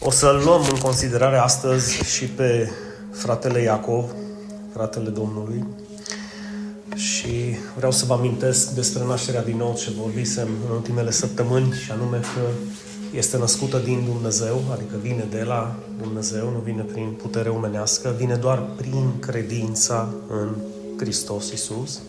O 0.00 0.10
să-l 0.10 0.42
luăm 0.44 0.62
în 0.70 0.78
considerare 0.78 1.36
astăzi 1.36 2.02
și 2.04 2.24
pe 2.24 2.70
fratele 3.12 3.60
Iacov, 3.62 4.04
fratele 4.72 5.08
Domnului. 5.08 5.64
Și 6.94 7.56
vreau 7.76 7.92
să 7.92 8.04
vă 8.06 8.12
amintesc 8.12 8.70
despre 8.70 9.04
nașterea 9.04 9.42
din 9.42 9.56
nou 9.56 9.74
ce 9.78 9.90
vorbisem 10.02 10.48
în 10.68 10.74
ultimele 10.74 11.10
săptămâni 11.10 11.72
și 11.84 11.90
anume 11.90 12.16
că 12.16 12.40
este 13.16 13.36
născută 13.36 13.78
din 13.78 14.04
Dumnezeu, 14.04 14.64
adică 14.72 14.94
vine 15.02 15.26
de 15.30 15.42
la 15.42 15.76
Dumnezeu, 16.02 16.50
nu 16.50 16.58
vine 16.64 16.82
prin 16.82 17.10
putere 17.22 17.48
omenească, 17.48 18.14
vine 18.18 18.34
doar 18.34 18.62
prin 18.76 19.18
credința 19.20 20.08
în 20.28 20.48
Hristos 20.98 21.50
Isus. 21.50 22.00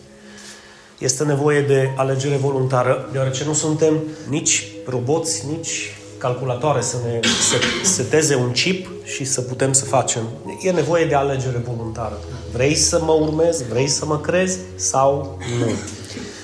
Este 0.98 1.24
nevoie 1.24 1.60
de 1.60 1.94
alegere 1.96 2.36
voluntară, 2.36 3.08
deoarece 3.12 3.44
nu 3.44 3.52
suntem 3.52 3.94
nici 4.28 4.66
roboți, 4.86 5.46
nici 5.46 5.94
calculatoare 6.20 6.80
să 6.80 6.96
ne 7.04 7.20
seteze 7.82 8.34
un 8.34 8.50
chip 8.50 8.88
și 9.04 9.24
să 9.24 9.40
putem 9.40 9.72
să 9.72 9.84
facem. 9.84 10.22
E 10.62 10.70
nevoie 10.70 11.04
de 11.04 11.14
alegere 11.14 11.62
voluntară. 11.66 12.18
Vrei 12.52 12.74
să 12.74 13.00
mă 13.04 13.12
urmezi? 13.12 13.64
Vrei 13.68 13.88
să 13.88 14.06
mă 14.06 14.18
crezi? 14.18 14.58
Sau 14.74 15.38
nu? 15.58 15.70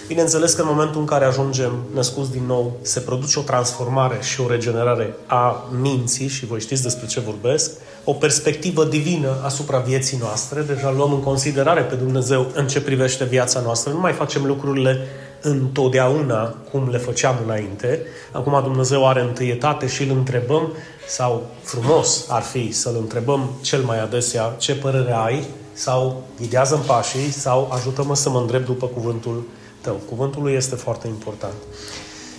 Bineînțeles 0.07 0.53
că 0.53 0.63
în 0.63 0.69
momentul 0.71 1.01
în 1.01 1.07
care 1.07 1.25
ajungem 1.25 1.73
născuți 1.95 2.31
din 2.31 2.43
nou, 2.47 2.77
se 2.83 3.01
produce 3.01 3.39
o 3.39 3.43
transformare 3.43 4.19
și 4.21 4.41
o 4.41 4.49
regenerare 4.49 5.15
a 5.27 5.69
minții, 5.81 6.29
și 6.29 6.47
voi 6.47 6.61
știți 6.61 6.83
despre 6.83 7.07
ce 7.07 7.21
vorbesc, 7.21 7.71
o 8.05 8.13
perspectivă 8.13 8.85
divină 8.85 9.37
asupra 9.45 9.79
vieții 9.79 10.19
noastre, 10.21 10.61
deja 10.61 10.93
luăm 10.97 11.13
în 11.13 11.23
considerare 11.23 11.81
pe 11.81 11.95
Dumnezeu 11.95 12.47
în 12.55 12.67
ce 12.67 12.81
privește 12.81 13.25
viața 13.25 13.61
noastră, 13.61 13.93
nu 13.93 14.01
mai 14.01 14.13
facem 14.13 14.45
lucrurile 14.45 15.07
întotdeauna 15.43 16.55
cum 16.71 16.89
le 16.91 16.99
făceam 16.99 17.37
înainte. 17.45 18.03
Acum 18.33 18.61
Dumnezeu 18.63 19.09
are 19.09 19.21
întâietate 19.21 19.87
și 19.87 20.03
îl 20.03 20.17
întrebăm, 20.17 20.73
sau 21.09 21.47
frumos 21.63 22.25
ar 22.29 22.43
fi 22.43 22.73
să-l 22.73 22.97
întrebăm 23.01 23.51
cel 23.61 23.83
mai 23.83 24.01
adesea 24.01 24.55
ce 24.59 24.75
părere 24.75 25.13
ai, 25.13 25.45
sau 25.73 26.23
ghidează-mi 26.41 26.83
pașii, 26.83 27.31
sau 27.31 27.71
ajută-mă 27.73 28.15
să 28.15 28.31
mă 28.31 28.39
îndrept 28.39 28.67
după 28.67 28.87
cuvântul 28.87 29.43
tău. 29.81 30.01
Cuvântul 30.09 30.43
lui 30.43 30.53
este 30.53 30.75
foarte 30.75 31.07
important. 31.07 31.55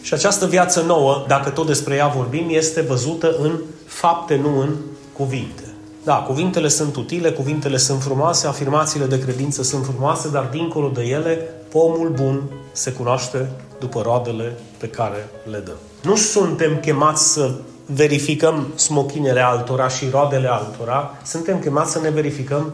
Și 0.01 0.13
această 0.13 0.45
viață 0.45 0.81
nouă, 0.81 1.25
dacă 1.27 1.49
tot 1.49 1.65
despre 1.65 1.95
ea 1.95 2.07
vorbim, 2.07 2.47
este 2.49 2.81
văzută 2.81 3.35
în 3.41 3.59
fapte, 3.85 4.35
nu 4.35 4.59
în 4.59 4.75
cuvinte. 5.13 5.63
Da, 6.03 6.15
cuvintele 6.15 6.67
sunt 6.67 6.95
utile, 6.95 7.31
cuvintele 7.31 7.77
sunt 7.77 8.01
frumoase, 8.01 8.47
afirmațiile 8.47 9.05
de 9.05 9.19
credință 9.19 9.63
sunt 9.63 9.85
frumoase, 9.85 10.29
dar 10.29 10.43
dincolo 10.51 10.87
de 10.87 11.01
ele, 11.01 11.49
pomul 11.69 12.09
bun 12.09 12.41
se 12.71 12.91
cunoaște 12.91 13.49
după 13.79 14.01
roadele 14.01 14.57
pe 14.77 14.87
care 14.87 15.29
le 15.51 15.61
dă. 15.65 15.71
Nu 16.03 16.15
suntem 16.15 16.79
chemați 16.79 17.33
să 17.33 17.51
verificăm 17.85 18.67
smochinele 18.75 19.39
altora 19.39 19.87
și 19.87 20.09
roadele 20.11 20.47
altora, 20.47 21.17
suntem 21.23 21.59
chemați 21.59 21.91
să 21.91 21.99
ne 21.99 22.09
verificăm 22.09 22.73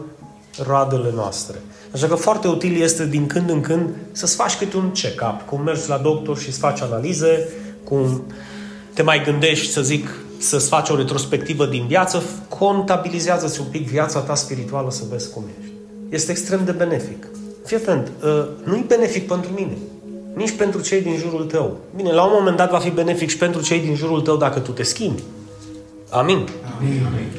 roadele 0.66 1.10
noastre. 1.14 1.58
Așa 1.92 2.06
că 2.06 2.14
foarte 2.14 2.48
util 2.48 2.80
este 2.80 3.06
din 3.06 3.26
când 3.26 3.50
în 3.50 3.60
când 3.60 3.88
să-ți 4.12 4.36
faci 4.36 4.56
câte 4.56 4.76
un 4.76 4.90
check-up, 4.90 5.42
cum 5.48 5.62
mergi 5.62 5.88
la 5.88 5.98
doctor 5.98 6.38
și 6.38 6.48
îți 6.48 6.58
faci 6.58 6.80
analize, 6.80 7.48
cum 7.84 8.22
te 8.94 9.02
mai 9.02 9.22
gândești, 9.24 9.72
să 9.72 9.82
zic, 9.82 10.08
să-ți 10.38 10.68
faci 10.68 10.88
o 10.88 10.96
retrospectivă 10.96 11.66
din 11.66 11.86
viață, 11.86 12.22
contabilizează-ți 12.48 13.60
un 13.60 13.66
pic 13.70 13.88
viața 13.88 14.20
ta 14.20 14.34
spirituală 14.34 14.90
să 14.90 15.02
vezi 15.10 15.30
cum 15.30 15.44
ești. 15.60 15.72
Este 16.08 16.30
extrem 16.30 16.64
de 16.64 16.72
benefic. 16.72 17.26
Fii 17.64 17.76
atent, 17.76 18.10
uh, 18.24 18.46
nu-i 18.64 18.84
benefic 18.86 19.26
pentru 19.26 19.50
mine, 19.54 19.76
nici 20.34 20.56
pentru 20.56 20.80
cei 20.80 21.02
din 21.02 21.16
jurul 21.16 21.44
tău. 21.44 21.76
Bine, 21.96 22.12
la 22.12 22.24
un 22.24 22.32
moment 22.34 22.56
dat 22.56 22.70
va 22.70 22.78
fi 22.78 22.90
benefic 22.90 23.28
și 23.28 23.38
pentru 23.38 23.62
cei 23.62 23.80
din 23.80 23.94
jurul 23.94 24.20
tău 24.20 24.36
dacă 24.36 24.58
tu 24.58 24.70
te 24.70 24.82
schimbi. 24.82 25.22
Amin. 26.08 26.48
Amin. 26.78 27.30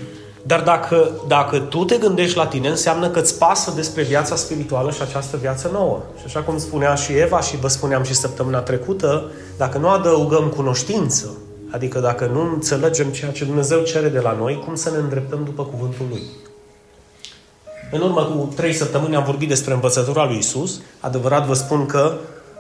Dar 0.41 0.61
dacă, 0.61 1.09
dacă 1.27 1.59
tu 1.59 1.85
te 1.85 1.97
gândești 1.97 2.37
la 2.37 2.47
tine, 2.47 2.67
înseamnă 2.67 3.09
că 3.09 3.19
îți 3.19 3.37
pasă 3.37 3.71
despre 3.75 4.03
viața 4.03 4.35
spirituală 4.35 4.91
și 4.91 5.01
această 5.01 5.37
viață 5.37 5.69
nouă. 5.73 6.01
Și 6.17 6.23
așa 6.25 6.39
cum 6.39 6.57
spunea 6.57 6.95
și 6.95 7.11
Eva 7.13 7.41
și 7.41 7.57
vă 7.57 7.67
spuneam 7.67 8.03
și 8.03 8.13
săptămâna 8.13 8.59
trecută, 8.59 9.31
dacă 9.57 9.77
nu 9.77 9.89
adăugăm 9.89 10.47
cunoștință, 10.55 11.37
adică 11.71 11.99
dacă 11.99 12.29
nu 12.33 12.41
înțelegem 12.53 13.07
ceea 13.07 13.31
ce 13.31 13.45
Dumnezeu 13.45 13.81
cere 13.81 14.07
de 14.07 14.19
la 14.19 14.35
noi, 14.39 14.63
cum 14.65 14.75
să 14.75 14.89
ne 14.89 14.97
îndreptăm 14.97 15.39
după 15.43 15.63
cuvântul 15.63 16.05
Lui? 16.09 16.21
În 17.91 18.01
urmă 18.01 18.21
cu 18.21 18.53
trei 18.55 18.73
săptămâni 18.73 19.15
am 19.15 19.23
vorbit 19.23 19.47
despre 19.47 19.73
învățătura 19.73 20.25
lui 20.25 20.37
Isus. 20.37 20.81
Adevărat 20.99 21.45
vă 21.45 21.53
spun 21.53 21.85
că 21.85 22.17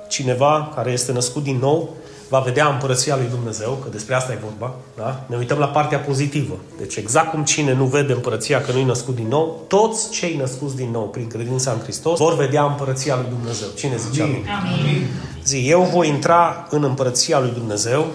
cineva 0.07 0.71
care 0.75 0.91
este 0.91 1.11
născut 1.11 1.43
din 1.43 1.57
nou 1.61 1.89
va 2.29 2.39
vedea 2.39 2.67
împărăția 2.67 3.15
lui 3.15 3.27
Dumnezeu, 3.29 3.79
că 3.83 3.89
despre 3.91 4.15
asta 4.15 4.31
e 4.31 4.37
vorba, 4.43 4.75
da? 4.97 5.23
Ne 5.27 5.35
uităm 5.35 5.57
la 5.57 5.67
partea 5.67 5.99
pozitivă. 5.99 6.57
Deci 6.77 6.95
exact 6.95 7.29
cum 7.31 7.43
cine 7.43 7.73
nu 7.73 7.85
vede 7.85 8.13
împărăția 8.13 8.61
că 8.61 8.71
nu 8.71 8.79
e 8.79 8.85
născut 8.85 9.15
din 9.15 9.27
nou, 9.27 9.63
toți 9.67 10.09
cei 10.09 10.35
născuți 10.35 10.75
din 10.75 10.89
nou 10.91 11.03
prin 11.03 11.27
credința 11.27 11.71
în 11.71 11.79
Hristos 11.79 12.17
vor 12.17 12.35
vedea 12.35 12.63
împărăția 12.63 13.15
lui 13.15 13.25
Dumnezeu. 13.29 13.67
Cine 13.75 13.95
zice 13.95 14.21
amin? 14.21 14.45
amin. 14.59 15.07
Zi, 15.43 15.69
eu 15.69 15.81
voi 15.93 16.07
intra 16.07 16.67
în 16.69 16.83
împărăția 16.83 17.39
lui 17.39 17.51
Dumnezeu. 17.53 18.05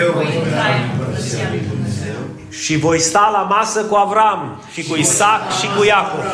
Eu 0.00 0.12
voi 0.12 0.24
intra 0.24 0.64
în 0.76 0.90
împărăția 0.92 1.48
lui 1.50 1.62
Dumnezeu. 1.68 2.15
Și 2.60 2.76
voi 2.78 3.00
sta 3.00 3.30
la 3.32 3.56
masă 3.56 3.84
cu 3.84 3.94
Avram 3.94 4.62
și 4.72 4.84
cu 4.84 4.96
Isaac 4.96 5.52
și 5.60 5.66
cu 5.76 5.84
Iacov. 5.84 6.24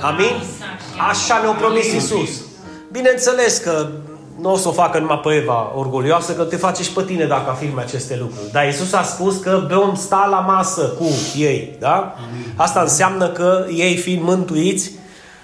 Amin? 0.00 0.42
Așa 1.08 1.40
ne-a 1.42 1.50
promis 1.50 1.92
Isus. 1.92 2.30
Bineînțeles 2.90 3.58
că 3.58 3.88
nu 4.40 4.52
o 4.52 4.56
să 4.56 4.68
o 4.68 4.72
facă 4.72 4.98
numai 4.98 5.20
pe 5.24 5.34
Eva 5.34 5.72
orgolioasă, 5.74 6.32
că 6.32 6.42
te 6.42 6.56
face 6.56 6.82
și 6.82 6.92
pe 6.92 7.02
tine 7.02 7.24
dacă 7.24 7.50
afirmi 7.50 7.80
aceste 7.80 8.16
lucruri. 8.20 8.50
Dar 8.52 8.68
Isus 8.68 8.92
a 8.92 9.02
spus 9.02 9.36
că 9.36 9.66
vom 9.70 9.94
sta 9.94 10.28
la 10.30 10.38
masă 10.38 10.80
cu 10.80 11.06
ei. 11.36 11.76
Da? 11.80 12.14
Asta 12.56 12.80
înseamnă 12.80 13.28
că 13.28 13.66
ei 13.70 13.96
fiind 13.96 14.22
mântuiți, 14.22 14.90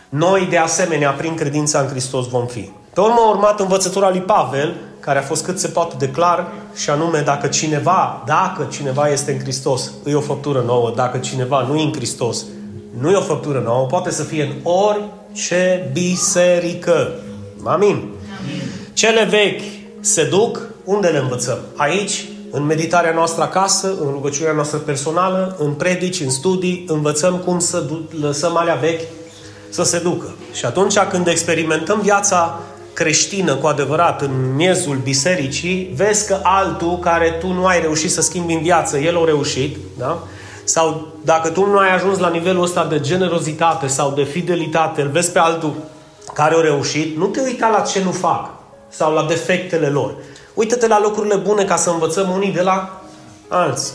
noi 0.09 0.47
de 0.51 0.59
asemenea, 0.59 1.11
prin 1.11 1.35
credința 1.35 1.81
în 1.81 1.89
Hristos 1.89 2.29
vom 2.29 2.47
fi. 2.47 2.71
Pe 2.95 3.01
urmă 3.01 3.19
a 3.19 3.29
urmat 3.29 3.61
învățătura 3.61 4.11
lui 4.11 4.21
Pavel, 4.21 4.75
care 5.09 5.21
a 5.21 5.23
fost 5.23 5.45
cât 5.45 5.59
se 5.59 5.69
poate 5.69 5.95
de 5.99 6.09
clar, 6.09 6.53
și 6.75 6.91
anume 6.91 7.21
dacă 7.21 7.47
cineva, 7.47 8.23
dacă 8.27 8.69
cineva 8.71 9.09
este 9.09 9.33
în 9.33 9.39
Hristos, 9.39 9.91
e 10.05 10.15
o 10.15 10.21
făptură 10.21 10.63
nouă, 10.67 10.93
dacă 10.97 11.19
cineva 11.19 11.67
nu 11.69 11.77
e 11.77 11.83
în 11.83 11.93
Hristos, 11.93 12.45
nu 13.01 13.11
e 13.11 13.15
o 13.15 13.21
făptură 13.21 13.63
nouă, 13.65 13.87
poate 13.87 14.11
să 14.11 14.23
fie 14.23 14.43
în 14.43 14.73
orice 14.73 15.91
biserică. 15.93 17.11
Amin. 17.65 17.95
Amin. 17.95 18.13
Cele 18.93 19.25
vechi 19.25 19.63
se 20.01 20.25
duc, 20.25 20.61
unde 20.85 21.09
le 21.09 21.19
învățăm? 21.19 21.59
Aici, 21.77 22.25
în 22.51 22.63
meditarea 22.63 23.13
noastră 23.15 23.43
acasă, 23.43 23.87
în 24.01 24.11
rugăciunea 24.11 24.53
noastră 24.53 24.79
personală, 24.79 25.57
în 25.59 25.73
predici, 25.73 26.21
în 26.21 26.31
studii, 26.31 26.85
învățăm 26.89 27.37
cum 27.37 27.59
să 27.59 27.85
lăsăm 28.21 28.57
alea 28.57 28.75
vechi 28.75 29.03
să 29.69 29.83
se 29.83 29.99
ducă. 29.99 30.35
Și 30.53 30.65
atunci 30.65 30.99
când 30.99 31.27
experimentăm 31.27 32.01
viața 32.01 32.61
creștină 32.99 33.55
cu 33.55 33.67
adevărat 33.67 34.23
în 34.23 34.55
miezul 34.55 34.97
bisericii, 34.97 35.91
vezi 35.95 36.27
că 36.27 36.41
altul 36.43 36.99
care 36.99 37.31
tu 37.41 37.53
nu 37.53 37.67
ai 37.67 37.81
reușit 37.81 38.11
să 38.11 38.21
schimbi 38.21 38.53
în 38.53 38.63
viață, 38.63 38.99
el 38.99 39.17
a 39.17 39.25
reușit, 39.25 39.77
da? 39.99 40.23
Sau 40.65 41.07
dacă 41.25 41.49
tu 41.49 41.67
nu 41.67 41.79
ai 41.79 41.95
ajuns 41.95 42.19
la 42.19 42.29
nivelul 42.29 42.63
ăsta 42.63 42.85
de 42.85 43.01
generozitate 43.01 43.87
sau 43.87 44.11
de 44.11 44.23
fidelitate, 44.23 45.03
îl 45.03 45.09
vezi 45.09 45.33
pe 45.33 45.39
altul 45.39 45.75
care 46.35 46.55
a 46.55 46.61
reușit, 46.61 47.17
nu 47.17 47.27
te 47.27 47.41
uita 47.41 47.69
la 47.69 47.81
ce 47.81 48.03
nu 48.03 48.11
fac 48.11 48.51
sau 48.89 49.13
la 49.13 49.25
defectele 49.29 49.87
lor. 49.87 50.15
Uită-te 50.55 50.87
la 50.87 51.01
lucrurile 51.01 51.37
bune 51.37 51.65
ca 51.65 51.77
să 51.77 51.91
învățăm 51.91 52.31
unii 52.31 52.53
de 52.53 52.63
la 52.63 53.03
alții. 53.49 53.93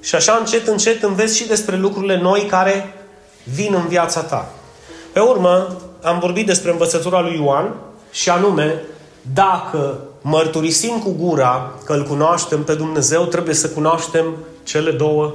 Și 0.00 0.14
așa 0.14 0.36
încet, 0.40 0.66
încet 0.66 1.02
înveți 1.02 1.36
și 1.36 1.46
despre 1.46 1.76
lucrurile 1.76 2.20
noi 2.20 2.40
care 2.40 2.94
vin 3.54 3.74
în 3.74 3.88
viața 3.88 4.20
ta. 4.20 4.50
Pe 5.12 5.20
urmă, 5.20 5.76
am 6.02 6.18
vorbit 6.18 6.46
despre 6.46 6.70
învățătura 6.70 7.20
lui 7.20 7.40
Ioan 7.42 7.74
și 8.12 8.30
anume, 8.30 8.82
dacă 9.32 10.00
mărturisim 10.20 10.98
cu 10.98 11.10
gura 11.10 11.74
că 11.84 11.92
îl 11.92 12.04
cunoaștem 12.04 12.64
pe 12.64 12.74
Dumnezeu, 12.74 13.24
trebuie 13.24 13.54
să 13.54 13.68
cunoaștem 13.68 14.36
cele 14.62 14.90
două. 14.90 15.34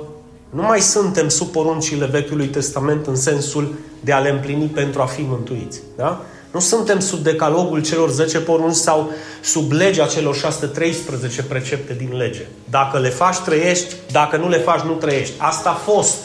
Nu 0.50 0.62
mai 0.62 0.79
suntem 0.79 1.29
sub 1.29 1.47
poruncile 1.47 2.06
Vechiului 2.06 2.47
Testament 2.47 3.08
în 3.08 3.16
sensul 3.16 3.74
de 4.00 4.12
a 4.12 4.20
le 4.20 4.29
împlini 4.29 4.66
pentru 4.66 5.02
a 5.02 5.06
fi 5.06 5.22
mântuiți. 5.22 5.79
Da? 5.96 6.22
Nu 6.52 6.59
suntem 6.59 7.00
sub 7.00 7.20
decalogul 7.20 7.82
celor 7.82 8.09
10 8.09 8.40
porunci 8.40 8.76
sau 8.76 9.12
sub 9.41 9.72
legea 9.72 10.06
celor 10.06 10.35
613 10.35 11.44
precepte 11.44 11.94
din 11.94 12.18
lege. 12.18 12.46
Dacă 12.70 13.00
le 13.00 13.09
faci, 13.09 13.38
trăiești. 13.38 13.96
Dacă 14.12 14.38
nu 14.38 14.50
le 14.50 14.58
faci, 14.58 14.82
nu 14.82 14.94
trăiești. 14.94 15.34
Asta 15.38 15.70
a 15.70 15.91
fost. 15.91 16.18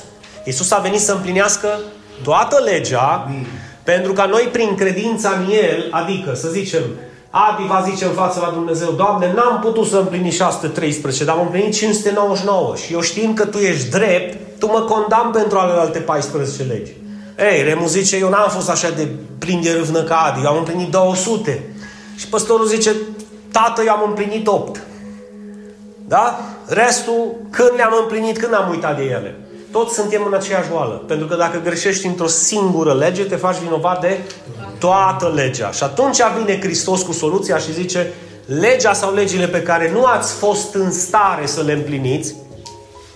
Iisus 0.45 0.71
a 0.71 0.79
venit 0.79 1.01
să 1.01 1.13
împlinească 1.13 1.81
toată 2.23 2.63
legea 2.65 3.25
Amin. 3.27 3.47
Pentru 3.83 4.13
ca 4.13 4.25
noi, 4.25 4.49
prin 4.53 4.75
credința 4.75 5.31
în 5.31 5.53
El, 5.53 5.89
adică, 5.91 6.35
să 6.35 6.49
zicem, 6.49 6.83
Adi 7.31 7.67
va 7.69 7.85
zice 7.91 8.05
în 8.05 8.13
fața 8.13 8.41
la 8.41 8.53
Dumnezeu, 8.53 8.91
Doamne, 8.91 9.33
n-am 9.33 9.61
putut 9.61 9.87
să 9.87 9.97
împlini 9.97 10.31
613, 10.31 11.25
dar 11.25 11.37
am 11.37 11.43
împlinit 11.43 11.75
599 11.75 12.77
și 12.77 12.93
eu 12.93 13.01
știind 13.01 13.37
că 13.37 13.45
Tu 13.45 13.59
ești 13.59 13.91
drept, 13.91 14.59
Tu 14.59 14.67
mă 14.67 14.81
condamn 14.81 15.33
pentru 15.33 15.59
alte 15.59 15.99
14 15.99 16.63
legi. 16.63 16.93
Ei, 17.39 17.63
Remu 17.63 17.87
zice, 17.87 18.17
eu 18.17 18.29
n-am 18.29 18.49
fost 18.49 18.71
așa 18.71 18.91
de 18.91 19.09
plin 19.39 19.61
de 19.63 19.73
râvnă 19.73 20.03
ca 20.03 20.17
Adi, 20.17 20.45
eu 20.45 20.51
am 20.51 20.57
împlinit 20.57 20.91
200. 20.91 21.63
Și 22.17 22.27
păstorul 22.29 22.67
zice, 22.67 22.95
tată, 23.53 23.83
eu 23.87 23.93
am 23.93 24.09
împlinit 24.09 24.47
8. 24.47 24.83
Da? 26.09 26.41
Restul, 26.67 27.35
când 27.51 27.71
le-am 27.77 27.95
împlinit, 28.01 28.39
când 28.39 28.55
am 28.55 28.71
uitat 28.71 28.97
de 28.97 29.03
ele. 29.03 29.37
Toți 29.73 29.95
suntem 29.95 30.25
în 30.27 30.35
aceeași 30.35 30.73
oală. 30.73 31.05
Pentru 31.07 31.27
că 31.27 31.37
dacă 31.37 31.61
greșești 31.65 32.07
într-o 32.07 32.27
singură 32.27 32.95
lege, 32.95 33.23
te 33.23 33.37
faci 33.37 33.57
vinovat 33.57 34.01
de 34.01 34.19
toată 34.79 35.33
legea. 35.35 35.71
Și 35.71 35.83
atunci 35.83 36.19
vine 36.39 36.61
Hristos 36.61 37.03
cu 37.03 37.13
soluția 37.13 37.59
și 37.59 37.73
zice, 37.73 38.13
legea 38.47 38.93
sau 38.93 39.15
legile 39.15 39.49
pe 39.49 39.63
care 39.63 39.91
nu 39.91 40.05
ați 40.05 40.33
fost 40.33 40.75
în 40.75 40.93
stare 40.93 41.47
să 41.47 41.63
le 41.63 41.73
împliniți, 41.73 42.35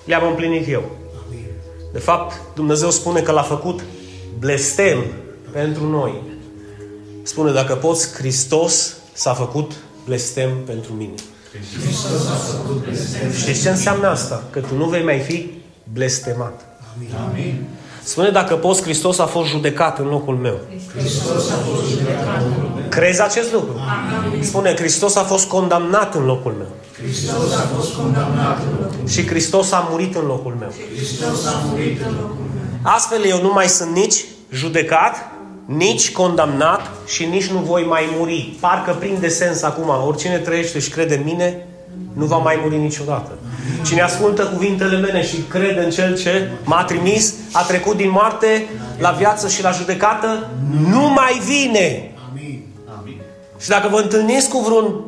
le-am 0.04 0.26
împlinit 0.28 0.68
eu. 0.68 0.82
De 1.92 1.98
fapt, 1.98 2.40
Dumnezeu 2.54 2.90
spune 2.90 3.20
că 3.20 3.32
l-a 3.32 3.42
făcut 3.42 3.80
blestem 4.38 5.04
pentru 5.52 5.88
noi. 5.88 6.22
Spune, 7.22 7.52
dacă 7.52 7.74
poți, 7.74 8.12
Hristos 8.12 8.96
s-a 9.12 9.34
făcut 9.34 9.72
blestem 10.04 10.50
pentru 10.66 10.92
mine. 10.92 11.14
Știți 13.36 13.62
ce 13.62 13.68
înseamnă 13.68 14.08
asta? 14.08 14.42
Că 14.50 14.60
tu 14.60 14.74
nu 14.74 14.84
vei 14.84 15.02
mai 15.02 15.18
fi 15.18 15.50
blestemat. 15.96 16.60
Amin. 17.30 17.64
Spune 18.02 18.30
dacă 18.30 18.54
poți, 18.54 18.82
Hristos 18.82 19.18
a 19.18 19.26
fost 19.26 19.48
judecat 19.48 19.98
în 19.98 20.06
locul 20.06 20.34
meu. 20.34 20.58
Hristos 20.96 21.50
a 21.50 21.58
fost 21.68 21.90
judecat 21.90 22.42
în 22.42 22.48
locul 22.48 22.70
meu. 22.74 22.88
Crezi 22.88 23.22
acest 23.22 23.52
lucru? 23.52 23.74
Amin. 24.26 24.42
Spune, 24.42 24.74
Hristos 24.74 25.16
a 25.16 25.22
fost 25.22 25.46
condamnat 25.48 26.14
în 26.14 26.24
locul 26.24 26.54
meu. 26.58 26.66
Hristos 27.02 27.54
a 27.54 27.68
fost 27.76 27.94
condamnat 27.94 28.58
în 28.58 28.70
locul 28.80 28.96
meu. 28.96 29.06
Și 29.06 29.26
Hristos 29.26 29.72
a 29.72 29.88
murit 29.90 30.14
în 30.14 30.26
locul 30.26 30.56
meu. 30.58 30.72
Hristos 30.96 31.46
a 31.46 31.62
murit 31.68 32.00
în 32.00 32.14
locul 32.20 32.46
meu. 32.54 32.92
Astfel 32.94 33.24
eu 33.24 33.40
nu 33.42 33.52
mai 33.52 33.68
sunt 33.68 33.90
nici 33.96 34.24
judecat, 34.52 35.14
nici 35.64 36.12
condamnat 36.12 36.90
și 37.06 37.24
nici 37.24 37.46
nu 37.46 37.58
voi 37.58 37.84
mai 37.84 38.14
muri. 38.18 38.56
Parcă 38.60 38.96
prinde 38.98 39.28
sens 39.28 39.62
acum. 39.62 40.06
Oricine 40.06 40.38
trăiește 40.38 40.78
și 40.78 40.90
crede 40.90 41.14
în 41.14 41.24
mine, 41.24 41.66
nu 42.16 42.24
va 42.24 42.36
mai 42.36 42.58
muri 42.62 42.76
niciodată. 42.76 43.38
Cine 43.84 44.00
ascultă 44.00 44.42
cuvintele 44.44 44.98
mele 44.98 45.22
și 45.22 45.36
crede 45.36 45.80
în 45.80 45.90
Cel 45.90 46.18
ce 46.18 46.50
m-a 46.64 46.84
trimis, 46.84 47.34
a 47.52 47.62
trecut 47.62 47.96
din 47.96 48.10
moarte 48.10 48.66
la 48.98 49.10
viață 49.10 49.48
și 49.48 49.62
la 49.62 49.70
judecată, 49.70 50.50
nu 50.88 51.08
mai 51.08 51.40
vine. 51.44 52.14
Amin. 52.98 53.18
Și 53.60 53.68
dacă 53.68 53.88
vă 53.88 54.00
întâlniți 54.00 54.48
cu 54.48 54.58
vreun 54.58 55.04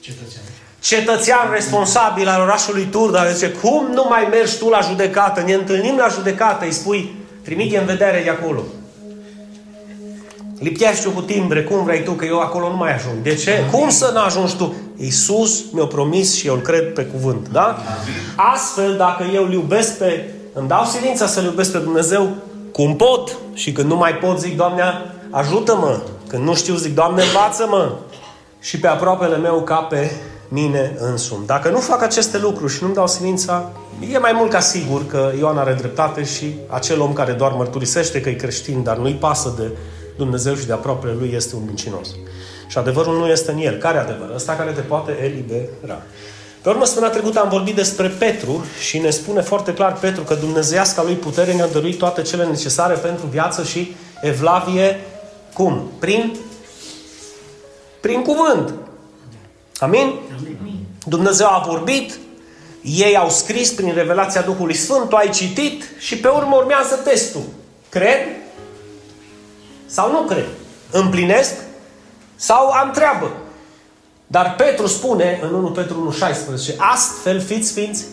cetățean, 0.00 0.42
cetățean 0.80 1.50
responsabil 1.52 2.28
al 2.28 2.40
orașului 2.40 2.88
Turda, 2.90 3.30
zice, 3.30 3.48
cum 3.48 3.86
nu 3.92 4.06
mai 4.08 4.26
mergi 4.30 4.58
tu 4.58 4.68
la 4.68 4.80
judecată? 4.80 5.42
Ne 5.46 5.52
întâlnim 5.52 5.96
la 5.96 6.08
judecată, 6.08 6.64
îi 6.64 6.72
spui, 6.72 7.14
trimite 7.42 7.78
în 7.78 7.86
vedere 7.86 8.20
de 8.22 8.30
acolo. 8.30 8.62
Liptește-o 10.58 11.10
cu 11.10 11.20
timbre, 11.20 11.62
cum 11.62 11.84
vrei 11.84 12.02
tu, 12.02 12.12
că 12.12 12.24
eu 12.24 12.40
acolo 12.40 12.68
nu 12.68 12.76
mai 12.76 12.94
ajung. 12.94 13.22
De 13.22 13.34
ce? 13.34 13.50
Amin. 13.50 13.70
Cum 13.70 13.88
să 13.88 14.10
nu 14.14 14.20
ajungi 14.20 14.56
tu? 14.56 14.74
Iisus 14.96 15.64
mi-a 15.72 15.84
promis 15.84 16.34
și 16.34 16.46
eu 16.46 16.54
îl 16.54 16.60
cred 16.60 16.92
pe 16.92 17.02
cuvânt. 17.04 17.48
Da? 17.48 17.64
Amin. 17.64 18.52
Astfel, 18.54 18.96
dacă 18.96 19.24
eu 19.34 19.44
îl 19.44 19.52
iubesc 19.52 19.98
pe... 19.98 20.30
Îmi 20.52 20.68
dau 20.68 20.84
silința 20.84 21.26
să-L 21.26 21.44
iubesc 21.44 21.72
pe 21.72 21.78
Dumnezeu 21.78 22.28
cum 22.72 22.96
pot. 22.96 23.36
Și 23.52 23.72
când 23.72 23.88
nu 23.88 23.96
mai 23.96 24.14
pot, 24.14 24.38
zic, 24.38 24.56
Doamne, 24.56 24.82
ajută-mă. 25.30 26.00
Când 26.28 26.44
nu 26.44 26.54
știu, 26.54 26.74
zic, 26.74 26.94
Doamne, 26.94 27.22
învață-mă. 27.22 27.92
Și 28.60 28.80
pe 28.80 28.86
aproapele 28.86 29.36
meu 29.36 29.62
ca 29.62 29.76
pe 29.76 30.10
mine 30.48 30.96
însumi. 31.00 31.46
Dacă 31.46 31.68
nu 31.68 31.78
fac 31.78 32.02
aceste 32.02 32.38
lucruri 32.38 32.72
și 32.72 32.82
nu-mi 32.82 32.94
dau 32.94 33.06
silința, 33.06 33.70
e 34.12 34.18
mai 34.18 34.32
mult 34.34 34.50
ca 34.50 34.60
sigur 34.60 35.06
că 35.06 35.32
Ioan 35.38 35.58
are 35.58 35.72
dreptate 35.72 36.24
și 36.24 36.54
acel 36.68 37.00
om 37.00 37.12
care 37.12 37.32
doar 37.32 37.52
mărturisește 37.52 38.20
că 38.20 38.28
e 38.28 38.32
creștin, 38.32 38.82
dar 38.82 38.96
nu-i 38.96 39.14
pasă 39.14 39.54
de 39.56 39.70
Dumnezeu 40.16 40.54
și 40.54 40.66
de 40.66 40.72
aproape 40.72 41.16
lui 41.18 41.32
este 41.34 41.56
un 41.56 41.62
mincinos. 41.66 42.08
Și 42.66 42.78
adevărul 42.78 43.18
nu 43.18 43.26
este 43.26 43.50
în 43.50 43.58
el. 43.58 43.76
Care 43.76 43.98
adevăr? 43.98 44.30
Ăsta 44.34 44.52
care 44.52 44.70
te 44.70 44.80
poate 44.80 45.18
elibera. 45.22 46.02
Pe 46.62 46.68
urmă, 46.68 46.84
săptămâna 46.84 47.12
trecută 47.12 47.40
am 47.40 47.48
vorbit 47.48 47.74
despre 47.74 48.08
Petru 48.08 48.64
și 48.80 48.98
ne 48.98 49.10
spune 49.10 49.40
foarte 49.40 49.74
clar 49.74 49.98
Petru 49.98 50.22
că 50.22 50.34
dumnezeiasca 50.34 51.02
lui 51.02 51.14
putere 51.14 51.52
ne-a 51.52 51.68
dăruit 51.68 51.98
toate 51.98 52.22
cele 52.22 52.44
necesare 52.44 52.94
pentru 52.94 53.26
viață 53.26 53.64
și 53.64 53.96
evlavie. 54.22 55.00
Cum? 55.52 55.90
Prin? 55.98 56.36
Prin 58.00 58.22
cuvânt. 58.22 58.74
Amin? 59.78 60.14
Amin. 60.60 60.86
Dumnezeu 61.08 61.46
a 61.46 61.64
vorbit, 61.66 62.18
ei 62.82 63.16
au 63.16 63.30
scris 63.30 63.70
prin 63.70 63.94
revelația 63.94 64.40
Duhului 64.40 64.74
Sfânt, 64.74 65.08
tu 65.08 65.16
ai 65.16 65.30
citit 65.30 65.84
și 65.98 66.16
pe 66.16 66.28
urmă 66.28 66.56
urmează 66.56 66.94
testul. 66.94 67.42
Cred 67.88 68.18
sau 69.86 70.10
nu 70.10 70.20
cred? 70.20 70.46
Împlinesc 70.90 71.54
sau 72.36 72.70
am 72.70 72.90
treabă? 72.90 73.30
Dar 74.26 74.54
Petru 74.54 74.86
spune 74.86 75.40
în 75.42 75.54
1 75.54 75.70
Petru 75.70 76.14
1,16 76.14 76.76
Astfel 76.76 77.40
fiți 77.40 77.68
sfinți 77.68 78.04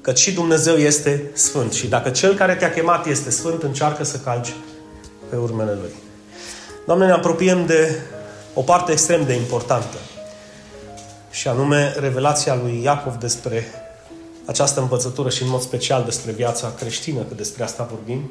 că 0.00 0.14
și 0.14 0.32
Dumnezeu 0.32 0.74
este 0.74 1.30
sfânt. 1.32 1.72
Și 1.72 1.86
dacă 1.86 2.10
Cel 2.10 2.34
care 2.34 2.54
te-a 2.54 2.72
chemat 2.72 3.06
este 3.06 3.30
sfânt, 3.30 3.62
încearcă 3.62 4.04
să 4.04 4.16
calci 4.16 4.54
pe 5.30 5.36
urmele 5.36 5.72
Lui. 5.72 5.90
Doamne, 6.86 7.06
ne 7.06 7.12
apropiem 7.12 7.66
de 7.66 8.00
o 8.54 8.60
parte 8.62 8.92
extrem 8.92 9.24
de 9.24 9.32
importantă. 9.32 9.96
Și 11.30 11.48
anume 11.48 11.94
revelația 11.98 12.54
lui 12.54 12.80
Iacov 12.82 13.14
despre 13.16 13.66
această 14.44 14.80
învățătură 14.80 15.30
și 15.30 15.42
în 15.42 15.48
mod 15.48 15.60
special 15.60 16.04
despre 16.04 16.32
viața 16.32 16.72
creștină, 16.78 17.20
că 17.20 17.34
despre 17.34 17.64
asta 17.64 17.88
vorbim. 17.90 18.30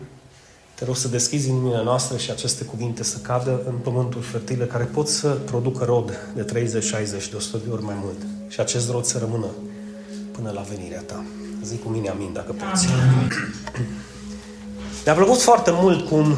Te 0.75 0.85
rog 0.85 0.95
să 0.95 1.07
deschizi 1.07 1.49
inimile 1.49 1.83
noastre 1.83 2.17
și 2.17 2.31
aceste 2.31 2.63
cuvinte 2.63 3.03
să 3.03 3.17
cadă 3.17 3.61
în 3.67 3.73
pământul 3.73 4.21
fertile 4.21 4.65
care 4.65 4.83
pot 4.83 5.07
să 5.07 5.27
producă 5.27 5.83
rod 5.83 6.17
de 6.35 6.41
30, 6.41 6.83
60, 6.83 7.29
de 7.29 7.35
100 7.35 7.57
de 7.65 7.71
ori 7.73 7.83
mai 7.83 7.95
mult. 8.03 8.17
Și 8.47 8.59
acest 8.59 8.89
rod 8.89 9.05
să 9.05 9.17
rămână 9.17 9.45
până 10.31 10.51
la 10.53 10.61
venirea 10.61 11.01
ta. 11.01 11.23
Zic 11.63 11.83
cu 11.83 11.89
mine 11.89 12.09
amin 12.09 12.33
dacă 12.33 12.51
poți. 12.51 12.87
Mi-a 15.05 15.13
plăcut 15.13 15.41
foarte 15.41 15.71
mult 15.73 16.07
cum 16.07 16.37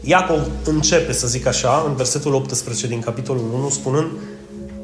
Iacov 0.00 0.46
începe, 0.64 1.12
să 1.12 1.26
zic 1.26 1.46
așa, 1.46 1.84
în 1.86 1.94
versetul 1.94 2.34
18 2.34 2.86
din 2.86 3.00
capitolul 3.00 3.52
1, 3.54 3.68
spunând, 3.68 4.10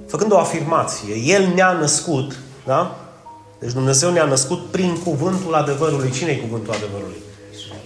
făcând 0.07 0.33
o 0.33 0.39
afirmație. 0.39 1.15
El 1.15 1.53
ne-a 1.55 1.73
născut, 1.73 2.39
da? 2.67 2.97
Deci 3.59 3.73
Dumnezeu 3.73 4.11
ne-a 4.11 4.25
născut 4.25 4.67
prin 4.67 4.97
cuvântul 5.05 5.55
adevărului. 5.55 6.11
Cine 6.11 6.31
e 6.31 6.37
cuvântul 6.37 6.75
adevărului? 6.75 7.17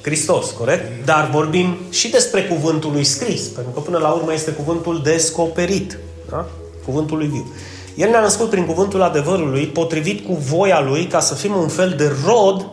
Hristos, 0.04 0.50
corect? 0.50 1.04
Dar 1.04 1.30
vorbim 1.30 1.76
și 1.90 2.10
despre 2.10 2.44
cuvântul 2.44 2.92
lui 2.92 3.04
scris, 3.04 3.42
pentru 3.42 3.72
că 3.72 3.80
până 3.80 3.98
la 3.98 4.10
urmă 4.10 4.32
este 4.32 4.50
cuvântul 4.50 5.02
descoperit, 5.02 5.98
da? 6.30 6.46
cuvântul 6.84 7.16
lui 7.16 7.26
viu. 7.26 7.52
El 7.94 8.10
ne-a 8.10 8.20
născut 8.20 8.50
prin 8.50 8.66
cuvântul 8.66 9.02
adevărului, 9.02 9.66
potrivit 9.66 10.26
cu 10.26 10.34
voia 10.34 10.80
lui, 10.80 11.06
ca 11.06 11.20
să 11.20 11.34
fim 11.34 11.56
un 11.56 11.68
fel 11.68 11.90
de 11.90 12.12
rod 12.24 12.66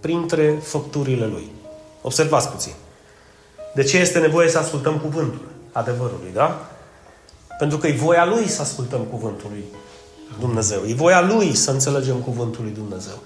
printre 0.00 0.58
făpturile 0.62 1.26
lui. 1.26 1.50
Observați 2.02 2.48
puțin. 2.48 2.72
De 3.74 3.82
ce 3.82 3.98
este 3.98 4.18
nevoie 4.18 4.48
să 4.48 4.58
ascultăm 4.58 4.98
cuvântul 4.98 5.48
adevărului, 5.72 6.30
da? 6.32 6.70
Pentru 7.58 7.78
că 7.78 7.86
e 7.86 7.92
voia 7.92 8.26
lui 8.26 8.48
să 8.48 8.62
ascultăm 8.62 9.00
cuvântul 9.00 9.46
lui 9.50 9.64
Dumnezeu. 10.38 10.80
E 10.86 10.94
voia 10.94 11.20
lui 11.20 11.54
să 11.54 11.70
înțelegem 11.70 12.16
cuvântul 12.16 12.64
lui 12.64 12.72
Dumnezeu. 12.72 13.18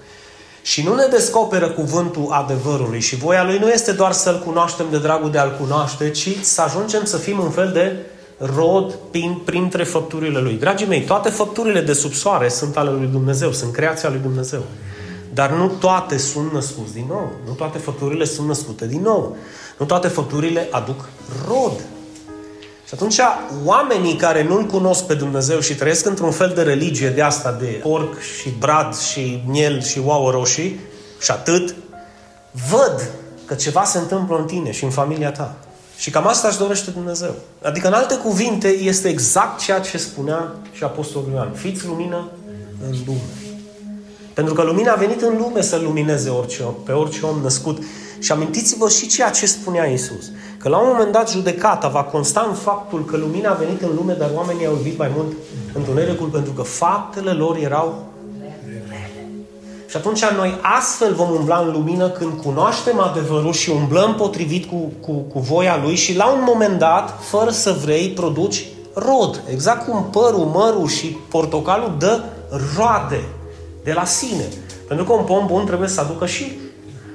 Și 0.65 0.83
nu 0.83 0.95
ne 0.95 1.05
descoperă 1.05 1.69
cuvântul 1.69 2.27
adevărului 2.31 2.99
și 2.99 3.15
voia 3.15 3.43
lui 3.43 3.57
nu 3.57 3.69
este 3.69 3.91
doar 3.91 4.11
să-L 4.11 4.41
cunoaștem 4.45 4.85
de 4.91 4.97
dragul 4.97 5.31
de 5.31 5.37
a-L 5.37 5.57
cunoaște, 5.59 6.09
ci 6.09 6.37
să 6.41 6.61
ajungem 6.61 7.03
să 7.03 7.17
fim 7.17 7.39
un 7.39 7.49
fel 7.49 7.71
de 7.71 7.95
rod 8.55 8.93
prin, 9.11 9.41
printre 9.45 9.83
făpturile 9.83 10.39
Lui. 10.39 10.53
Dragii 10.53 10.87
mei, 10.87 11.01
toate 11.01 11.29
făpturile 11.29 11.81
de 11.81 11.93
sub 11.93 12.13
soare 12.13 12.49
sunt 12.49 12.77
ale 12.77 12.89
Lui 12.89 13.07
Dumnezeu, 13.07 13.51
sunt 13.51 13.73
creația 13.73 14.09
Lui 14.09 14.19
Dumnezeu. 14.19 14.63
Dar 15.33 15.51
nu 15.51 15.67
toate 15.67 16.17
sunt 16.17 16.51
născuți 16.51 16.93
din 16.93 17.05
nou. 17.09 17.31
Nu 17.47 17.53
toate 17.53 17.77
făpturile 17.77 18.25
sunt 18.25 18.47
născute 18.47 18.87
din 18.87 19.01
nou. 19.01 19.35
Nu 19.77 19.85
toate 19.85 20.07
făpturile 20.07 20.67
aduc 20.71 21.09
rod. 21.47 21.71
Și 22.87 22.93
atunci 22.93 23.19
oamenii 23.63 24.15
care 24.15 24.43
nu-L 24.43 24.65
cunosc 24.65 25.03
pe 25.03 25.13
Dumnezeu 25.13 25.59
și 25.59 25.75
trăiesc 25.75 26.05
într-un 26.05 26.31
fel 26.31 26.51
de 26.55 26.61
religie 26.61 27.09
de 27.09 27.21
asta, 27.21 27.57
de 27.59 27.65
porc 27.65 28.19
și 28.19 28.49
brad 28.59 28.95
și 28.97 29.43
miel 29.47 29.81
și 29.81 30.01
ouă 30.05 30.31
roșii 30.31 30.79
și 31.21 31.31
atât, 31.31 31.75
văd 32.69 33.09
că 33.45 33.53
ceva 33.53 33.83
se 33.83 33.97
întâmplă 33.97 34.37
în 34.37 34.45
tine 34.45 34.71
și 34.71 34.83
în 34.83 34.89
familia 34.89 35.31
ta. 35.31 35.55
Și 35.97 36.09
cam 36.09 36.27
asta 36.27 36.47
își 36.47 36.57
dorește 36.57 36.91
Dumnezeu. 36.91 37.35
Adică, 37.61 37.87
în 37.87 37.93
alte 37.93 38.15
cuvinte, 38.15 38.67
este 38.67 39.07
exact 39.07 39.59
ceea 39.59 39.79
ce 39.79 39.97
spunea 39.97 40.55
și 40.71 40.83
Apostolul 40.83 41.31
Ioan. 41.33 41.51
Fiți 41.53 41.85
lumină 41.85 42.29
în 42.89 42.95
lume. 43.05 43.19
Pentru 44.33 44.53
că 44.53 44.61
lumina 44.61 44.91
a 44.91 44.95
venit 44.95 45.21
în 45.21 45.37
lume 45.37 45.61
să 45.61 45.75
lumineze 45.75 46.29
orice 46.29 46.63
om, 46.63 46.73
pe 46.85 46.91
orice 46.91 47.25
om 47.25 47.39
născut. 47.41 47.83
Și 48.19 48.31
amintiți-vă 48.31 48.89
și 48.89 49.07
ceea 49.07 49.29
ce 49.29 49.45
spunea 49.45 49.85
Isus. 49.85 50.31
Că 50.65 50.71
la 50.71 50.77
un 50.77 50.87
moment 50.91 51.11
dat 51.11 51.29
judecata 51.29 51.87
va 51.87 52.03
consta 52.03 52.45
în 52.47 52.53
faptul 52.53 53.05
că 53.05 53.17
lumina 53.17 53.49
a 53.49 53.53
venit 53.53 53.81
în 53.81 53.89
lume, 53.95 54.13
dar 54.13 54.29
oamenii 54.35 54.65
au 54.65 54.73
iubit 54.73 54.97
mai 54.97 55.11
mult 55.15 55.31
întunericul 55.73 56.27
pentru 56.27 56.51
că 56.51 56.61
faptele 56.61 57.31
lor 57.31 57.57
erau 57.57 58.03
rele. 58.39 59.27
Și 59.89 59.97
atunci 59.97 60.25
noi 60.25 60.59
astfel 60.61 61.13
vom 61.13 61.29
umbla 61.29 61.57
în 61.57 61.71
lumină 61.71 62.09
când 62.09 62.41
cunoaștem 62.43 62.99
adevărul 62.99 63.53
și 63.53 63.69
umblăm 63.69 64.15
potrivit 64.15 64.65
cu, 64.65 64.91
cu, 65.01 65.11
cu 65.11 65.39
voia 65.39 65.79
Lui 65.83 65.95
și 65.95 66.15
la 66.15 66.27
un 66.31 66.41
moment 66.45 66.79
dat, 66.79 67.23
fără 67.23 67.49
să 67.49 67.77
vrei, 67.83 68.09
produci 68.09 68.65
rod. 68.93 69.41
Exact 69.51 69.87
cum 69.87 70.09
părul, 70.11 70.45
mărul 70.45 70.87
și 70.87 71.17
portocalul 71.29 71.95
dă 71.97 72.23
roade. 72.77 73.23
de 73.83 73.93
la 73.93 74.05
sine. 74.05 74.47
Pentru 74.87 75.05
că 75.05 75.13
un 75.13 75.23
pom 75.23 75.45
bun 75.45 75.65
trebuie 75.65 75.89
să 75.89 76.01
aducă 76.01 76.25
și 76.25 76.51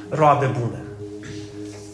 roade 0.08 0.50
bune. 0.60 0.84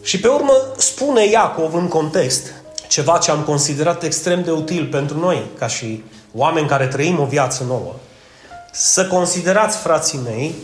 Și 0.07 0.19
pe 0.19 0.27
urmă 0.27 0.53
spune 0.77 1.25
Iacov 1.25 1.73
în 1.73 1.87
context 1.87 2.53
ceva 2.87 3.17
ce 3.17 3.31
am 3.31 3.43
considerat 3.43 4.03
extrem 4.03 4.43
de 4.43 4.51
util 4.51 4.85
pentru 4.85 5.19
noi, 5.19 5.45
ca 5.57 5.67
și 5.67 6.03
oameni 6.33 6.67
care 6.67 6.87
trăim 6.87 7.19
o 7.19 7.25
viață 7.25 7.63
nouă. 7.63 7.95
Să 8.71 9.07
considerați, 9.07 9.77
frații 9.77 10.19
mei, 10.23 10.55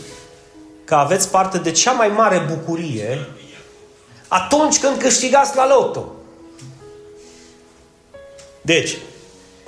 că 0.84 0.94
aveți 0.94 1.30
parte 1.30 1.58
de 1.58 1.70
cea 1.70 1.92
mai 1.92 2.08
mare 2.08 2.46
bucurie 2.50 3.26
atunci 4.28 4.78
când 4.78 4.98
câștigați 4.98 5.56
la 5.56 5.66
loto. 5.66 6.12
Deci, 8.60 8.96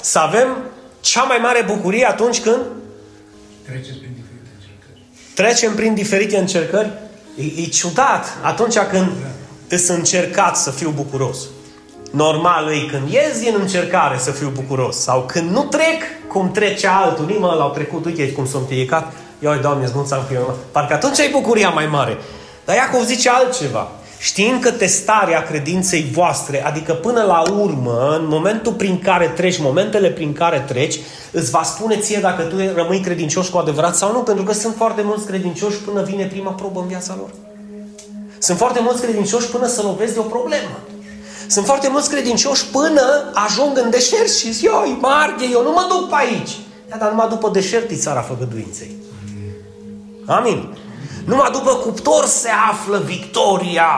să 0.00 0.18
avem 0.18 0.56
cea 1.00 1.22
mai 1.22 1.38
mare 1.38 1.62
bucurie 1.62 2.06
atunci 2.06 2.40
când 2.40 2.60
Treceți 3.64 3.98
prin 3.98 4.14
diferite 4.14 4.50
încercări. 4.58 5.02
trecem 5.34 5.74
prin 5.74 5.94
diferite 5.94 6.36
încercări. 6.38 6.92
E, 7.38 7.62
e 7.62 7.66
ciudat 7.66 8.26
atunci 8.42 8.78
când 8.78 9.12
îți 9.68 9.90
încercat 9.90 10.56
să 10.56 10.70
fiu 10.70 10.90
bucuros. 10.90 11.38
Normal 12.10 12.68
e 12.68 12.86
când 12.90 13.08
ies 13.08 13.40
din 13.40 13.54
încercare 13.60 14.18
să 14.18 14.30
fiu 14.30 14.48
bucuros. 14.54 14.96
Sau 14.96 15.24
când 15.26 15.50
nu 15.50 15.62
trec 15.62 16.02
cum 16.28 16.50
trece 16.50 16.86
altul. 16.86 17.26
Nimă 17.26 17.54
l-au 17.58 17.70
trecut, 17.70 18.04
uite 18.04 18.32
cum 18.32 18.46
s-a 18.46 18.58
împiedicat. 18.58 19.12
Ia, 19.38 19.56
Doamne, 19.56 19.84
îți 19.84 19.92
mulțumesc 19.94 20.26
că 20.26 20.34
eu... 20.34 20.56
Parcă 20.70 20.94
atunci 20.94 21.20
ai 21.20 21.30
bucuria 21.30 21.68
mai 21.68 21.86
mare. 21.86 22.16
Dar 22.64 22.76
Iacov 22.76 23.04
zice 23.04 23.30
altceva. 23.30 23.88
Știind 24.18 24.62
că 24.62 24.70
testarea 24.70 25.42
credinței 25.42 26.10
voastre, 26.12 26.64
adică 26.64 26.92
până 26.92 27.22
la 27.22 27.42
urmă, 27.50 28.16
în 28.20 28.26
momentul 28.28 28.72
prin 28.72 28.98
care 28.98 29.26
treci, 29.26 29.58
momentele 29.58 30.08
prin 30.10 30.32
care 30.32 30.64
treci, 30.68 30.98
îți 31.30 31.50
va 31.50 31.62
spune 31.62 31.96
ție 31.96 32.18
dacă 32.18 32.42
tu 32.42 32.56
rămâi 32.74 33.00
credincios 33.00 33.48
cu 33.48 33.58
adevărat 33.58 33.96
sau 33.96 34.12
nu, 34.12 34.18
pentru 34.18 34.44
că 34.44 34.52
sunt 34.52 34.74
foarte 34.76 35.02
mulți 35.04 35.26
credincioși 35.26 35.76
până 35.76 36.02
vine 36.02 36.24
prima 36.24 36.50
probă 36.50 36.80
în 36.80 36.86
viața 36.86 37.14
lor. 37.18 37.45
Sunt 38.38 38.58
foarte 38.58 38.80
mulți 38.80 39.00
credincioși 39.00 39.46
până 39.46 39.66
să 39.66 39.82
lovesc 39.82 40.12
de 40.12 40.18
o 40.18 40.22
problemă. 40.22 40.78
Sunt 41.48 41.66
foarte 41.66 41.88
mulți 41.88 42.10
credincioși 42.10 42.66
până 42.66 43.30
ajung 43.34 43.78
în 43.78 43.90
deșert 43.90 44.30
și 44.30 44.52
zic, 44.52 44.66
eu, 44.66 44.96
mă 45.00 45.08
arde, 45.08 45.44
eu 45.52 45.62
nu 45.62 45.70
mă 45.70 45.86
duc 45.88 46.08
pe 46.08 46.14
aici. 46.18 46.50
Ia, 46.90 46.96
dar 46.98 47.08
numai 47.08 47.28
după 47.28 47.48
deșert 47.48 47.90
e 47.90 47.96
țara 47.96 48.20
făgăduinței. 48.20 48.96
Amin. 50.26 50.76
Numai 51.24 51.50
după 51.50 51.74
cuptor 51.74 52.24
se 52.26 52.48
află 52.70 52.98
victoria. 52.98 53.88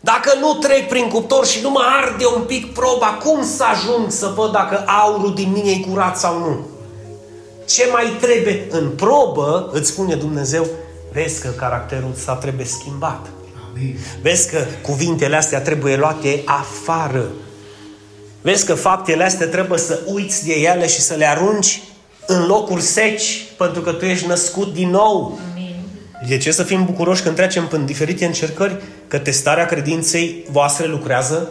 Dacă 0.00 0.38
nu 0.40 0.54
trec 0.54 0.88
prin 0.88 1.08
cuptor 1.08 1.46
și 1.46 1.62
nu 1.62 1.70
mă 1.70 1.80
arde 2.02 2.24
un 2.36 2.42
pic 2.42 2.72
proba, 2.72 3.06
cum 3.06 3.44
să 3.44 3.64
ajung 3.64 4.10
să 4.10 4.32
văd 4.36 4.52
dacă 4.52 4.84
aurul 4.86 5.34
din 5.34 5.52
mine 5.52 5.70
e 5.70 5.78
curat 5.88 6.18
sau 6.18 6.38
nu? 6.38 6.66
Ce 7.68 7.88
mai 7.92 8.16
trebuie 8.20 8.66
în 8.70 8.90
probă, 8.90 9.70
îți 9.72 9.88
spune 9.88 10.14
Dumnezeu, 10.14 10.66
vezi 11.14 11.40
că 11.40 11.48
caracterul 11.48 12.10
ăsta 12.12 12.34
trebuie 12.34 12.66
schimbat. 12.66 13.26
Amin. 13.70 13.98
Vezi 14.22 14.50
că 14.50 14.64
cuvintele 14.82 15.36
astea 15.36 15.60
trebuie 15.60 15.96
luate 15.96 16.42
afară. 16.44 17.24
Vezi 18.40 18.66
că 18.66 18.74
faptele 18.74 19.24
astea 19.24 19.48
trebuie 19.48 19.78
să 19.78 20.00
uiți 20.06 20.44
de 20.44 20.52
ele 20.52 20.86
și 20.86 21.00
să 21.00 21.14
le 21.14 21.26
arunci 21.26 21.82
în 22.26 22.46
locuri 22.46 22.82
seci, 22.82 23.46
pentru 23.56 23.80
că 23.80 23.92
tu 23.92 24.04
ești 24.04 24.26
născut 24.26 24.72
din 24.72 24.90
nou. 24.90 25.38
Amin. 25.52 25.76
De 26.28 26.36
ce 26.36 26.50
să 26.50 26.62
fim 26.62 26.84
bucuroși 26.84 27.22
când 27.22 27.36
trecem 27.36 27.66
prin 27.66 27.84
diferite 27.84 28.24
încercări? 28.24 28.82
Că 29.08 29.18
testarea 29.18 29.66
credinței 29.66 30.44
voastre 30.50 30.86
lucrează? 30.86 31.48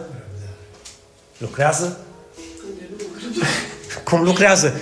Lucrează? 1.38 1.98
Cum 4.04 4.22
lucrează? 4.22 4.74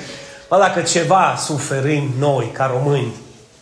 Bă, 0.48 0.58
dacă 0.58 0.80
ceva 0.80 1.36
suferim 1.38 2.14
noi, 2.18 2.50
ca 2.52 2.66
români, 2.66 3.14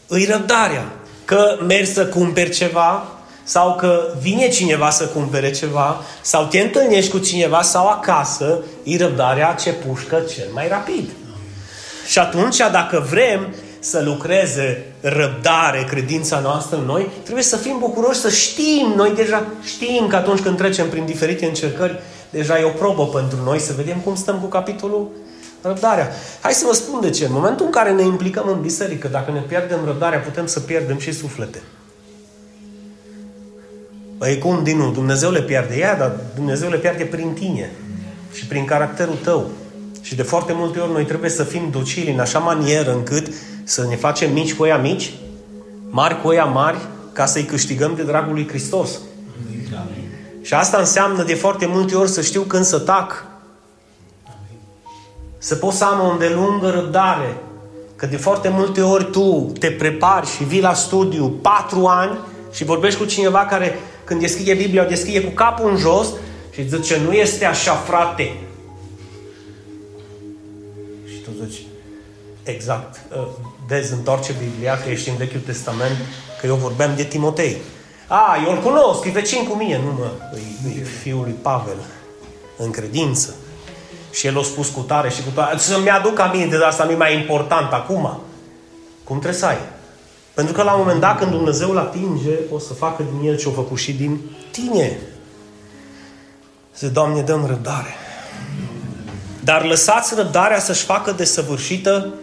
îi 0.06 0.24
răbdarea. 0.24 0.92
Că 1.30 1.58
mergi 1.66 1.92
să 1.92 2.06
cumperi 2.06 2.50
ceva, 2.50 3.06
sau 3.44 3.74
că 3.74 4.14
vine 4.20 4.48
cineva 4.48 4.90
să 4.90 5.04
cumpere 5.06 5.50
ceva, 5.50 6.00
sau 6.20 6.44
te 6.44 6.60
întâlnești 6.60 7.10
cu 7.10 7.18
cineva, 7.18 7.62
sau 7.62 7.86
acasă, 7.88 8.62
îi 8.84 8.96
răbdarea 8.96 9.52
ce 9.52 9.72
pușcă 9.72 10.22
cel 10.34 10.46
mai 10.54 10.68
rapid. 10.68 11.10
Și 12.06 12.18
atunci, 12.18 12.56
dacă 12.56 13.06
vrem 13.10 13.54
să 13.80 14.02
lucreze 14.04 14.86
răbdare, 15.00 15.86
credința 15.88 16.38
noastră 16.38 16.76
în 16.76 16.84
noi, 16.84 17.10
trebuie 17.22 17.44
să 17.44 17.56
fim 17.56 17.76
bucuroși, 17.78 18.20
să 18.20 18.30
știm, 18.30 18.92
noi 18.96 19.12
deja 19.14 19.46
știm 19.64 20.06
că 20.08 20.16
atunci 20.16 20.40
când 20.40 20.56
trecem 20.56 20.88
prin 20.88 21.04
diferite 21.04 21.46
încercări, 21.46 21.98
deja 22.30 22.58
e 22.58 22.64
o 22.64 22.68
probă 22.68 23.06
pentru 23.06 23.38
noi 23.44 23.58
să 23.58 23.72
vedem 23.76 23.98
cum 23.98 24.14
stăm 24.14 24.38
cu 24.38 24.46
capitolul 24.46 25.08
răbdarea. 25.62 26.10
Hai 26.40 26.52
să 26.52 26.64
vă 26.66 26.74
spun 26.74 27.00
de 27.00 27.10
ce. 27.10 27.24
În 27.24 27.32
momentul 27.32 27.64
în 27.64 27.70
care 27.70 27.92
ne 27.92 28.02
implicăm 28.02 28.48
în 28.48 28.60
biserică, 28.60 29.08
dacă 29.08 29.30
ne 29.30 29.40
pierdem 29.40 29.78
răbdarea, 29.84 30.18
putem 30.18 30.46
să 30.46 30.60
pierdem 30.60 30.98
și 30.98 31.12
suflete. 31.12 31.62
Păi 34.18 34.38
cum, 34.38 34.62
din 34.62 34.76
nou, 34.76 34.90
Dumnezeu 34.90 35.30
le 35.30 35.42
pierde 35.42 35.76
ea, 35.76 35.96
dar 35.96 36.12
Dumnezeu 36.34 36.70
le 36.70 36.76
pierde 36.76 37.04
prin 37.04 37.32
tine 37.32 37.70
și 38.32 38.46
prin 38.46 38.64
caracterul 38.64 39.18
tău. 39.22 39.50
Și 40.00 40.14
de 40.14 40.22
foarte 40.22 40.52
multe 40.52 40.78
ori 40.78 40.92
noi 40.92 41.04
trebuie 41.04 41.30
să 41.30 41.44
fim 41.44 41.68
docili 41.70 42.12
în 42.12 42.20
așa 42.20 42.38
manieră 42.38 42.92
încât 42.92 43.26
să 43.64 43.86
ne 43.88 43.96
facem 43.96 44.32
mici 44.32 44.54
cu 44.54 44.66
ea 44.66 44.76
mici, 44.76 45.12
mari 45.88 46.22
cu 46.22 46.32
ea 46.32 46.44
mari, 46.44 46.78
ca 47.12 47.26
să-i 47.26 47.44
câștigăm 47.44 47.94
de 47.94 48.02
dragul 48.02 48.32
lui 48.32 48.48
Hristos. 48.48 48.98
Și 50.42 50.54
asta 50.54 50.78
înseamnă 50.78 51.22
de 51.22 51.34
foarte 51.34 51.66
multe 51.66 51.94
ori 51.94 52.10
să 52.10 52.20
știu 52.20 52.42
când 52.42 52.64
să 52.64 52.78
tac. 52.78 53.26
Să 55.42 55.54
pot 55.54 55.72
să 55.72 55.84
am 55.84 56.06
o 56.06 56.10
îndelungă 56.10 56.70
răbdare. 56.70 57.36
Că 57.96 58.06
de 58.06 58.16
foarte 58.16 58.48
multe 58.48 58.80
ori 58.82 59.10
tu 59.10 59.52
te 59.58 59.70
prepari 59.70 60.26
și 60.26 60.44
vii 60.44 60.60
la 60.60 60.74
studiu 60.74 61.28
patru 61.28 61.86
ani 61.86 62.18
și 62.52 62.64
vorbești 62.64 62.98
cu 62.98 63.04
cineva 63.04 63.38
care 63.38 63.78
când 64.04 64.20
deschide 64.20 64.54
Biblia 64.54 64.82
o 64.82 64.88
deschide 64.88 65.22
cu 65.22 65.30
capul 65.30 65.70
în 65.70 65.76
jos 65.76 66.08
și 66.50 66.60
îți 66.60 66.76
zice 66.76 67.00
nu 67.04 67.12
este 67.12 67.44
așa 67.44 67.72
frate. 67.72 68.36
Și 71.06 71.20
tu 71.20 71.30
zici 71.44 71.62
exact, 72.42 73.00
uh, 73.16 73.26
dezîntoarce 73.68 74.34
Biblia 74.44 74.78
că 74.78 74.90
ești 74.90 75.08
în 75.08 75.16
Vechiul 75.16 75.40
Testament 75.40 75.96
că 76.40 76.46
eu 76.46 76.54
vorbeam 76.54 76.96
de 76.96 77.04
Timotei. 77.04 77.56
A, 78.08 78.36
eu 78.46 78.52
îl 78.52 78.62
cunosc, 78.62 79.04
e 79.04 79.10
vecin 79.10 79.46
cu 79.46 79.56
mine. 79.56 79.78
Nu 79.78 79.92
mă, 79.92 80.10
e, 80.66 80.80
e 80.80 80.82
fiul 80.82 81.22
lui 81.22 81.36
Pavel 81.42 81.76
în 82.56 82.70
credință. 82.70 83.34
Și 84.10 84.26
el 84.26 84.38
a 84.38 84.42
spus 84.42 84.68
cu 84.68 84.80
tare 84.80 85.10
și 85.10 85.22
cu 85.22 85.30
tare. 85.34 85.58
Să-mi 85.58 85.90
aduc 85.90 86.18
aminte 86.18 86.56
de 86.56 86.64
asta, 86.64 86.84
nu 86.84 86.90
e 86.90 86.96
mai 86.96 87.16
important 87.16 87.72
acum. 87.72 88.20
Cum 89.04 89.18
trebuie 89.18 89.40
să 89.40 89.46
ai? 89.46 89.58
Pentru 90.34 90.54
că 90.54 90.62
la 90.62 90.72
un 90.72 90.78
moment 90.80 91.00
dat, 91.00 91.18
când 91.18 91.30
Dumnezeu 91.30 91.70
îl 91.70 91.78
atinge, 91.78 92.30
o 92.52 92.58
să 92.58 92.72
facă 92.72 93.04
din 93.12 93.28
el 93.28 93.36
ce 93.36 93.48
o 93.48 93.52
făcut 93.52 93.78
și 93.78 93.92
din 93.92 94.20
tine. 94.50 94.98
Să 96.72 96.86
Doamne, 96.86 97.20
dăm 97.20 97.46
răbdare. 97.46 97.94
Dar 99.44 99.64
lăsați 99.64 100.14
răbdarea 100.14 100.58
să-și 100.60 100.84
facă 100.84 101.12
desăvârșită 101.12 102.14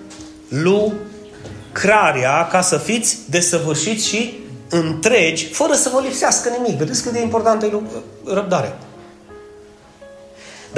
lucrarea 0.49 2.47
ca 2.47 2.61
să 2.61 2.77
fiți 2.77 3.17
desăvârșiți 3.29 4.07
și 4.07 4.39
întregi, 4.69 5.45
fără 5.45 5.73
să 5.73 5.89
vă 5.93 6.01
lipsească 6.01 6.49
nimic. 6.49 6.77
Vedeți 6.77 7.03
cât 7.03 7.11
de 7.11 7.21
importantă 7.21 7.65
e 7.65 7.79
răbdarea. 8.33 8.77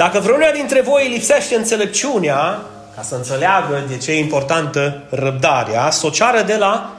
Dacă 0.04 0.18
vreunul 0.18 0.50
dintre 0.54 0.80
voi 0.80 1.06
îi 1.06 1.12
lipsește 1.12 1.54
înțelepciunea, 1.54 2.60
ca 2.96 3.02
să 3.02 3.14
înțeleagă 3.14 3.84
de 3.88 3.96
ce 3.96 4.10
e 4.10 4.18
importantă 4.18 5.02
răbdarea, 5.10 5.90
să 5.90 6.06
o 6.06 6.10
ceară 6.10 6.42
de 6.42 6.56
la 6.56 6.96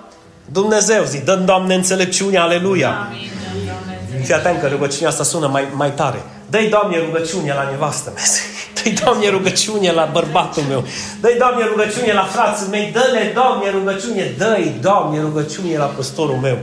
Dumnezeu. 0.52 1.04
Zic, 1.04 1.26
dă 1.26 1.36
Doamne 1.36 1.74
înțelepciune, 1.76 2.38
aleluia. 2.38 2.90
Amin. 2.90 3.30
Doamne. 3.66 4.24
Fii 4.24 4.34
atent 4.34 4.60
că 4.60 4.68
rugăciunea 4.68 5.10
asta 5.10 5.24
sună 5.24 5.48
mai, 5.48 5.68
mai 5.74 5.92
tare. 5.92 6.24
Dă-i, 6.50 6.70
Doamne, 6.70 6.98
rugăciune 6.98 7.54
la 7.54 7.68
nevastă 7.72 8.12
mea. 8.16 8.24
Dă-i, 8.84 8.92
Doamne, 9.04 9.30
rugăciune 9.30 9.92
la 9.92 10.10
bărbatul 10.12 10.64
meu. 10.64 10.84
Dă-i, 11.22 11.38
Doamne, 11.38 11.66
rugăciune 11.66 12.14
la 12.14 12.24
frații 12.24 12.68
mei. 12.70 12.92
Dă-le, 12.94 13.32
Doamne, 13.34 13.70
rugăciune. 13.70 14.34
Dă-i, 14.38 14.76
Doamne, 14.82 15.20
rugăciune 15.20 15.78
la 15.78 15.86
păstorul 15.86 16.36
meu. 16.36 16.58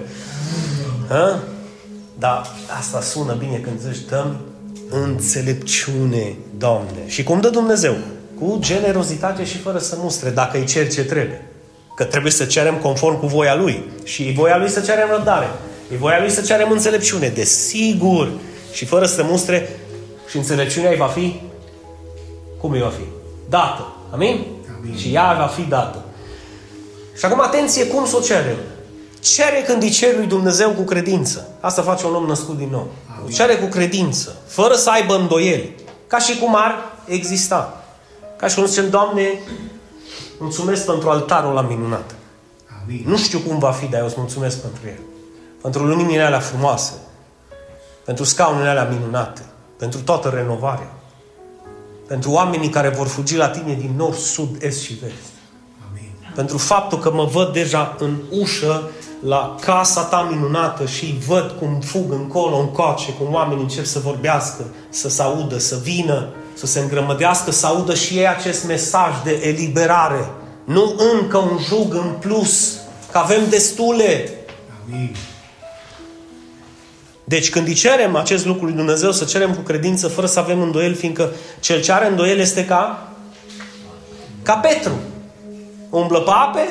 Ha? 1.08 1.38
Da, 2.18 2.42
asta 2.78 3.00
sună 3.00 3.32
bine 3.32 3.56
când 3.56 3.80
zici, 3.80 4.08
dăm 4.08 4.36
înțelepciune, 4.90 6.36
Doamne. 6.58 7.02
Și 7.06 7.22
cum 7.22 7.40
dă 7.40 7.48
Dumnezeu? 7.48 7.96
Cu 8.40 8.56
generozitate 8.60 9.44
și 9.44 9.58
fără 9.58 9.78
să 9.78 9.96
mustre, 10.00 10.30
dacă 10.30 10.58
îi 10.58 10.64
cer 10.64 10.92
ce 10.92 11.04
trebuie. 11.04 11.46
Că 11.96 12.04
trebuie 12.04 12.32
să 12.32 12.44
cerem 12.44 12.74
conform 12.74 13.20
cu 13.20 13.26
voia 13.26 13.54
Lui. 13.54 13.84
Și 14.04 14.22
e 14.22 14.32
voia 14.36 14.56
Lui 14.56 14.68
să 14.68 14.80
cerem 14.80 15.08
răbdare. 15.10 15.46
E 15.92 15.96
voia 15.96 16.20
Lui 16.20 16.30
să 16.30 16.40
cerem 16.40 16.70
înțelepciune. 16.70 17.28
Desigur. 17.28 18.30
Și 18.72 18.84
fără 18.84 19.06
să 19.06 19.22
mustre 19.22 19.68
și 20.28 20.36
înțelepciunea 20.36 20.90
îi 20.90 20.96
va 20.96 21.06
fi 21.06 21.40
cum 22.60 22.70
îi 22.70 22.80
va 22.80 22.88
fi? 22.88 23.04
Dată. 23.48 23.96
Amin? 24.12 24.44
Amin. 24.78 24.96
Și 24.96 25.14
ea 25.14 25.34
va 25.38 25.46
fi 25.46 25.62
dată. 25.62 26.04
Și 27.18 27.24
acum 27.24 27.40
atenție 27.40 27.86
cum 27.86 28.06
să 28.06 28.16
o 28.16 28.20
cerem. 28.20 28.56
Cere 29.34 29.62
când 29.66 29.82
îi 29.82 29.90
ceri 29.90 30.16
lui 30.16 30.26
Dumnezeu 30.26 30.70
cu 30.70 30.82
credință. 30.82 31.48
Asta 31.60 31.82
face 31.82 32.06
un 32.06 32.14
om 32.14 32.24
născut 32.24 32.56
din 32.56 32.68
nou. 32.70 32.90
O 33.26 33.28
cere 33.28 33.54
cu 33.54 33.66
credință. 33.66 34.36
Fără 34.46 34.74
să 34.74 34.90
aibă 34.90 35.14
îndoieli. 35.14 35.74
Ca 36.06 36.18
și 36.18 36.38
cum 36.38 36.56
ar 36.56 36.74
exista. 37.04 37.84
Ca 38.36 38.46
și 38.46 38.54
cum 38.54 38.66
zicem, 38.66 38.90
Doamne, 38.90 39.22
mulțumesc 40.38 40.84
pentru 40.84 41.08
altarul 41.08 41.52
la 41.52 41.60
minunat. 41.60 42.14
Amin. 42.82 43.04
Nu 43.06 43.16
știu 43.16 43.38
cum 43.38 43.58
va 43.58 43.70
fi, 43.70 43.86
dar 43.86 44.00
eu 44.00 44.06
îți 44.06 44.14
mulțumesc 44.18 44.60
pentru 44.60 44.80
el. 44.86 44.98
Pentru 45.62 45.84
luminile 45.84 46.22
alea 46.22 46.40
frumoase. 46.40 46.92
Pentru 48.04 48.24
scaunele 48.24 48.68
alea 48.68 48.84
minunate. 48.84 49.42
Pentru 49.78 50.00
toată 50.00 50.28
renovarea. 50.28 50.92
Pentru 52.06 52.30
oamenii 52.30 52.68
care 52.68 52.88
vor 52.88 53.06
fugi 53.06 53.36
la 53.36 53.48
tine 53.48 53.74
din 53.74 53.92
nord, 53.96 54.16
sud, 54.16 54.62
est 54.62 54.80
și 54.80 54.94
vest. 54.94 55.32
Amin. 55.90 56.32
Pentru 56.34 56.58
faptul 56.58 56.98
că 56.98 57.10
mă 57.12 57.24
văd 57.24 57.52
deja 57.52 57.96
în 57.98 58.16
ușă 58.30 58.90
la 59.20 59.56
casa 59.60 60.02
ta 60.02 60.28
minunată 60.30 60.86
și 60.86 61.18
văd 61.26 61.54
cum 61.58 61.80
fug 61.80 62.12
încolo, 62.12 62.56
încoace, 62.56 63.12
cum 63.12 63.34
oamenii 63.34 63.62
încep 63.62 63.84
să 63.84 63.98
vorbească, 63.98 64.64
să 64.88 65.08
se 65.08 65.22
audă, 65.22 65.58
să 65.58 65.78
vină, 65.82 66.28
să 66.54 66.66
se 66.66 66.80
îngrămădească, 66.80 67.50
să 67.50 67.66
audă 67.66 67.94
și 67.94 68.14
ei 68.14 68.28
acest 68.28 68.66
mesaj 68.66 69.12
de 69.24 69.40
eliberare. 69.42 70.30
Nu 70.64 70.94
încă 71.20 71.38
un 71.38 71.58
jug 71.68 71.94
în 71.94 72.14
plus, 72.20 72.78
că 73.12 73.18
avem 73.18 73.48
destule. 73.48 74.30
Amin. 74.86 75.16
Deci 77.24 77.50
când 77.50 77.66
îi 77.66 77.74
cerem 77.74 78.16
acest 78.16 78.46
lucru 78.46 78.64
lui 78.64 78.74
Dumnezeu, 78.74 79.12
să 79.12 79.24
cerem 79.24 79.54
cu 79.54 79.60
credință, 79.60 80.08
fără 80.08 80.26
să 80.26 80.38
avem 80.38 80.60
îndoiel, 80.60 80.94
fiindcă 80.94 81.32
cel 81.60 81.80
ce 81.80 81.92
are 81.92 82.08
îndoiel 82.08 82.38
este 82.38 82.64
ca 82.64 83.12
ca 84.42 84.54
Petru. 84.54 84.92
Umblă 85.90 86.20
pe 86.20 86.30
ape? 86.30 86.68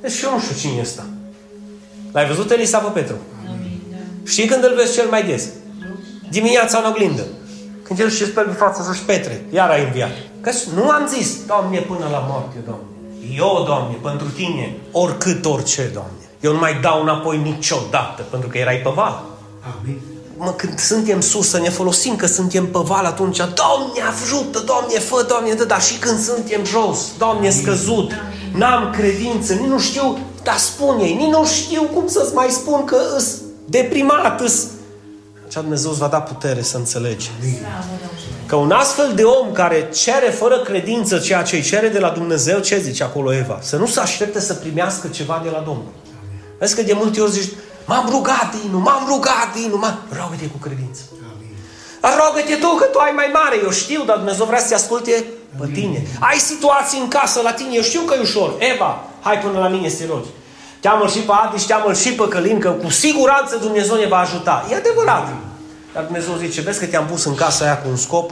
Deci 0.00 0.12
și 0.12 0.24
eu 0.24 0.32
nu 0.32 0.40
știu 0.40 0.56
cine 0.56 0.80
este. 0.80 1.02
L-ai 2.12 2.26
văzut 2.26 2.50
Elisa 2.50 2.78
pe 2.78 3.00
Petru? 3.00 3.14
Amin, 3.48 3.80
da. 3.90 3.96
Știi 4.24 4.46
când 4.46 4.64
îl 4.64 4.74
vezi 4.76 4.94
cel 4.94 5.08
mai 5.08 5.24
des? 5.24 5.48
Dimineața 6.30 6.78
în 6.78 6.90
oglindă. 6.90 7.26
Când 7.82 7.98
el 8.00 8.10
și 8.10 8.26
speli 8.26 8.46
pe 8.46 8.54
față 8.54 8.82
să-și 8.82 9.02
Petre, 9.02 9.44
iar 9.50 9.70
a 9.70 9.82
înviat. 9.84 10.10
Că 10.40 10.50
nu 10.74 10.88
am 10.88 11.06
zis, 11.06 11.44
Doamne, 11.46 11.78
până 11.78 12.08
la 12.10 12.26
moarte, 12.28 12.56
Doamne. 12.64 12.84
Eu, 13.36 13.62
Doamne, 13.66 13.96
pentru 14.02 14.26
Tine, 14.28 14.76
oricât, 14.92 15.44
orice, 15.44 15.90
Doamne. 15.92 16.12
Eu 16.40 16.52
nu 16.52 16.58
mai 16.58 16.80
dau 16.80 17.02
înapoi 17.02 17.38
niciodată, 17.38 18.22
pentru 18.30 18.48
că 18.48 18.58
erai 18.58 18.76
pe 18.76 18.90
val. 18.94 19.24
Amin. 19.80 20.00
Mă, 20.36 20.52
când 20.56 20.78
suntem 20.78 21.20
sus, 21.20 21.48
să 21.48 21.58
ne 21.58 21.68
folosim 21.68 22.16
că 22.16 22.26
suntem 22.26 22.66
pe 22.66 22.78
val 22.82 23.04
atunci, 23.04 23.36
Doamne, 23.36 24.00
ajută, 24.10 24.58
Doamne, 24.58 24.98
fă, 24.98 25.24
Doamne, 25.28 25.52
dă, 25.52 25.64
dar 25.64 25.82
și 25.82 25.98
când 25.98 26.18
suntem 26.18 26.64
jos, 26.64 26.98
Doamne, 27.18 27.50
scăzut, 27.50 28.12
n-am 28.54 28.90
credință, 28.90 29.52
nici 29.52 29.68
nu 29.68 29.78
știu, 29.78 30.18
dar 30.48 30.56
spune 30.56 31.02
ei, 31.04 31.14
nici 31.14 31.30
nu 31.30 31.44
știu 31.46 31.82
cum 31.82 32.06
să-ți 32.06 32.34
mai 32.34 32.48
spun 32.50 32.84
că 32.84 32.98
îs 33.16 33.34
deprimat, 33.64 34.40
îs... 34.40 34.66
Așa 35.46 35.60
Dumnezeu 35.60 35.90
îți 35.90 35.98
va 35.98 36.06
da 36.06 36.20
putere 36.20 36.62
să 36.62 36.76
înțelegi. 36.76 37.24
Slavă 37.24 37.94
Domnului. 38.04 38.46
Că 38.46 38.56
un 38.56 38.70
astfel 38.70 39.12
de 39.14 39.22
om 39.22 39.52
care 39.52 39.88
cere 39.94 40.30
fără 40.30 40.58
credință 40.58 41.18
ceea 41.18 41.42
ce 41.42 41.56
îi 41.56 41.62
cere 41.62 41.88
de 41.88 41.98
la 41.98 42.10
Dumnezeu, 42.10 42.58
ce 42.58 42.78
zice 42.78 43.02
acolo 43.02 43.32
Eva? 43.32 43.58
Să 43.62 43.76
nu 43.76 43.86
se 43.86 44.00
aștepte 44.00 44.40
să 44.40 44.54
primească 44.54 45.08
ceva 45.08 45.40
de 45.44 45.50
la 45.50 45.58
Domnul. 45.58 45.92
Vezi 46.58 46.74
că 46.74 46.82
de 46.82 46.92
multe 46.92 47.20
ori 47.20 47.30
zici, 47.30 47.52
m-am 47.86 48.06
rugat, 48.10 48.54
Inu, 48.66 48.78
m-am 48.78 49.04
rugat, 49.08 49.50
Inu, 49.64 49.76
m-am... 49.76 49.98
Rogă-te 50.08 50.46
cu 50.46 50.58
credință. 50.58 51.02
Amin. 51.34 51.54
Dar 52.00 52.12
rogă-te 52.22 52.54
tu 52.54 52.68
că 52.68 52.84
tu 52.84 52.98
ai 52.98 53.12
mai 53.14 53.30
mare, 53.32 53.56
eu 53.62 53.70
știu, 53.70 54.02
dar 54.04 54.16
Dumnezeu 54.16 54.44
vrea 54.44 54.60
să 54.60 54.68
te 54.68 54.74
asculte 54.74 55.24
pe 55.60 55.66
tine. 55.72 56.06
Ai 56.20 56.38
situații 56.38 56.98
în 57.00 57.08
casă 57.08 57.40
la 57.42 57.52
tine, 57.52 57.70
eu 57.72 57.82
știu 57.82 58.00
că 58.00 58.14
e 58.14 58.20
ușor. 58.20 58.54
Eva, 58.74 59.04
hai 59.20 59.38
până 59.38 59.58
la 59.58 59.68
mine 59.68 59.88
să 59.88 59.96
te 59.96 60.06
rogi. 60.06 60.28
Cheamă 60.80 61.06
și 61.06 61.18
pe 61.18 61.32
Adi 61.44 61.60
și 61.60 61.66
cheamă 61.66 61.92
și 61.92 62.12
pe 62.12 62.28
Călin, 62.28 62.58
că 62.58 62.70
cu 62.70 62.90
siguranță 62.90 63.56
Dumnezeu 63.56 63.96
ne 63.96 64.06
va 64.06 64.18
ajuta. 64.18 64.66
E 64.70 64.74
adevărat. 64.74 65.28
Dar 65.94 66.04
Dumnezeu 66.04 66.34
zice, 66.36 66.60
vezi 66.60 66.78
că 66.78 66.86
te-am 66.86 67.06
pus 67.06 67.24
în 67.24 67.34
casa 67.34 67.64
aia 67.64 67.78
cu 67.78 67.88
un 67.88 67.96
scop, 67.96 68.30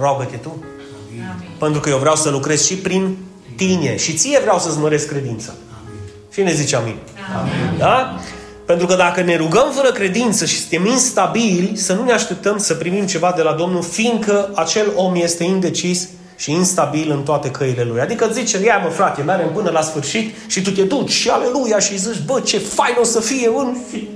rogă-te 0.00 0.36
tu. 0.36 0.64
Amin. 1.08 1.48
Pentru 1.58 1.80
că 1.80 1.88
eu 1.88 1.98
vreau 1.98 2.16
să 2.16 2.30
lucrez 2.30 2.64
și 2.64 2.74
prin 2.74 3.16
tine. 3.56 3.96
Și 3.96 4.12
ție 4.14 4.38
vreau 4.40 4.58
să-ți 4.58 4.78
măresc 4.78 5.08
credința. 5.08 5.52
Amin. 5.84 6.00
Și 6.32 6.42
ne 6.42 6.52
zice 6.52 6.76
amin. 6.76 6.96
Amin. 7.38 7.78
Da? 7.78 8.18
Pentru 8.66 8.86
că 8.86 8.94
dacă 8.94 9.20
ne 9.22 9.36
rugăm 9.36 9.70
fără 9.72 9.92
credință 9.92 10.44
și 10.44 10.58
suntem 10.58 10.86
instabili, 10.86 11.72
să 11.76 11.92
nu 11.92 12.04
ne 12.04 12.12
așteptăm 12.12 12.58
să 12.58 12.74
primim 12.74 13.06
ceva 13.06 13.32
de 13.36 13.42
la 13.42 13.52
Domnul, 13.52 13.82
fiindcă 13.82 14.50
acel 14.54 14.86
om 14.94 15.14
este 15.14 15.44
indecis 15.44 16.08
și 16.44 16.52
instabil 16.52 17.10
în 17.10 17.22
toate 17.22 17.50
căile 17.50 17.84
lui. 17.84 18.00
Adică 18.00 18.28
zice, 18.32 18.64
ia 18.64 18.78
mă 18.78 18.88
frate, 18.88 19.22
mergem 19.22 19.52
până 19.52 19.70
la 19.70 19.82
sfârșit 19.82 20.34
și 20.46 20.62
tu 20.62 20.70
te 20.70 20.82
duci 20.82 21.10
și 21.10 21.28
aleluia 21.28 21.78
și 21.78 21.98
zici, 21.98 22.24
bă, 22.24 22.40
ce 22.40 22.58
fain 22.58 22.94
o 23.00 23.04
să 23.04 23.20
fie. 23.20 23.48
În... 23.48 23.76
Și... 23.90 24.08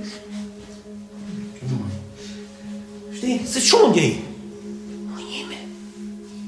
Știi? 3.15 3.41
Zici, 3.45 3.71
unde 3.71 4.01
e? 4.01 4.13
Nu 5.07 5.21
nimeni. 5.37 5.67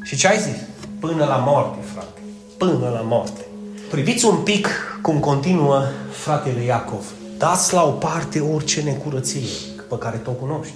Și 0.03 0.15
ce 0.15 0.27
ai 0.27 0.37
zis? 0.37 0.55
Până 0.99 1.25
la 1.25 1.35
moarte, 1.35 1.77
frate. 1.93 2.21
Până 2.57 2.89
la 2.93 3.01
moarte. 3.01 3.45
Priviți 3.89 4.25
un 4.25 4.35
pic 4.35 4.67
cum 5.01 5.19
continuă 5.19 5.83
fratele 6.11 6.63
Iacov. 6.63 7.05
Dați 7.37 7.73
la 7.73 7.83
o 7.83 7.91
parte 7.91 8.39
orice 8.39 8.81
necurăție 8.81 9.47
pe 9.89 9.97
care 9.97 10.17
tu 10.17 10.29
o 10.29 10.33
cunoști. 10.33 10.73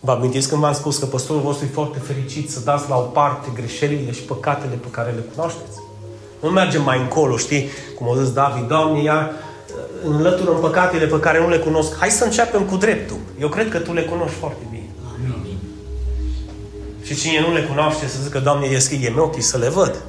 Vă 0.00 0.12
amintiți 0.12 0.48
când 0.48 0.60
v-am 0.60 0.72
spus 0.72 0.98
că 0.98 1.06
păstorul 1.06 1.42
vostru 1.42 1.66
e 1.66 1.70
foarte 1.72 1.98
fericit 1.98 2.50
să 2.50 2.60
dați 2.60 2.88
la 2.88 2.96
o 2.96 3.00
parte 3.00 3.48
greșelile 3.54 4.12
și 4.12 4.20
păcatele 4.20 4.74
pe 4.74 4.88
care 4.90 5.10
le 5.10 5.24
cunoașteți? 5.34 5.78
Nu 6.42 6.48
mergem 6.48 6.82
mai 6.82 6.98
încolo, 6.98 7.36
știi? 7.36 7.68
Cum 7.98 8.10
a 8.10 8.22
zis 8.22 8.32
David, 8.32 8.68
Doamne, 8.68 9.02
ia 9.02 9.30
înlătură 10.04 10.50
în 10.50 10.60
păcatele 10.60 11.06
pe 11.06 11.20
care 11.20 11.40
nu 11.40 11.48
le 11.48 11.58
cunosc. 11.58 11.96
Hai 11.98 12.10
să 12.10 12.24
începem 12.24 12.62
cu 12.62 12.76
dreptul. 12.76 13.16
Eu 13.40 13.48
cred 13.48 13.70
că 13.70 13.78
tu 13.78 13.92
le 13.92 14.02
cunoști 14.02 14.36
foarte 14.36 14.62
bine. 14.70 14.88
Amin. 15.14 15.58
Și 17.02 17.14
cine 17.14 17.40
nu 17.40 17.52
le 17.52 17.62
cunoaște 17.62 18.06
să 18.06 18.16
zică, 18.22 18.38
Doamne, 18.38 18.68
deschide-mi 18.68 19.18
ochii 19.18 19.42
să 19.42 19.58
le 19.58 19.68
văd. 19.68 20.02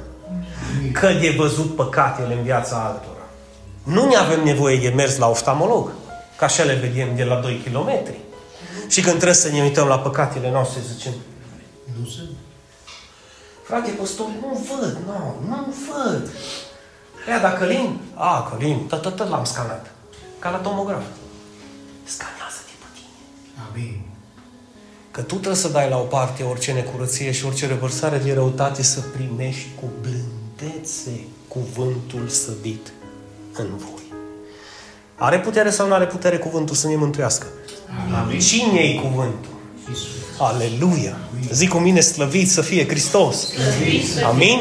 Că 0.92 1.08
de 1.20 1.34
văzut 1.38 1.76
păcatele 1.76 2.34
în 2.34 2.42
viața 2.42 2.76
altora. 2.76 3.26
Nu 3.82 4.08
ne 4.08 4.16
avem 4.16 4.44
nevoie 4.44 4.78
de 4.78 4.92
mers 4.96 5.18
la 5.18 5.28
oftalmolog, 5.28 5.90
că 6.38 6.44
așa 6.44 6.62
le 6.62 6.74
vedem 6.74 7.08
de 7.16 7.24
la 7.24 7.34
2 7.34 7.62
km. 7.64 7.90
Și 8.88 9.00
când 9.00 9.14
trebuie 9.14 9.34
să 9.34 9.48
ne 9.48 9.62
uităm 9.62 9.86
la 9.86 9.98
păcatele 9.98 10.50
noastre, 10.50 10.80
zicem, 10.94 11.12
Nu 12.00 12.06
sunt. 12.06 12.28
frate 13.62 13.90
păstor, 13.90 14.26
nu 14.40 14.66
văd, 14.70 14.98
nu, 15.06 15.46
nu 15.48 15.74
văd. 15.88 16.28
Ea, 17.28 17.40
dar 17.40 17.58
Călin? 17.58 18.00
A, 18.14 18.48
Călin, 18.50 18.86
tot, 18.86 19.02
tot, 19.02 19.16
tot 19.16 19.28
l-am 19.28 19.44
scanat. 19.44 19.90
Ca 20.38 20.50
la 20.50 20.56
tomograf. 20.56 21.02
Scanează-te 22.04 22.72
pe 22.78 22.86
tine. 22.94 23.66
Amin. 23.70 24.00
Că 25.10 25.20
tu 25.20 25.34
trebuie 25.34 25.54
să 25.54 25.68
dai 25.68 25.88
la 25.88 25.98
o 25.98 26.02
parte 26.02 26.42
orice 26.42 26.72
necurăție 26.72 27.30
și 27.32 27.44
orice 27.44 27.66
revărsare 27.66 28.18
de 28.18 28.34
răutate 28.34 28.82
să 28.82 29.00
primești 29.00 29.68
cu 29.80 29.90
blândețe 30.00 31.24
cuvântul 31.48 32.28
sădit 32.28 32.92
în 33.52 33.76
voi. 33.76 34.00
Are 35.16 35.40
putere 35.40 35.70
sau 35.70 35.86
nu 35.86 35.94
are 35.94 36.06
putere 36.06 36.38
cuvântul 36.38 36.74
să 36.76 36.86
ne 36.86 36.96
mântuiască? 36.96 37.46
Amin. 38.22 38.38
Cine 38.38 38.80
e 38.80 38.94
cuvântul? 38.94 39.50
Iisus. 39.88 40.08
Aleluia! 40.38 41.16
Zic 41.52 41.68
cu 41.68 41.78
mine, 41.78 42.00
slăvit 42.00 42.50
să 42.50 42.60
fie 42.60 42.88
Hristos! 42.88 43.48
Amin? 44.26 44.60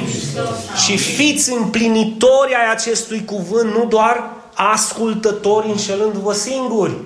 Și 0.85 0.97
fiți 0.97 1.51
împlinitori 1.51 2.53
ai 2.53 2.71
acestui 2.71 3.25
cuvânt, 3.25 3.73
nu 3.73 3.85
doar 3.85 4.23
ascultători 4.55 5.69
înșelându-vă 5.69 6.33
singuri. 6.33 6.97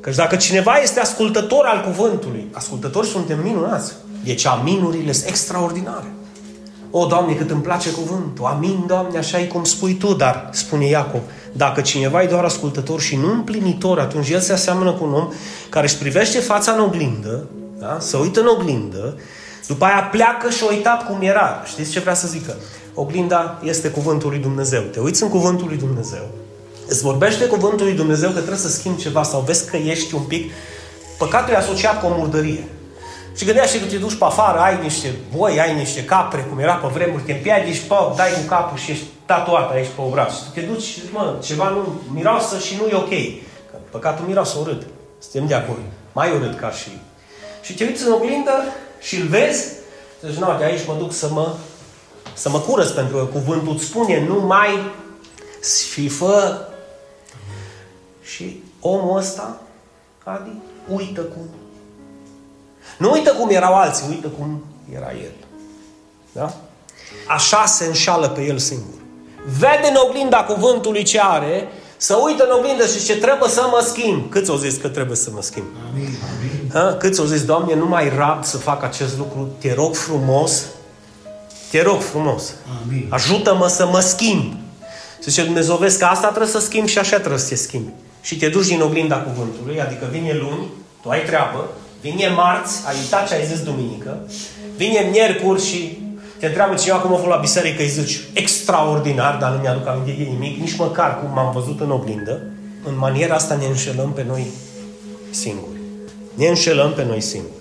Căci 0.00 0.14
dacă 0.14 0.36
cineva 0.36 0.76
este 0.76 1.00
ascultător 1.00 1.64
al 1.64 1.80
cuvântului, 1.80 2.46
ascultători 2.52 3.06
suntem 3.06 3.42
minunați. 3.42 3.92
Deci 4.24 4.44
aminurile 4.46 5.12
sunt 5.12 5.28
extraordinare. 5.28 6.06
O, 6.90 7.06
Doamne, 7.06 7.34
cât 7.34 7.50
îmi 7.50 7.62
place 7.62 7.90
cuvântul. 7.90 8.44
Amin, 8.44 8.84
Doamne, 8.86 9.18
așa 9.18 9.40
e 9.40 9.44
cum 9.44 9.64
spui 9.64 9.94
Tu. 9.94 10.14
Dar, 10.14 10.48
spune 10.52 10.86
Iacob, 10.86 11.20
dacă 11.52 11.80
cineva 11.80 12.22
e 12.22 12.26
doar 12.26 12.44
ascultător 12.44 13.00
și 13.00 13.16
nu 13.16 13.32
împlinitor, 13.32 13.98
atunci 13.98 14.28
el 14.28 14.40
se 14.40 14.52
aseamănă 14.52 14.92
cu 14.92 15.04
un 15.04 15.12
om 15.12 15.32
care 15.68 15.86
își 15.86 15.96
privește 15.96 16.38
fața 16.38 16.72
în 16.72 16.80
oglindă, 16.80 17.46
da? 17.78 17.96
se 18.00 18.16
uită 18.16 18.40
în 18.40 18.46
oglindă, 18.46 19.18
după 19.66 19.84
aia 19.84 20.08
pleacă 20.12 20.50
și 20.50 20.62
a 20.62 20.72
uitat 20.72 21.06
cum 21.06 21.16
era. 21.20 21.62
Știți 21.66 21.90
ce 21.90 22.00
vrea 22.00 22.14
să 22.14 22.28
zică? 22.28 22.56
Oglinda 22.94 23.60
este 23.64 23.88
cuvântul 23.88 24.30
lui 24.30 24.38
Dumnezeu. 24.38 24.82
Te 24.82 25.00
uiți 25.00 25.22
în 25.22 25.28
cuvântul 25.28 25.66
lui 25.66 25.76
Dumnezeu, 25.76 26.28
îți 26.88 27.02
vorbește 27.02 27.44
cuvântul 27.44 27.86
lui 27.86 27.94
Dumnezeu 27.94 28.28
că 28.28 28.36
trebuie 28.36 28.58
să 28.58 28.68
schimbi 28.68 29.00
ceva 29.00 29.22
sau 29.22 29.40
vezi 29.40 29.70
că 29.70 29.76
ești 29.76 30.14
un 30.14 30.22
pic... 30.22 30.50
Păcatul 31.18 31.52
e 31.52 31.56
asociat 31.56 32.00
cu 32.00 32.06
o 32.06 32.14
murdărie. 32.16 32.68
Și 33.38 33.44
gândește 33.44 33.80
că 33.80 33.86
te 33.86 33.96
duci 33.96 34.18
pe 34.18 34.24
afară, 34.24 34.58
ai 34.58 34.82
niște 34.82 35.14
boi, 35.36 35.60
ai 35.60 35.74
niște 35.74 36.04
capre, 36.04 36.40
cum 36.40 36.58
era 36.58 36.74
pe 36.74 36.86
vremuri, 36.86 37.22
te 37.22 37.32
împiedici, 37.32 37.86
pă, 37.86 38.12
dai 38.16 38.30
cu 38.30 38.48
capul 38.48 38.78
și 38.78 38.90
ești 38.90 39.04
tatuat 39.26 39.70
aici 39.70 39.88
pe 39.94 40.00
obraz. 40.00 40.34
Și 40.34 40.42
tu 40.44 40.50
te 40.54 40.60
duci 40.60 40.82
și 40.82 41.00
zici, 41.00 41.12
mă, 41.12 41.36
ceva 41.42 41.68
nu 41.68 42.00
miroasă 42.14 42.58
și 42.58 42.76
nu 42.80 42.86
e 42.86 42.94
ok. 42.94 43.08
Că 43.70 43.76
păcatul 43.90 44.24
miroasă 44.26 44.58
urât. 44.58 44.82
Suntem 45.18 45.46
de 45.46 45.54
acord. 45.54 45.82
Mai 46.12 46.30
urât 46.30 46.58
ca 46.58 46.70
și... 46.70 46.88
Și 47.62 47.74
te 47.74 47.84
uiți 47.84 48.06
în 48.06 48.12
oglindă 48.12 48.52
și 49.00 49.16
îl 49.16 49.26
vezi, 49.26 49.72
zici, 50.26 50.38
nu, 50.38 50.56
de 50.58 50.64
aici 50.64 50.86
mă 50.86 50.94
duc 50.98 51.12
să 51.12 51.28
mă, 51.32 51.54
să 52.32 52.48
mă 52.48 52.58
curăț, 52.58 52.88
pentru 52.88 53.16
că 53.16 53.24
cuvântul 53.24 53.74
îți 53.74 53.84
spune, 53.84 54.24
nu 54.26 54.40
mai 54.40 54.92
și 55.92 56.08
fă. 56.08 56.66
Și 58.22 58.62
omul 58.80 59.18
ăsta, 59.18 59.60
Adi, 60.24 60.50
uită 60.88 61.20
cum 61.20 61.42
nu 62.96 63.10
uită 63.10 63.30
cum 63.30 63.48
erau 63.50 63.74
alții, 63.74 64.06
uită 64.08 64.28
cum 64.28 64.64
era 64.94 65.10
el. 65.10 65.32
Da? 66.32 66.54
așa 67.28 67.64
se 67.66 67.84
înșală 67.84 68.28
pe 68.28 68.42
el 68.42 68.58
singur. 68.58 68.94
Vede 69.58 69.88
în 69.88 69.96
oglinda 70.08 70.36
cuvântului 70.36 71.02
ce 71.02 71.20
are, 71.20 71.68
să 71.96 72.14
uită 72.24 72.44
în 72.44 72.50
oglindă 72.58 72.86
și 72.86 73.04
ce 73.04 73.16
trebuie 73.16 73.48
să 73.48 73.66
mă 73.70 73.84
schimb. 73.88 74.30
Câți 74.30 74.50
au 74.50 74.56
zis 74.56 74.76
că 74.76 74.88
trebuie 74.88 75.16
să 75.16 75.30
mă 75.34 75.42
schimb? 75.42 75.66
Amin. 75.90 76.02
Amin. 76.04 76.70
Ha? 76.72 76.96
Câți 76.98 77.20
au 77.20 77.26
zis, 77.26 77.44
Doamne, 77.44 77.74
nu 77.74 77.86
mai 77.86 78.12
rab 78.16 78.44
să 78.44 78.56
fac 78.56 78.82
acest 78.82 79.18
lucru, 79.18 79.48
te 79.58 79.74
rog 79.74 79.94
frumos, 79.94 80.64
te 81.70 81.82
rog 81.82 82.00
frumos, 82.00 82.52
Amin. 82.84 83.06
ajută-mă 83.08 83.68
să 83.68 83.86
mă 83.86 84.00
schimb. 84.00 84.52
Și 85.22 85.30
zice 85.30 85.44
Dumnezeu, 85.44 85.76
vezi 85.76 85.98
că 85.98 86.04
asta 86.04 86.28
trebuie 86.28 86.48
să 86.50 86.60
schimbi 86.60 86.90
și 86.90 86.98
așa 86.98 87.18
trebuie 87.18 87.38
să 87.38 87.48
te 87.48 87.54
schimbi. 87.54 87.90
Și 88.20 88.36
te 88.36 88.48
duci 88.48 88.66
din 88.66 88.80
oglinda 88.80 89.16
cuvântului, 89.16 89.80
adică 89.80 90.08
vine 90.10 90.32
luni, 90.32 90.66
tu 91.02 91.08
ai 91.08 91.24
treabă, 91.24 91.68
vine 92.00 92.28
marți, 92.28 92.82
ai 92.86 92.94
uitat 93.02 93.28
ce 93.28 93.34
ai 93.34 93.46
zis 93.46 93.60
duminică, 93.62 94.18
vine 94.76 95.08
miercuri 95.10 95.64
și 95.64 95.98
te 96.38 96.46
întreabă 96.46 96.74
cineva 96.74 96.98
cum 96.98 97.12
a 97.12 97.16
fost 97.16 97.28
la 97.28 97.36
biserică, 97.36 97.82
îi 97.82 97.88
zici, 97.88 98.20
extraordinar, 98.32 99.36
dar 99.40 99.50
nu 99.50 99.58
mi-aduc 99.58 99.86
aminte 99.86 100.22
de 100.22 100.28
nimic, 100.30 100.60
nici 100.60 100.76
măcar 100.76 101.20
cum 101.20 101.30
m-am 101.34 101.52
văzut 101.52 101.80
în 101.80 101.90
oglindă. 101.90 102.40
În 102.88 102.98
maniera 102.98 103.34
asta 103.34 103.54
ne 103.54 103.66
înșelăm 103.66 104.12
pe 104.12 104.24
noi 104.28 104.46
singuri. 105.30 105.78
Ne 106.34 106.46
înșelăm 106.46 106.92
pe 106.92 107.04
noi 107.04 107.20
singuri. 107.20 107.52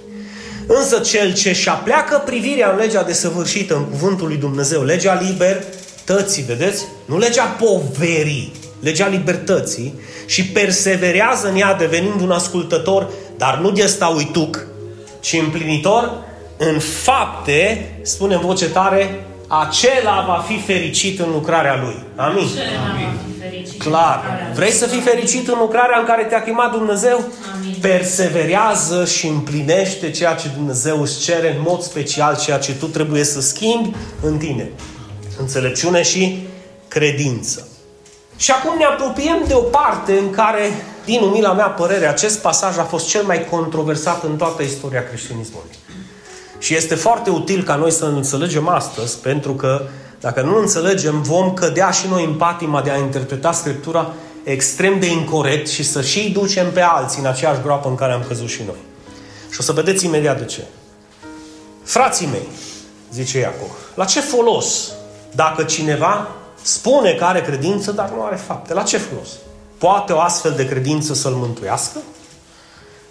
Însă 0.67 0.99
cel 0.99 1.33
ce 1.33 1.53
și 1.53 1.69
pleacă 1.83 2.21
privirea 2.25 2.71
în 2.71 2.77
legea 2.77 3.03
desăvârșită, 3.03 3.75
în 3.75 3.85
cuvântul 3.85 4.27
lui 4.27 4.37
Dumnezeu, 4.37 4.83
legea 4.83 5.21
libertății, 5.21 6.43
vedeți? 6.43 6.85
Nu 7.05 7.17
legea 7.17 7.43
poverii, 7.43 8.51
legea 8.79 9.07
libertății 9.07 9.99
și 10.25 10.45
perseverează 10.45 11.49
în 11.49 11.55
ea 11.55 11.73
devenind 11.73 12.21
un 12.21 12.31
ascultător, 12.31 13.09
dar 13.37 13.57
nu 13.57 13.71
de 13.71 13.83
ăsta 13.83 14.07
uituc, 14.07 14.65
ci 15.19 15.33
împlinitor 15.33 16.25
în 16.57 16.79
fapte, 16.79 17.89
spune 18.01 18.33
în 18.33 18.41
voce 18.41 18.69
tare, 18.69 19.25
acela 19.47 20.23
va 20.27 20.43
fi 20.47 20.59
fericit 20.59 21.19
în 21.19 21.29
lucrarea 21.31 21.79
lui. 21.81 22.03
Amin. 22.15 22.43
Acela 22.43 22.79
va 22.79 23.15
fi 23.25 23.39
fericit. 23.39 23.81
Clar. 23.81 24.23
Vrei 24.55 24.71
să 24.71 24.85
fii 24.85 24.99
fericit 24.99 25.47
în 25.47 25.55
lucrarea 25.59 25.99
în 25.99 26.05
care 26.05 26.23
te-a 26.23 26.43
chemat 26.43 26.71
Dumnezeu? 26.71 27.23
Amin. 27.55 27.75
Perseverează 27.81 29.05
și 29.05 29.27
împlinește 29.27 30.11
ceea 30.11 30.33
ce 30.33 30.47
Dumnezeu 30.55 31.01
îți 31.01 31.21
cere 31.21 31.55
în 31.55 31.61
mod 31.65 31.81
special, 31.81 32.37
ceea 32.37 32.57
ce 32.57 32.73
tu 32.73 32.85
trebuie 32.85 33.23
să 33.23 33.41
schimbi 33.41 33.95
în 34.21 34.37
tine. 34.37 34.69
Înțelepciune 35.39 36.01
și 36.01 36.47
credință. 36.87 37.67
Și 38.37 38.51
acum 38.51 38.77
ne 38.77 38.85
apropiem 38.85 39.43
de 39.47 39.53
o 39.53 39.59
parte 39.61 40.17
în 40.17 40.29
care, 40.29 40.71
din 41.07 41.21
umila 41.21 41.53
mea 41.53 41.67
părere, 41.67 42.07
acest 42.07 42.39
pasaj 42.39 42.77
a 42.77 42.83
fost 42.83 43.07
cel 43.07 43.23
mai 43.23 43.45
controversat 43.45 44.23
în 44.23 44.35
toată 44.35 44.63
istoria 44.63 45.03
creștinismului. 45.03 45.69
Și 46.59 46.75
este 46.75 46.95
foarte 46.95 47.29
util 47.29 47.63
ca 47.63 47.75
noi 47.75 47.91
să 47.91 48.05
înțelegem 48.05 48.67
astăzi, 48.67 49.17
pentru 49.17 49.53
că 49.53 49.81
dacă 50.19 50.41
nu 50.41 50.57
înțelegem, 50.57 51.21
vom 51.21 51.53
cădea 51.53 51.91
și 51.91 52.07
noi 52.07 52.23
în 52.23 52.33
patima 52.33 52.81
de 52.81 52.89
a 52.89 52.97
interpreta 52.97 53.51
Scriptura 53.51 54.13
extrem 54.43 54.99
de 54.99 55.11
incorrect 55.11 55.67
și 55.67 55.83
să 55.83 56.01
și 56.01 56.31
ducem 56.31 56.71
pe 56.71 56.81
alții 56.81 57.19
în 57.19 57.25
aceeași 57.25 57.61
groapă 57.61 57.89
în 57.89 57.95
care 57.95 58.13
am 58.13 58.23
căzut 58.27 58.49
și 58.49 58.61
noi. 58.65 58.81
Și 59.51 59.57
o 59.59 59.63
să 59.63 59.71
vedeți 59.71 60.05
imediat 60.05 60.37
de 60.37 60.45
ce. 60.45 60.63
Frații 61.83 62.27
mei, 62.27 62.47
zice 63.11 63.39
Iacov, 63.39 63.71
la 63.95 64.05
ce 64.05 64.19
folos 64.19 64.91
dacă 65.31 65.63
cineva 65.63 66.27
spune 66.61 67.13
că 67.13 67.23
are 67.23 67.41
credință, 67.41 67.91
dar 67.91 68.09
nu 68.09 68.23
are 68.23 68.35
fapte? 68.35 68.73
La 68.73 68.83
ce 68.83 68.97
folos? 68.97 69.29
Poate 69.77 70.13
o 70.13 70.19
astfel 70.19 70.53
de 70.55 70.67
credință 70.67 71.13
să-l 71.13 71.33
mântuiască? 71.33 71.99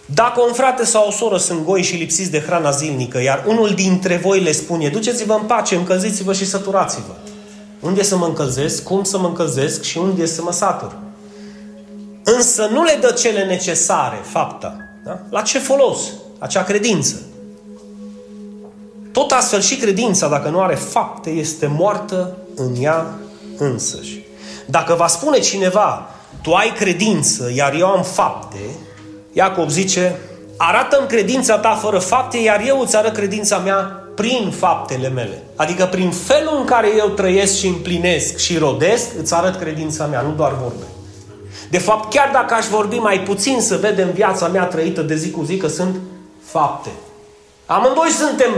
Dacă 0.06 0.40
un 0.40 0.52
frate 0.52 0.84
sau 0.84 1.06
o 1.06 1.10
soră 1.10 1.36
sunt 1.36 1.64
goi 1.64 1.82
și 1.82 1.96
lipsiți 1.96 2.30
de 2.30 2.40
hrana 2.40 2.70
zilnică, 2.70 3.22
iar 3.22 3.44
unul 3.46 3.70
dintre 3.70 4.16
voi 4.16 4.40
le 4.40 4.52
spune, 4.52 4.88
duceți-vă 4.88 5.32
în 5.40 5.46
pace, 5.46 5.74
încălziți-vă 5.74 6.32
și 6.32 6.46
săturați-vă. 6.46 7.12
Unde 7.80 8.02
să 8.02 8.16
mă 8.16 8.26
încălzesc, 8.26 8.82
cum 8.82 9.04
să 9.04 9.18
mă 9.18 9.26
încălzesc 9.26 9.82
și 9.82 9.98
unde 9.98 10.26
să 10.26 10.42
mă 10.42 10.52
satur? 10.52 10.96
Însă 12.24 12.68
nu 12.72 12.82
le 12.82 12.98
dă 13.00 13.10
cele 13.10 13.44
necesare, 13.44 14.20
fapta. 14.22 14.76
Da? 15.04 15.18
La 15.30 15.42
ce 15.42 15.58
folos? 15.58 15.98
Acea 16.38 16.62
credință. 16.62 17.22
Tot 19.12 19.30
astfel 19.30 19.60
și 19.60 19.76
credința, 19.76 20.28
dacă 20.28 20.48
nu 20.48 20.60
are 20.60 20.74
fapte, 20.74 21.30
este 21.30 21.66
moartă 21.66 22.36
în 22.54 22.74
ea 22.80 23.06
însăși. 23.56 24.24
Dacă 24.66 24.94
va 24.94 25.06
spune 25.06 25.38
cineva, 25.38 26.10
tu 26.42 26.52
ai 26.52 26.72
credință, 26.72 27.50
iar 27.54 27.74
eu 27.74 27.86
am 27.86 28.02
fapte, 28.02 28.58
Iacob 29.32 29.68
zice, 29.68 30.16
arată-mi 30.56 31.08
credința 31.08 31.58
ta 31.58 31.74
fără 31.74 31.98
fapte, 31.98 32.38
iar 32.38 32.62
eu 32.66 32.80
îți 32.80 32.96
arăt 32.96 33.14
credința 33.14 33.58
mea 33.58 33.76
prin 34.14 34.52
faptele 34.58 35.08
mele. 35.08 35.42
Adică 35.56 35.84
prin 35.84 36.10
felul 36.10 36.56
în 36.58 36.64
care 36.64 36.88
eu 36.96 37.08
trăiesc 37.08 37.56
și 37.56 37.66
împlinesc 37.66 38.36
și 38.36 38.58
rodesc, 38.58 39.08
îți 39.20 39.34
arăt 39.34 39.56
credința 39.56 40.06
mea, 40.06 40.20
nu 40.20 40.32
doar 40.36 40.52
vorbe. 40.62 40.84
De 41.70 41.78
fapt, 41.78 42.12
chiar 42.12 42.30
dacă 42.32 42.54
aș 42.54 42.66
vorbi 42.66 42.96
mai 42.96 43.20
puțin 43.20 43.60
să 43.60 43.76
vedem 43.76 44.10
viața 44.10 44.48
mea 44.48 44.64
trăită 44.64 45.02
de 45.02 45.16
zi 45.16 45.30
cu 45.30 45.42
zi, 45.42 45.56
că 45.56 45.68
sunt 45.68 45.96
fapte. 46.44 46.90
Amândoi 47.66 48.08
suntem 48.08 48.50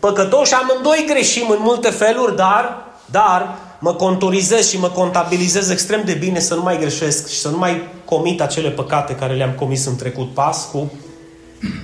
păcătoși, 0.00 0.54
amândoi 0.54 1.04
greșim 1.08 1.50
în 1.50 1.58
multe 1.60 1.90
feluri, 1.90 2.36
dar, 2.36 2.84
dar 3.06 3.56
mă 3.80 3.94
contorizez 3.94 4.68
și 4.68 4.78
mă 4.78 4.88
contabilizez 4.88 5.70
extrem 5.70 6.02
de 6.04 6.12
bine 6.12 6.38
să 6.38 6.54
nu 6.54 6.62
mai 6.62 6.78
greșesc 6.78 7.28
și 7.28 7.38
să 7.38 7.48
nu 7.48 7.58
mai 7.58 7.88
comit 8.04 8.40
acele 8.40 8.70
păcate 8.70 9.14
care 9.14 9.34
le-am 9.34 9.52
comis 9.52 9.86
în 9.86 9.96
trecut, 9.96 10.34
pas 10.34 10.68
cu 10.72 10.92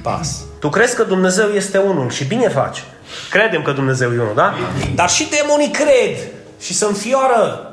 pas. 0.03 0.45
Tu 0.59 0.69
crezi 0.69 0.97
că 0.97 1.03
Dumnezeu 1.03 1.49
este 1.49 1.79
unul 1.79 2.11
și 2.11 2.25
bine 2.25 2.49
faci. 2.49 2.85
Credem 3.31 3.63
că 3.63 3.73
Dumnezeu 3.73 4.13
e 4.13 4.21
unul, 4.21 4.35
da? 4.35 4.55
Dar 4.95 5.11
și 5.11 5.29
demonii 5.29 5.71
cred 5.71 6.17
și 6.61 6.75
se 6.75 6.85
înfioară. 6.85 7.71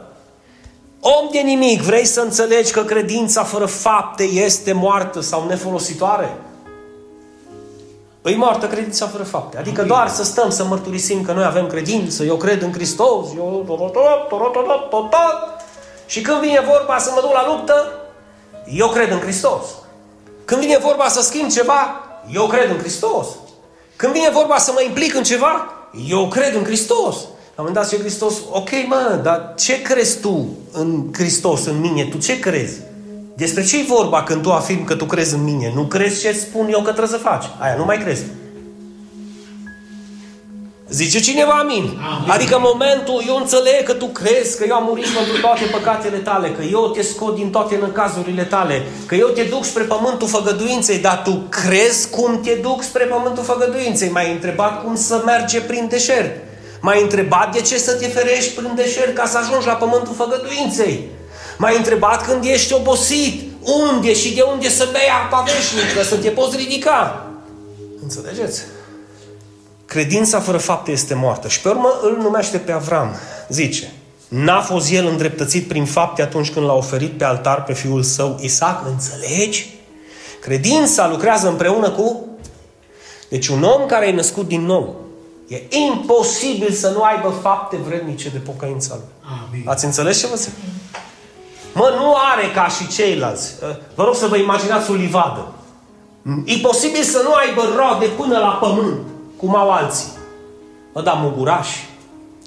Om 1.00 1.30
de 1.32 1.40
nimic, 1.40 1.82
vrei 1.82 2.06
să 2.06 2.22
înțelegi 2.22 2.72
că 2.72 2.82
credința 2.82 3.44
fără 3.44 3.66
fapte 3.66 4.24
este 4.24 4.72
moartă 4.72 5.22
sau 5.22 5.46
nefolositoare? 5.48 6.38
Îi 8.26 8.36
moartă 8.36 8.68
credința 8.68 9.08
fără 9.08 9.24
fapte. 9.24 9.58
Adică 9.58 9.82
Amin. 9.82 9.94
doar 9.94 10.10
să 10.10 10.24
stăm 10.24 10.50
să 10.50 10.64
mărturisim 10.64 11.22
că 11.22 11.32
noi 11.32 11.44
avem 11.44 11.68
credință, 11.68 12.24
eu 12.24 12.36
cred 12.36 12.62
în 12.62 12.72
Hristos, 12.72 13.28
eu... 13.36 13.66
Și 16.06 16.22
când 16.22 16.40
vine 16.40 16.60
vorba 16.72 16.98
să 16.98 17.12
mă 17.14 17.22
duc 17.22 17.34
la 17.34 17.48
luptă, 17.48 17.92
eu 18.74 18.88
cred 18.88 19.12
în 19.12 19.20
Hristos. 19.20 19.64
Când 20.46 20.62
vine 20.62 20.78
vorba 20.78 21.08
să 21.08 21.22
schimb 21.22 21.50
ceva, 21.50 22.04
eu 22.34 22.48
cred 22.48 22.70
în 22.70 22.78
Hristos. 22.78 23.28
Când 23.96 24.14
vine 24.14 24.30
vorba 24.30 24.58
să 24.58 24.72
mă 24.72 24.82
implic 24.82 25.16
în 25.16 25.24
ceva, 25.24 25.74
eu 26.08 26.28
cred 26.28 26.56
în 26.56 26.64
Hristos. 26.64 27.16
La 27.56 27.62
un 27.62 27.68
moment 27.70 27.76
dat 27.76 27.88
zice 27.88 28.02
Hristos, 28.02 28.34
ok 28.52 28.70
mă, 28.88 29.20
dar 29.24 29.54
ce 29.58 29.82
crezi 29.82 30.20
tu 30.20 30.48
în 30.72 31.06
Hristos, 31.14 31.66
în 31.66 31.80
mine? 31.80 32.06
Tu 32.06 32.18
ce 32.18 32.40
crezi? 32.40 32.80
Despre 33.36 33.64
ce 33.64 33.80
e 33.80 33.86
vorba 33.88 34.24
când 34.24 34.42
tu 34.42 34.52
afirmi 34.52 34.86
că 34.86 34.96
tu 34.96 35.06
crezi 35.06 35.34
în 35.34 35.44
mine? 35.44 35.72
Nu 35.76 35.84
crezi 35.84 36.22
ce 36.22 36.32
spun 36.32 36.68
eu 36.72 36.82
că 36.82 36.90
trebuie 36.92 37.08
să 37.08 37.18
faci? 37.18 37.44
Aia 37.60 37.76
nu 37.78 37.86
mai 37.86 37.98
crezi. 37.98 38.24
Zice 40.90 41.20
cineva 41.20 41.52
amin. 41.52 41.84
amin. 41.84 42.30
Adică 42.30 42.56
în 42.56 42.62
momentul, 42.66 43.24
eu 43.28 43.36
înțeleg 43.36 43.84
că 43.84 43.94
tu 43.94 44.06
crezi 44.06 44.58
că 44.58 44.64
eu 44.68 44.76
am 44.76 44.84
murit 44.88 45.08
pentru 45.08 45.40
toate 45.42 45.64
păcatele 45.72 46.18
tale, 46.18 46.52
că 46.52 46.62
eu 46.62 46.90
te 46.90 47.02
scot 47.02 47.36
din 47.36 47.50
toate 47.50 47.78
năcazurile 47.82 48.44
tale, 48.44 48.86
că 49.06 49.16
eu 49.16 49.28
te 49.28 49.44
duc 49.44 49.64
spre 49.64 49.84
pământul 49.84 50.28
făgăduinței, 50.28 50.98
dar 50.98 51.22
tu 51.24 51.44
crezi 51.50 52.10
cum 52.10 52.42
te 52.42 52.54
duc 52.62 52.84
spre 52.84 53.04
pământul 53.04 53.44
făgăduinței? 53.44 54.10
M-ai 54.10 54.32
întrebat 54.32 54.84
cum 54.84 54.96
să 54.96 55.22
merge 55.26 55.62
prin 55.62 55.88
deșert. 55.90 56.32
M-ai 56.82 57.02
întrebat 57.02 57.54
de 57.54 57.62
ce 57.62 57.78
să 57.78 57.94
te 57.94 58.08
ferești 58.08 58.54
prin 58.54 58.72
deșert 58.76 59.16
ca 59.16 59.26
să 59.26 59.38
ajungi 59.38 59.68
la 59.68 59.74
pământul 59.74 60.14
făgăduinței. 60.18 61.10
M-ai 61.64 61.78
întrebat 61.78 62.26
când 62.26 62.44
ești 62.46 62.74
obosit, 62.74 63.42
unde 63.62 64.14
și 64.14 64.34
de 64.34 64.42
unde 64.42 64.70
să 64.70 64.90
bei 64.92 65.10
apa 65.26 65.42
veșnică, 65.42 66.04
să 66.04 66.16
te 66.16 66.30
poți 66.30 66.58
ridica. 66.58 67.26
Înțelegeți? 68.02 68.62
Credința 69.86 70.40
fără 70.40 70.58
fapte 70.58 70.92
este 70.92 71.14
moartă. 71.14 71.48
Și 71.48 71.62
pe 71.62 71.70
urmă 71.70 72.00
îl 72.02 72.18
numește 72.22 72.58
pe 72.58 72.72
Avram. 72.72 73.16
Zice, 73.50 73.92
n-a 74.28 74.62
fost 74.62 74.92
el 74.92 75.08
îndreptățit 75.08 75.68
prin 75.68 75.86
fapte 75.86 76.22
atunci 76.22 76.52
când 76.52 76.66
l-a 76.66 76.74
oferit 76.74 77.18
pe 77.18 77.24
altar 77.24 77.64
pe 77.64 77.74
fiul 77.74 78.04
său 78.04 78.38
Isaac? 78.42 78.86
Înțelegi? 78.88 79.76
Credința 80.42 81.08
lucrează 81.08 81.48
împreună 81.48 81.90
cu... 81.90 82.26
Deci 83.30 83.48
un 83.48 83.64
om 83.64 83.86
care 83.86 84.08
e 84.08 84.12
născut 84.12 84.48
din 84.48 84.66
nou, 84.66 84.96
e 85.48 85.62
imposibil 85.70 86.72
să 86.72 86.90
nu 86.90 87.02
aibă 87.02 87.40
fapte 87.42 87.76
vrednice 87.88 88.30
de 88.30 88.38
pocăința 88.38 88.94
lui. 88.96 89.32
Amin. 89.48 89.68
Ați 89.68 89.86
înțeles 89.86 90.20
ce 90.20 90.28
vă 90.28 90.36
zic? 90.36 90.52
Mă, 91.74 91.94
nu 91.98 92.16
are 92.16 92.52
ca 92.54 92.68
și 92.68 92.88
ceilalți. 92.88 93.54
Vă 93.96 94.04
rog 94.04 94.16
să 94.16 94.28
vă 94.28 94.38
imaginați 94.38 94.92
o 94.92 94.94
livadă. 94.94 95.48
E 96.46 96.58
posibil 96.62 97.04
să 97.04 97.22
nu 97.24 97.34
aibă 97.34 97.62
roade 97.76 98.06
până 98.06 98.38
la 98.38 98.58
pământ, 98.62 98.98
cum 99.38 99.56
au 99.56 99.72
alții. 99.72 100.12
Mă, 100.94 101.02
dar 101.02 101.18
mugurași 101.22 101.90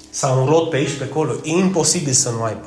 sau 0.09 0.39
un 0.41 0.45
rod 0.45 0.69
pe 0.69 0.75
aici, 0.75 0.97
pe 0.97 1.03
acolo, 1.03 1.31
e 1.43 1.49
imposibil 1.49 2.13
să 2.13 2.29
nu 2.29 2.43
aibă. 2.43 2.65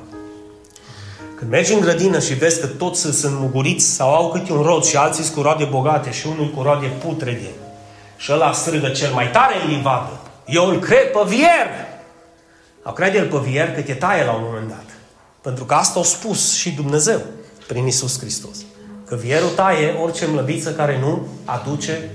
Când 1.35 1.51
mergi 1.51 1.73
în 1.73 1.81
grădină 1.81 2.18
și 2.18 2.35
vezi 2.35 2.61
că 2.61 2.66
toți 2.66 3.01
sunt 3.01 3.38
muguriți 3.38 3.85
sau 3.87 4.14
au 4.14 4.31
câte 4.31 4.53
un 4.53 4.62
rod 4.62 4.85
și 4.85 4.96
alții 4.96 5.23
sunt 5.23 5.37
cu 5.37 5.42
roade 5.42 5.64
bogate 5.64 6.12
și 6.12 6.27
unul 6.27 6.51
cu 6.57 6.62
roade 6.62 6.87
putrede 6.87 7.51
și 8.16 8.33
ăla 8.33 8.53
strigă 8.53 8.88
cel 8.88 9.12
mai 9.12 9.31
tare 9.31 9.55
în 9.64 9.70
livadă, 9.70 10.20
eu 10.46 10.66
îl 10.66 10.79
cred 10.79 11.11
pe 11.11 11.20
vier. 11.27 11.68
Au 12.83 12.92
crede 12.92 13.18
el 13.18 13.27
pe 13.27 13.38
vier 13.38 13.75
că 13.75 13.81
te 13.81 13.94
taie 13.94 14.25
la 14.25 14.33
un 14.33 14.42
moment 14.44 14.68
dat. 14.68 14.85
Pentru 15.40 15.64
că 15.64 15.74
asta 15.74 16.00
a 16.00 16.03
spus 16.03 16.55
și 16.55 16.70
Dumnezeu 16.70 17.20
prin 17.66 17.87
Isus 17.87 18.18
Hristos. 18.18 18.57
Că 19.07 19.16
vierul 19.16 19.48
taie 19.48 19.96
orice 20.03 20.26
mlădiță 20.26 20.70
care 20.72 20.98
nu 21.00 21.26
aduce 21.44 22.11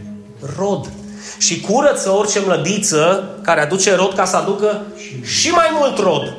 rod. 0.58 0.90
Și 1.38 1.62
curăță 1.62 2.10
orice 2.10 2.40
mlădiță 2.40 3.30
care 3.44 3.62
aduce 3.62 3.96
rod 3.96 4.14
ca 4.14 4.26
să 4.26 4.36
aducă 4.36 4.82
și 5.22 5.50
mai 5.50 5.70
mult 5.72 5.98
rod. 5.98 6.34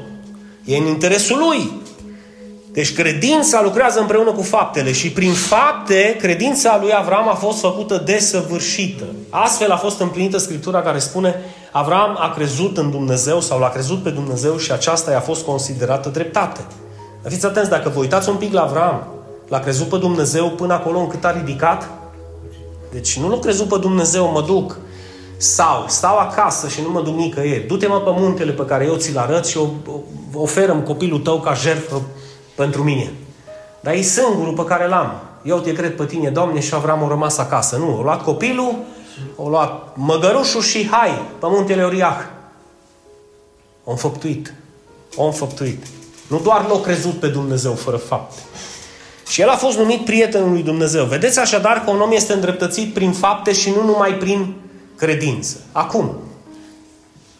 E 0.64 0.76
în 0.76 0.86
interesul 0.86 1.38
lui. 1.38 1.84
Deci 2.72 2.94
credința 2.94 3.62
lucrează 3.62 4.00
împreună 4.00 4.32
cu 4.32 4.42
faptele 4.42 4.92
și 4.92 5.10
prin 5.10 5.32
fapte 5.32 6.16
credința 6.18 6.78
lui 6.80 6.92
Avram 6.94 7.28
a 7.28 7.34
fost 7.34 7.60
făcută 7.60 8.02
desăvârșită. 8.04 9.04
Astfel 9.30 9.70
a 9.70 9.76
fost 9.76 10.00
împlinită 10.00 10.38
Scriptura 10.38 10.82
care 10.82 10.98
spune 10.98 11.34
Avram 11.78 12.16
a 12.18 12.30
crezut 12.30 12.76
în 12.76 12.90
Dumnezeu 12.90 13.40
sau 13.40 13.58
l-a 13.58 13.68
crezut 13.68 14.02
pe 14.02 14.10
Dumnezeu 14.10 14.56
și 14.56 14.72
aceasta 14.72 15.10
i-a 15.10 15.20
fost 15.20 15.44
considerată 15.44 16.08
dreptate. 16.08 16.60
Dar 17.22 17.32
fiți 17.32 17.46
atenți, 17.46 17.70
dacă 17.70 17.88
vă 17.88 17.98
uitați 17.98 18.28
un 18.28 18.36
pic 18.36 18.52
la 18.52 18.62
Avram, 18.62 19.06
l-a 19.48 19.58
crezut 19.58 19.88
pe 19.88 19.96
Dumnezeu 19.96 20.50
până 20.50 20.74
acolo 20.74 20.98
încât 20.98 21.24
a 21.24 21.30
ridicat? 21.30 21.88
Deci 22.92 23.18
nu 23.18 23.28
l-a 23.28 23.38
crezut 23.38 23.68
pe 23.68 23.78
Dumnezeu, 23.78 24.30
mă 24.30 24.42
duc. 24.42 24.76
Sau 25.36 25.84
stau 25.88 26.18
acasă 26.18 26.68
și 26.68 26.80
nu 26.80 26.90
mă 26.90 27.02
duc 27.02 27.14
nicăieri. 27.14 27.66
Du-te 27.66 27.86
mă 27.86 28.00
pe 28.00 28.10
muntele 28.14 28.52
pe 28.52 28.64
care 28.64 28.84
eu 28.84 28.94
ți-l 28.94 29.18
arăt 29.18 29.46
și 29.46 29.58
oferă 30.34 30.72
copilul 30.72 31.18
tău 31.18 31.40
ca 31.40 31.54
jertfă 31.54 32.02
pentru 32.54 32.82
mine. 32.82 33.12
Dar 33.80 33.94
e 33.94 34.00
singurul 34.00 34.54
pe 34.54 34.64
care 34.64 34.88
l-am. 34.88 35.12
Eu 35.42 35.58
te 35.58 35.72
cred 35.72 35.96
pe 35.96 36.04
tine, 36.04 36.28
Doamne, 36.28 36.60
și 36.60 36.74
Avram 36.74 37.04
a 37.04 37.08
rămas 37.08 37.38
acasă. 37.38 37.76
Nu, 37.76 37.96
a 37.98 38.02
luat 38.02 38.22
copilul, 38.22 38.74
a 39.38 39.48
luat 39.48 39.96
măgărușul 39.96 40.62
și 40.62 40.88
hai, 40.88 41.10
pe 41.38 41.46
muntele 41.48 41.82
Oriah. 41.82 42.16
O 43.84 43.90
înfăptuit. 43.90 44.54
O 45.16 45.24
înfăptuit. 45.24 45.86
Nu 46.26 46.38
doar 46.38 46.66
l-a 46.66 46.80
crezut 46.80 47.12
pe 47.12 47.26
Dumnezeu 47.26 47.72
fără 47.72 47.96
fapte. 47.96 48.40
Și 49.28 49.40
el 49.40 49.48
a 49.48 49.56
fost 49.56 49.76
numit 49.76 50.04
prietenul 50.04 50.50
lui 50.50 50.62
Dumnezeu. 50.62 51.04
Vedeți 51.04 51.38
așadar 51.38 51.84
că 51.84 51.90
un 51.90 52.00
om 52.00 52.12
este 52.12 52.32
îndreptățit 52.32 52.94
prin 52.94 53.12
fapte 53.12 53.52
și 53.52 53.70
nu 53.70 53.84
numai 53.84 54.14
prin 54.14 54.54
credință. 54.96 55.56
Acum, 55.72 56.16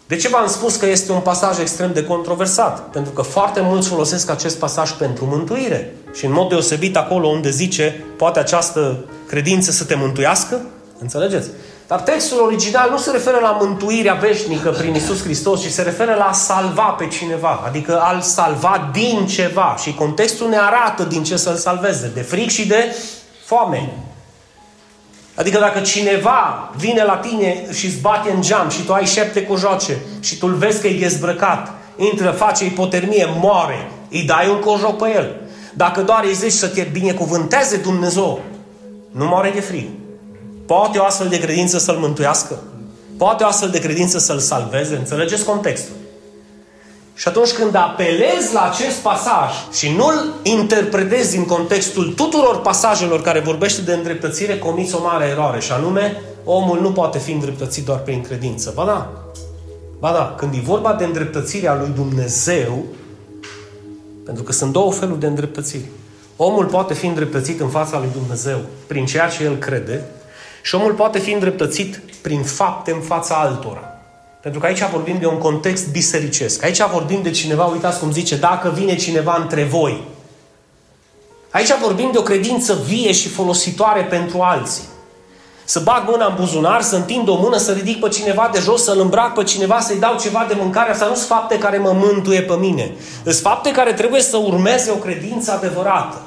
de 0.07 0.17
ce 0.17 0.29
v-am 0.29 0.47
spus 0.47 0.77
că 0.77 0.87
este 0.87 1.13
un 1.13 1.21
pasaj 1.21 1.59
extrem 1.59 1.93
de 1.93 2.05
controversat? 2.05 2.91
Pentru 2.91 3.13
că 3.13 3.23
foarte 3.23 3.61
mulți 3.61 3.89
folosesc 3.89 4.31
acest 4.31 4.59
pasaj 4.59 4.91
pentru 4.91 5.25
mântuire. 5.25 5.97
Și 6.15 6.25
în 6.25 6.33
mod 6.33 6.49
deosebit 6.49 6.97
acolo 6.97 7.29
unde 7.29 7.51
zice, 7.51 8.05
poate 8.17 8.39
această 8.39 9.05
credință 9.27 9.71
să 9.71 9.85
te 9.85 9.95
mântuiască? 9.95 10.61
Înțelegeți? 10.99 11.49
Dar 11.87 12.01
textul 12.01 12.41
original 12.41 12.91
nu 12.91 12.99
se 12.99 13.11
referă 13.11 13.39
la 13.41 13.59
mântuirea 13.61 14.15
veșnică 14.15 14.71
prin 14.71 14.95
Isus 14.95 15.23
Hristos, 15.23 15.63
ci 15.63 15.71
se 15.71 15.83
referă 15.83 16.15
la 16.15 16.25
a 16.25 16.33
salva 16.33 16.83
pe 16.83 17.07
cineva, 17.07 17.63
adică 17.67 18.01
al 18.01 18.21
salva 18.21 18.91
din 18.93 19.27
ceva. 19.27 19.77
Și 19.83 19.95
contextul 19.95 20.49
ne 20.49 20.59
arată 20.59 21.03
din 21.03 21.23
ce 21.23 21.37
să-l 21.37 21.57
salveze, 21.57 22.11
de 22.15 22.21
fric 22.21 22.51
și 22.51 22.67
de 22.67 22.95
foame. 23.45 23.93
Adică 25.35 25.59
dacă 25.59 25.81
cineva 25.81 26.71
vine 26.77 27.05
la 27.05 27.17
tine 27.17 27.67
și 27.73 27.87
îți 27.87 28.01
bate 28.01 28.31
în 28.31 28.43
geam 28.43 28.69
și 28.69 28.83
tu 28.83 28.93
ai 28.93 29.07
șepte 29.07 29.43
cu 29.43 29.57
joace 29.57 29.99
și 30.21 30.39
tu 30.39 30.47
îl 30.47 30.55
vezi 30.55 30.81
că 30.81 30.87
e 30.87 30.99
dezbrăcat, 30.99 31.73
intră, 31.97 32.31
face 32.31 32.65
ipotermie, 32.65 33.27
moare, 33.41 33.91
îi 34.11 34.23
dai 34.23 34.49
un 34.49 34.61
cojoc 34.61 34.97
pe 34.97 35.13
el. 35.15 35.41
Dacă 35.75 36.03
doar 36.03 36.25
îi 36.25 36.35
zici 36.35 36.53
să 36.53 36.69
te 36.69 36.89
binecuvânteze 36.93 37.77
Dumnezeu, 37.77 38.41
nu 39.11 39.25
moare 39.25 39.51
de 39.51 39.61
frig. 39.61 39.87
Poate 40.67 40.99
o 40.99 41.05
astfel 41.05 41.29
de 41.29 41.41
credință 41.41 41.79
să-l 41.79 41.97
mântuiască? 41.97 42.59
Poate 43.17 43.45
o 43.45 43.47
astfel 43.47 43.71
de 43.71 43.79
credință 43.79 44.19
să-l 44.19 44.39
salveze? 44.39 44.97
Înțelegeți 44.97 45.45
contextul. 45.45 45.95
Și 47.15 47.29
atunci 47.29 47.51
când 47.51 47.75
apelezi 47.75 48.53
la 48.53 48.71
acest 48.71 48.97
pasaj 48.97 49.51
și 49.73 49.91
nu-l 49.91 50.35
interpretezi 50.43 51.37
în 51.37 51.45
contextul 51.45 52.13
tuturor 52.13 52.61
pasajelor 52.61 53.23
care 53.23 53.41
vorbește 53.41 53.81
de 53.81 53.93
îndreptățire, 53.93 54.59
comiți 54.59 54.95
o 54.95 55.03
mare 55.03 55.25
eroare. 55.25 55.61
Și 55.61 55.73
anume, 55.73 56.21
omul 56.45 56.81
nu 56.81 56.93
poate 56.93 57.19
fi 57.19 57.33
îndreptățit 57.33 57.85
doar 57.85 57.99
prin 57.99 58.23
credință. 58.23 58.73
Ba 58.75 58.85
da. 58.85 59.11
Ba 59.99 60.13
da. 60.13 60.35
Când 60.37 60.55
e 60.55 60.61
vorba 60.65 60.93
de 60.93 61.05
îndreptățirea 61.05 61.75
lui 61.75 61.93
Dumnezeu, 61.95 62.85
pentru 64.25 64.43
că 64.43 64.53
sunt 64.53 64.73
două 64.73 64.93
feluri 64.93 65.21
de 65.21 65.27
îndreptățiri. 65.27 65.85
Omul 66.37 66.65
poate 66.65 66.95
fi 66.95 67.07
îndreptățit 67.07 67.61
în 67.61 67.69
fața 67.69 67.99
lui 67.99 68.09
Dumnezeu 68.13 68.59
prin 68.87 69.07
ceea 69.07 69.29
ce 69.29 69.45
el 69.45 69.57
crede 69.57 70.05
și 70.67 70.75
omul 70.75 70.93
poate 70.93 71.19
fi 71.19 71.33
îndreptățit 71.33 72.01
prin 72.21 72.43
fapte 72.43 72.91
în 72.91 73.01
fața 73.01 73.35
altora. 73.35 73.93
Pentru 74.41 74.61
că 74.61 74.67
aici 74.67 74.83
vorbim 74.93 75.19
de 75.19 75.27
un 75.27 75.39
context 75.39 75.91
bisericesc. 75.91 76.65
Aici 76.65 76.83
vorbim 76.93 77.23
de 77.23 77.31
cineva, 77.31 77.65
uitați 77.65 77.99
cum 77.99 78.13
zice, 78.13 78.37
dacă 78.37 78.73
vine 78.77 78.97
cineva 78.97 79.39
între 79.41 79.65
voi. 79.65 80.05
Aici 81.51 81.79
vorbim 81.83 82.09
de 82.13 82.19
o 82.19 82.23
credință 82.23 82.79
vie 82.87 83.13
și 83.13 83.29
folositoare 83.29 84.03
pentru 84.03 84.41
alții. 84.41 84.83
Să 85.65 85.81
bag 85.81 86.09
mâna 86.09 86.27
în 86.27 86.35
buzunar, 86.41 86.83
să 86.83 86.97
întind 86.97 87.29
o 87.29 87.37
mână, 87.37 87.57
să 87.57 87.73
ridic 87.73 88.01
pe 88.01 88.09
cineva 88.09 88.51
de 88.53 88.59
jos, 88.59 88.83
să-l 88.83 89.01
îmbrac 89.01 89.35
pe 89.35 89.45
cineva, 89.45 89.81
să-i 89.81 89.99
dau 89.99 90.19
ceva 90.21 90.45
de 90.49 90.55
mâncare. 90.59 90.91
Asta 90.91 91.07
nu 91.07 91.15
sunt 91.15 91.27
fapte 91.27 91.59
care 91.59 91.79
mă 91.79 91.93
mântuie 91.93 92.43
pe 92.43 92.55
mine. 92.55 92.95
Sunt 93.23 93.37
fapte 93.37 93.71
care 93.71 93.93
trebuie 93.93 94.21
să 94.21 94.37
urmeze 94.37 94.91
o 94.91 94.95
credință 94.95 95.53
adevărată. 95.53 96.23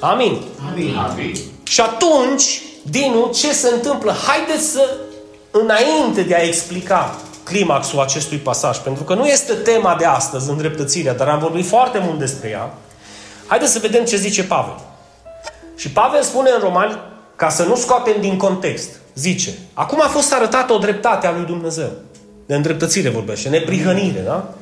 Amin. 0.00 0.42
Amin. 0.70 0.96
Amin. 0.96 1.34
Și 1.62 1.80
atunci, 1.80 2.62
Dinu, 2.82 3.30
ce 3.34 3.52
se 3.52 3.68
întâmplă? 3.74 4.12
Haideți 4.26 4.68
să, 4.68 4.96
înainte 5.50 6.22
de 6.22 6.34
a 6.34 6.42
explica 6.42 7.16
climaxul 7.44 8.00
acestui 8.00 8.36
pasaj, 8.36 8.78
pentru 8.78 9.04
că 9.04 9.14
nu 9.14 9.26
este 9.26 9.52
tema 9.52 9.96
de 9.98 10.04
astăzi, 10.04 10.50
îndreptățirea, 10.50 11.14
dar 11.14 11.28
am 11.28 11.38
vorbit 11.38 11.66
foarte 11.66 11.98
mult 11.98 12.18
despre 12.18 12.48
ea. 12.48 12.74
Haideți 13.46 13.72
să 13.72 13.78
vedem 13.78 14.04
ce 14.04 14.16
zice 14.16 14.44
Pavel. 14.44 14.74
Și 15.76 15.90
Pavel 15.90 16.22
spune 16.22 16.50
în 16.50 16.60
Romani, 16.60 16.98
ca 17.36 17.48
să 17.48 17.62
nu 17.62 17.76
scoatem 17.76 18.20
din 18.20 18.36
context, 18.36 18.88
zice, 19.14 19.50
acum 19.72 20.00
a 20.02 20.08
fost 20.08 20.32
arătată 20.32 20.72
o 20.72 20.78
dreptate 20.78 21.26
a 21.26 21.32
lui 21.32 21.44
Dumnezeu. 21.44 21.90
De 22.46 22.54
îndreptățire 22.54 23.08
vorbește, 23.08 23.48
neprihănire, 23.48 24.20
da? 24.20 24.54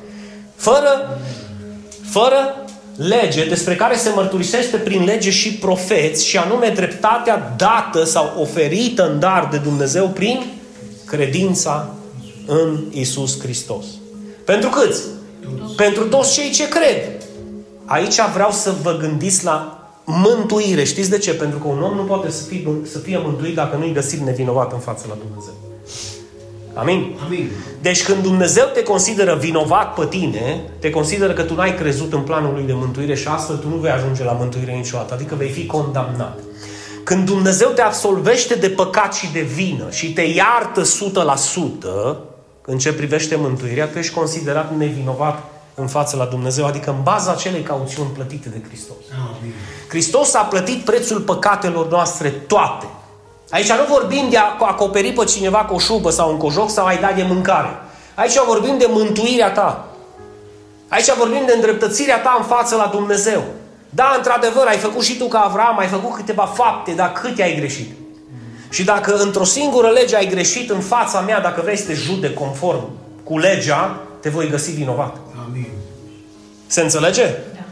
Fără, 0.55 1.19
fără 2.09 2.60
lege 2.95 3.45
despre 3.45 3.75
care 3.75 3.95
se 3.95 4.11
mărturisește 4.15 4.77
prin 4.77 5.03
lege 5.03 5.29
și 5.29 5.53
profeți 5.53 6.27
și 6.27 6.37
anume 6.37 6.71
dreptatea 6.75 7.53
dată 7.57 8.03
sau 8.03 8.33
oferită 8.37 9.11
în 9.11 9.19
dar 9.19 9.47
de 9.51 9.57
Dumnezeu 9.57 10.07
prin 10.07 10.45
credința 11.05 11.89
în 12.45 12.79
Isus 12.91 13.39
Hristos. 13.39 13.85
Pentru 14.45 14.69
câți? 14.69 15.01
Toți. 15.41 15.75
Pentru 15.75 16.07
toți 16.07 16.33
cei 16.33 16.49
ce 16.49 16.67
cred. 16.67 17.21
Aici 17.85 18.19
vreau 18.33 18.51
să 18.51 18.73
vă 18.81 18.97
gândiți 18.97 19.43
la 19.43 19.85
mântuire. 20.05 20.83
Știți 20.83 21.09
de 21.09 21.17
ce? 21.17 21.33
Pentru 21.33 21.59
că 21.59 21.67
un 21.67 21.81
om 21.81 21.95
nu 21.95 22.03
poate 22.03 22.31
să 22.31 22.43
fie, 22.43 22.67
să 22.83 22.99
fie 22.99 23.17
mântuit 23.23 23.55
dacă 23.55 23.75
nu-i 23.75 23.93
găsit 23.93 24.19
nevinovat 24.19 24.71
în 24.71 24.79
fața 24.79 25.05
la 25.07 25.17
Dumnezeu. 25.25 25.70
Amin? 26.81 27.17
Amin. 27.25 27.51
Deci 27.81 28.03
când 28.03 28.23
Dumnezeu 28.23 28.65
te 28.73 28.83
consideră 28.83 29.35
vinovat 29.35 29.93
pe 29.93 30.05
tine, 30.05 30.61
te 30.79 30.89
consideră 30.89 31.33
că 31.33 31.41
tu 31.41 31.53
n-ai 31.53 31.75
crezut 31.75 32.13
în 32.13 32.21
planul 32.21 32.53
lui 32.53 32.63
de 32.63 32.73
mântuire 32.73 33.15
și 33.15 33.27
astfel 33.27 33.57
tu 33.57 33.67
nu 33.67 33.75
vei 33.75 33.91
ajunge 33.91 34.23
la 34.23 34.31
mântuire 34.31 34.71
niciodată. 34.71 35.13
Adică 35.13 35.35
vei 35.35 35.49
fi 35.49 35.65
condamnat. 35.65 36.39
Când 37.03 37.25
Dumnezeu 37.25 37.69
te 37.69 37.81
absolvește 37.81 38.55
de 38.55 38.69
păcat 38.69 39.13
și 39.13 39.31
de 39.33 39.41
vină 39.41 39.89
și 39.89 40.13
te 40.13 40.21
iartă 40.21 40.81
100%, 40.81 42.17
în 42.65 42.77
ce 42.77 42.93
privește 42.93 43.35
mântuirea, 43.35 43.87
tu 43.87 43.97
ești 43.97 44.13
considerat 44.13 44.77
nevinovat 44.77 45.43
în 45.75 45.87
față 45.87 46.15
la 46.15 46.25
Dumnezeu, 46.25 46.65
adică 46.65 46.89
în 46.89 47.03
baza 47.03 47.31
acelei 47.31 47.61
cauțiuni 47.61 48.09
plătite 48.09 48.49
de 48.49 48.61
Hristos. 48.67 48.95
Amin. 49.37 49.53
Hristos 49.87 50.33
a 50.33 50.41
plătit 50.41 50.83
prețul 50.83 51.19
păcatelor 51.19 51.89
noastre 51.89 52.29
toate. 52.29 52.85
Aici 53.51 53.71
nu 53.71 53.85
vorbim 53.89 54.29
de 54.29 54.37
a 54.37 54.55
acoperi 54.59 55.11
pe 55.11 55.23
cineva 55.23 55.57
cu 55.57 55.73
o 55.73 55.79
șubă 55.79 56.09
sau 56.09 56.31
un 56.31 56.37
cojoc 56.37 56.69
sau 56.69 56.85
a-i 56.85 56.97
da 56.97 57.11
de 57.15 57.23
mâncare. 57.23 57.69
Aici 58.15 58.39
vorbim 58.45 58.77
de 58.77 58.85
mântuirea 58.89 59.51
ta. 59.51 59.85
Aici 60.87 61.13
vorbim 61.13 61.43
de 61.45 61.53
îndreptățirea 61.53 62.21
ta 62.21 62.35
în 62.39 62.45
față 62.45 62.75
la 62.75 62.89
Dumnezeu. 62.91 63.43
Da, 63.89 64.13
într-adevăr, 64.17 64.67
ai 64.67 64.77
făcut 64.77 65.03
și 65.03 65.17
tu 65.17 65.25
ca 65.25 65.39
Avram, 65.39 65.77
ai 65.77 65.87
făcut 65.87 66.15
câteva 66.15 66.45
fapte, 66.45 66.91
dar 66.91 67.11
câte 67.11 67.43
ai 67.43 67.55
greșit? 67.55 67.91
Și 68.69 68.83
dacă 68.83 69.15
într-o 69.15 69.43
singură 69.43 69.89
lege 69.89 70.15
ai 70.15 70.27
greșit 70.27 70.69
în 70.69 70.79
fața 70.79 71.19
mea, 71.19 71.39
dacă 71.39 71.61
vrei 71.61 71.77
să 71.77 71.85
te 71.85 71.93
jude 71.93 72.33
conform 72.33 72.89
cu 73.23 73.37
legea, 73.37 73.99
te 74.19 74.29
voi 74.29 74.49
găsi 74.49 74.71
vinovat. 74.71 75.15
Amin. 75.47 75.71
Se 76.67 76.81
înțelege? 76.81 77.25
Da. 77.53 77.63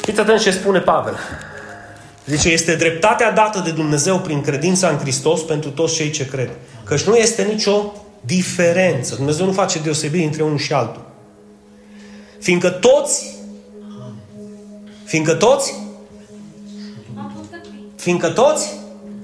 Fiți 0.00 0.20
atenți 0.20 0.42
ce 0.42 0.50
spune 0.50 0.78
Pavel. 0.78 1.16
Zice, 2.30 2.48
este 2.48 2.74
dreptatea 2.74 3.32
dată 3.32 3.60
de 3.64 3.70
Dumnezeu 3.70 4.18
prin 4.18 4.40
credința 4.40 4.88
în 4.88 4.98
Hristos 4.98 5.42
pentru 5.42 5.70
toți 5.70 5.94
cei 5.94 6.10
ce 6.10 6.26
cred. 6.26 6.50
Căci 6.84 7.02
nu 7.02 7.14
este 7.14 7.42
nicio 7.42 7.92
diferență. 8.20 9.14
Dumnezeu 9.14 9.46
nu 9.46 9.52
face 9.52 9.78
deosebire 9.78 10.24
între 10.24 10.42
unul 10.42 10.58
și 10.58 10.72
altul. 10.72 11.02
Fiindcă 12.40 12.68
toți, 12.68 13.34
fiindcă 15.04 15.32
toți, 15.32 15.74
fiindcă 17.96 18.28
toți 18.28 18.72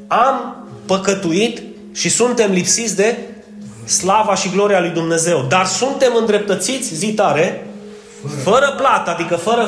am 0.06 0.66
păcătuit 0.86 1.62
și 1.92 2.08
suntem 2.08 2.50
lipsiți 2.50 2.96
de 2.96 3.18
slava 3.84 4.34
și 4.34 4.50
gloria 4.50 4.80
lui 4.80 4.90
Dumnezeu. 4.90 5.46
Dar 5.48 5.66
suntem 5.66 6.16
îndreptățiți, 6.16 6.94
zi 6.94 7.12
tare, 7.12 7.66
fără 8.42 8.74
plată, 8.76 9.10
adică 9.10 9.36
fără 9.36 9.64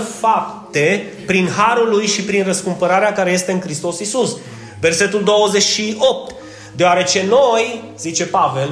fapte, 0.69 1.13
prin 1.27 1.49
harul 1.57 1.89
lui 1.89 2.07
și 2.07 2.23
prin 2.23 2.45
răscumpărarea 2.45 3.13
care 3.13 3.33
este 3.33 3.53
în 3.53 3.61
Hristos 3.61 3.99
Isus. 3.99 4.37
Versetul 4.81 5.23
28. 5.23 6.35
Deoarece 6.77 7.25
noi, 7.29 7.85
zice 7.99 8.27
Pavel, 8.27 8.69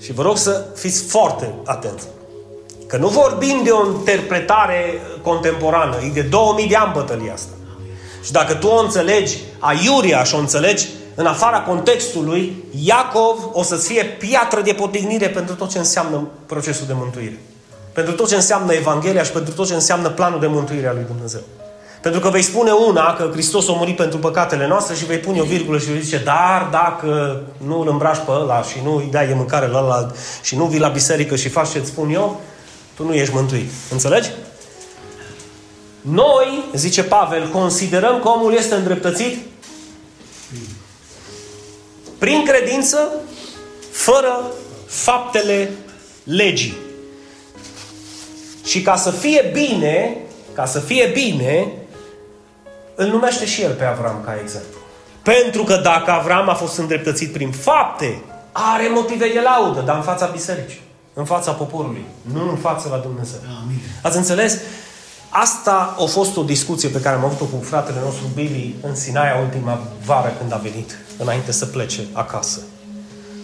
și 0.00 0.12
vă 0.12 0.22
rog 0.22 0.36
să 0.36 0.64
fiți 0.76 1.02
foarte 1.02 1.54
atenți, 1.64 2.06
că 2.86 2.96
nu 2.96 3.08
vorbim 3.08 3.60
de 3.64 3.70
o 3.70 3.86
interpretare 3.86 5.00
contemporană, 5.22 5.96
e 6.04 6.10
de 6.12 6.20
2000 6.20 6.68
de 6.68 6.76
ani 6.76 6.92
bătălia 6.92 7.32
asta. 7.32 7.52
Și 8.24 8.32
dacă 8.32 8.54
tu 8.54 8.66
o 8.66 8.82
înțelegi 8.82 9.38
aiuria 9.58 10.24
și 10.24 10.34
o 10.34 10.38
înțelegi 10.38 10.86
în 11.14 11.26
afara 11.26 11.60
contextului, 11.60 12.64
Iacov 12.84 13.48
o 13.52 13.62
să 13.62 13.76
fie 13.76 14.04
piatră 14.04 14.60
de 14.60 14.72
potignire 14.72 15.28
pentru 15.28 15.54
tot 15.54 15.70
ce 15.70 15.78
înseamnă 15.78 16.28
procesul 16.46 16.86
de 16.86 16.92
mântuire. 16.96 17.38
Pentru 17.92 18.12
tot 18.12 18.28
ce 18.28 18.34
înseamnă 18.34 18.72
Evanghelia 18.72 19.22
și 19.22 19.30
pentru 19.30 19.54
tot 19.54 19.66
ce 19.66 19.74
înseamnă 19.74 20.08
planul 20.08 20.40
de 20.40 20.46
mântuire 20.46 20.86
a 20.86 20.92
lui 20.92 21.04
Dumnezeu. 21.06 21.40
Pentru 22.02 22.20
că 22.20 22.28
vei 22.28 22.42
spune 22.42 22.70
una 22.70 23.14
că 23.14 23.28
Hristos 23.32 23.68
a 23.68 23.72
murit 23.72 23.96
pentru 23.96 24.18
păcatele 24.18 24.66
noastre 24.66 24.94
și 24.94 25.04
vei 25.04 25.18
pune 25.18 25.40
o 25.40 25.44
virgulă 25.44 25.78
și 25.78 25.90
vei 25.90 26.00
zice, 26.00 26.22
dar 26.24 26.68
dacă 26.70 27.42
nu 27.66 27.80
îl 27.80 27.88
îmbraci 27.88 28.24
pe 28.24 28.30
ăla 28.30 28.62
și 28.62 28.78
nu 28.84 28.96
îi 28.96 29.08
dai 29.10 29.26
de 29.26 29.34
mâncare 29.34 29.66
la 29.66 29.78
ăla 29.78 30.10
și 30.42 30.56
nu 30.56 30.64
vii 30.64 30.78
la 30.78 30.88
biserică 30.88 31.36
și 31.36 31.48
faci 31.48 31.70
ce-ți 31.70 31.88
spun 31.88 32.10
eu, 32.10 32.40
tu 32.96 33.04
nu 33.04 33.14
ești 33.14 33.34
mântuit. 33.34 33.70
Înțelegi? 33.90 34.30
Noi, 36.00 36.64
zice 36.74 37.02
Pavel, 37.02 37.48
considerăm 37.48 38.20
că 38.20 38.28
omul 38.28 38.54
este 38.54 38.74
îndreptățit 38.74 39.46
prin 42.18 42.44
credință, 42.44 43.08
fără 43.90 44.40
faptele 44.86 45.70
legii. 46.24 46.76
Și 48.64 48.82
ca 48.82 48.96
să 48.96 49.10
fie 49.10 49.50
bine, 49.52 50.16
ca 50.54 50.66
să 50.66 50.80
fie 50.80 51.10
bine, 51.12 51.66
îl 52.94 53.08
numește 53.08 53.46
și 53.46 53.62
el 53.62 53.72
pe 53.72 53.84
Avram 53.84 54.22
ca 54.24 54.36
exemplu. 54.42 54.78
Pentru 55.22 55.64
că 55.64 55.76
dacă 55.76 56.10
Avram 56.10 56.48
a 56.48 56.54
fost 56.54 56.78
îndreptățit 56.78 57.32
prin 57.32 57.50
fapte, 57.50 58.22
are 58.52 58.88
motive 58.94 59.28
de 59.28 59.40
laudă, 59.40 59.80
dar 59.80 59.96
în 59.96 60.02
fața 60.02 60.26
bisericii, 60.26 60.80
în 61.14 61.24
fața 61.24 61.52
poporului, 61.52 62.04
nu 62.32 62.48
în 62.48 62.56
fața 62.56 62.88
la 62.88 62.96
Dumnezeu. 62.96 63.38
Amin. 63.62 63.80
Ați 64.02 64.16
înțeles? 64.16 64.58
Asta 65.28 65.96
a 65.98 66.04
fost 66.04 66.36
o 66.36 66.42
discuție 66.42 66.88
pe 66.88 67.00
care 67.00 67.16
am 67.16 67.24
avut-o 67.24 67.44
cu 67.44 67.64
fratele 67.64 67.98
nostru 68.04 68.24
Billy 68.34 68.74
în 68.82 68.94
Sinaia 68.94 69.40
ultima 69.44 69.80
vară 70.04 70.34
când 70.38 70.52
a 70.52 70.56
venit, 70.56 70.98
înainte 71.18 71.52
să 71.52 71.66
plece 71.66 72.00
acasă. 72.12 72.60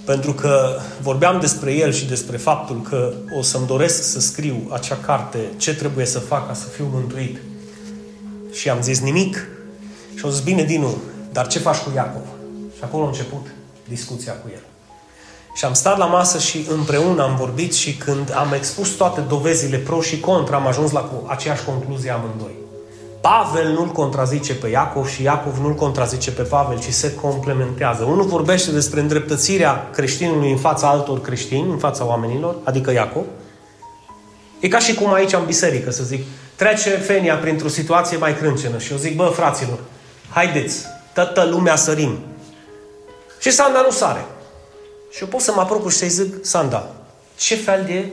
Pentru 0.09 0.33
că 0.33 0.79
vorbeam 1.01 1.41
despre 1.41 1.73
el 1.73 1.93
și 1.93 2.07
despre 2.07 2.37
faptul 2.37 2.83
că 2.83 3.13
o 3.39 3.43
să-mi 3.43 3.67
doresc 3.67 4.03
să 4.03 4.21
scriu 4.21 4.69
acea 4.73 4.97
carte, 4.97 5.39
ce 5.57 5.75
trebuie 5.75 6.07
să 6.07 6.19
fac 6.19 6.47
ca 6.47 6.55
să 6.55 6.67
fiu 6.69 6.89
mântuit. 6.93 7.39
Și 8.53 8.71
am 8.71 8.83
zis 8.83 9.01
nimic. 9.01 9.47
Și 10.15 10.25
au 10.25 10.31
zis, 10.31 10.41
bine, 10.41 10.63
Dinu, 10.63 10.97
dar 11.33 11.47
ce 11.47 11.59
faci 11.59 11.77
cu 11.77 11.93
Iacov? 11.95 12.23
Și 12.77 12.83
acolo 12.85 13.05
a 13.05 13.07
început 13.07 13.47
discuția 13.89 14.33
cu 14.33 14.49
el. 14.53 14.63
Și 15.55 15.65
am 15.65 15.73
stat 15.73 15.99
la 15.99 16.07
masă 16.07 16.39
și 16.39 16.67
împreună 16.71 17.23
am 17.23 17.37
vorbit 17.37 17.75
și 17.75 17.95
când 17.97 18.35
am 18.37 18.53
expus 18.53 18.89
toate 18.89 19.21
dovezile 19.21 19.77
pro 19.77 20.01
și 20.01 20.21
contra, 20.21 20.57
am 20.57 20.67
ajuns 20.67 20.91
la 20.91 21.01
cu- 21.01 21.27
aceeași 21.29 21.65
concluzie 21.65 22.11
amândoi. 22.11 22.55
Pavel 23.21 23.73
nu-l 23.73 23.89
contrazice 23.89 24.55
pe 24.55 24.69
Iacov 24.69 25.09
și 25.09 25.23
Iacov 25.23 25.59
nu-l 25.59 25.75
contrazice 25.75 26.31
pe 26.31 26.43
Pavel, 26.43 26.79
ci 26.79 26.93
se 26.93 27.15
complementează. 27.15 28.05
Unul 28.05 28.25
vorbește 28.25 28.71
despre 28.71 29.01
îndreptățirea 29.01 29.91
creștinului 29.93 30.51
în 30.51 30.57
fața 30.57 30.89
altor 30.89 31.21
creștini, 31.21 31.71
în 31.71 31.79
fața 31.79 32.05
oamenilor, 32.05 32.57
adică 32.65 32.93
Iacov. 32.93 33.25
E 34.61 34.69
ca 34.69 34.79
și 34.79 34.95
cum 34.95 35.13
aici 35.13 35.33
în 35.33 35.45
biserică, 35.45 35.91
să 35.91 36.03
zic, 36.05 36.25
trece 36.55 36.91
Fenia 36.91 37.37
printr-o 37.37 37.69
situație 37.69 38.17
mai 38.17 38.37
crâncenă 38.37 38.79
și 38.79 38.93
eu 38.93 38.99
zic, 38.99 39.17
bă, 39.17 39.31
fraților, 39.35 39.79
haideți, 40.31 40.85
toată 41.15 41.45
lumea 41.45 41.77
sărim. 41.77 42.19
Și 43.41 43.51
Sanda 43.51 43.81
nu 43.81 43.91
sare. 43.91 44.25
Și 45.11 45.23
eu 45.23 45.29
pot 45.29 45.41
să 45.41 45.53
mă 45.55 45.61
apropiu 45.61 45.89
și 45.89 45.97
să-i 45.97 46.09
zic, 46.09 46.35
Sanda, 46.45 46.87
ce 47.37 47.55
fel 47.55 47.85
de, 47.87 48.13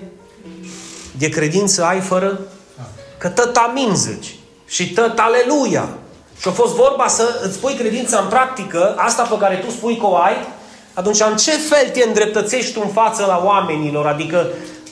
de 1.17 1.29
credință 1.29 1.83
ai 1.83 1.99
fără 1.99 2.39
că 3.17 3.29
tot 3.29 3.55
amin 3.55 3.95
zici 3.95 4.35
și 4.65 4.93
tot 4.93 5.19
aleluia. 5.19 5.89
Și 6.39 6.47
a 6.47 6.51
fost 6.51 6.75
vorba 6.75 7.07
să 7.07 7.41
îți 7.43 7.59
pui 7.59 7.73
credința 7.73 8.19
în 8.19 8.27
practică, 8.27 8.95
asta 8.97 9.23
pe 9.23 9.37
care 9.37 9.55
tu 9.55 9.69
spui 9.69 9.97
că 9.97 10.05
o 10.05 10.15
ai, 10.15 10.35
atunci 10.93 11.19
în 11.19 11.37
ce 11.37 11.51
fel 11.51 11.89
te 11.89 12.03
îndreptățești 12.07 12.73
tu 12.73 12.81
în 12.83 12.91
față 12.91 13.25
la 13.25 13.41
oamenilor? 13.45 14.05
Adică 14.05 14.47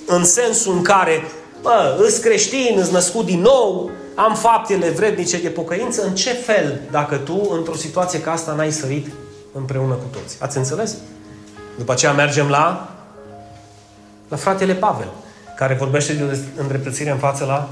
în 0.08 0.26
sensul 0.26 0.74
în 0.74 0.82
care, 0.82 1.24
bă, 1.62 1.98
îți 2.00 2.22
creștin, 2.22 2.78
îți 2.80 2.92
născut 2.92 3.26
din 3.26 3.42
nou, 3.42 3.92
am 4.16 4.36
faptele 4.36 4.90
vrednice 4.90 5.38
de 5.38 5.50
pocăință, 5.50 6.04
în 6.04 6.16
ce 6.16 6.32
fel, 6.32 6.82
dacă 6.92 7.16
tu, 7.16 7.48
într-o 7.52 7.76
situație 7.76 8.22
ca 8.22 8.32
asta, 8.32 8.54
n-ai 8.54 8.72
sărit 8.72 9.08
împreună 9.52 9.94
cu 9.94 10.18
toți? 10.18 10.38
Ați 10.40 10.58
înțeles? 10.58 10.96
După 11.78 11.92
aceea 11.92 12.12
mergem 12.12 12.50
la, 12.50 12.90
la 14.28 14.38
fratele 14.38 14.74
Pavel, 14.74 15.12
care 15.56 15.74
vorbește 15.74 16.14
de 16.14 16.38
îndreptățire 16.58 17.10
în 17.10 17.18
față 17.18 17.46
la 17.46 17.70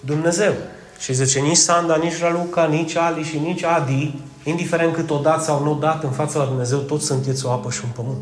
Dumnezeu. 0.00 0.52
Și 1.04 1.14
zice, 1.14 1.38
nici 1.38 1.56
Sanda, 1.56 1.96
nici 1.96 2.20
Raluca, 2.20 2.64
nici 2.64 2.96
Ali 2.96 3.22
și 3.22 3.38
nici 3.38 3.64
Adi, 3.64 4.14
indiferent 4.44 4.94
cât 4.94 5.10
o 5.10 5.16
dat 5.16 5.44
sau 5.44 5.62
nu 5.62 5.70
o 5.70 5.74
dat 5.74 6.02
în 6.02 6.10
fața 6.10 6.38
la 6.38 6.44
Dumnezeu, 6.44 6.78
toți 6.78 7.06
sunteți 7.06 7.46
o 7.46 7.50
apă 7.50 7.70
și 7.70 7.80
un 7.84 7.90
pământ. 7.94 8.18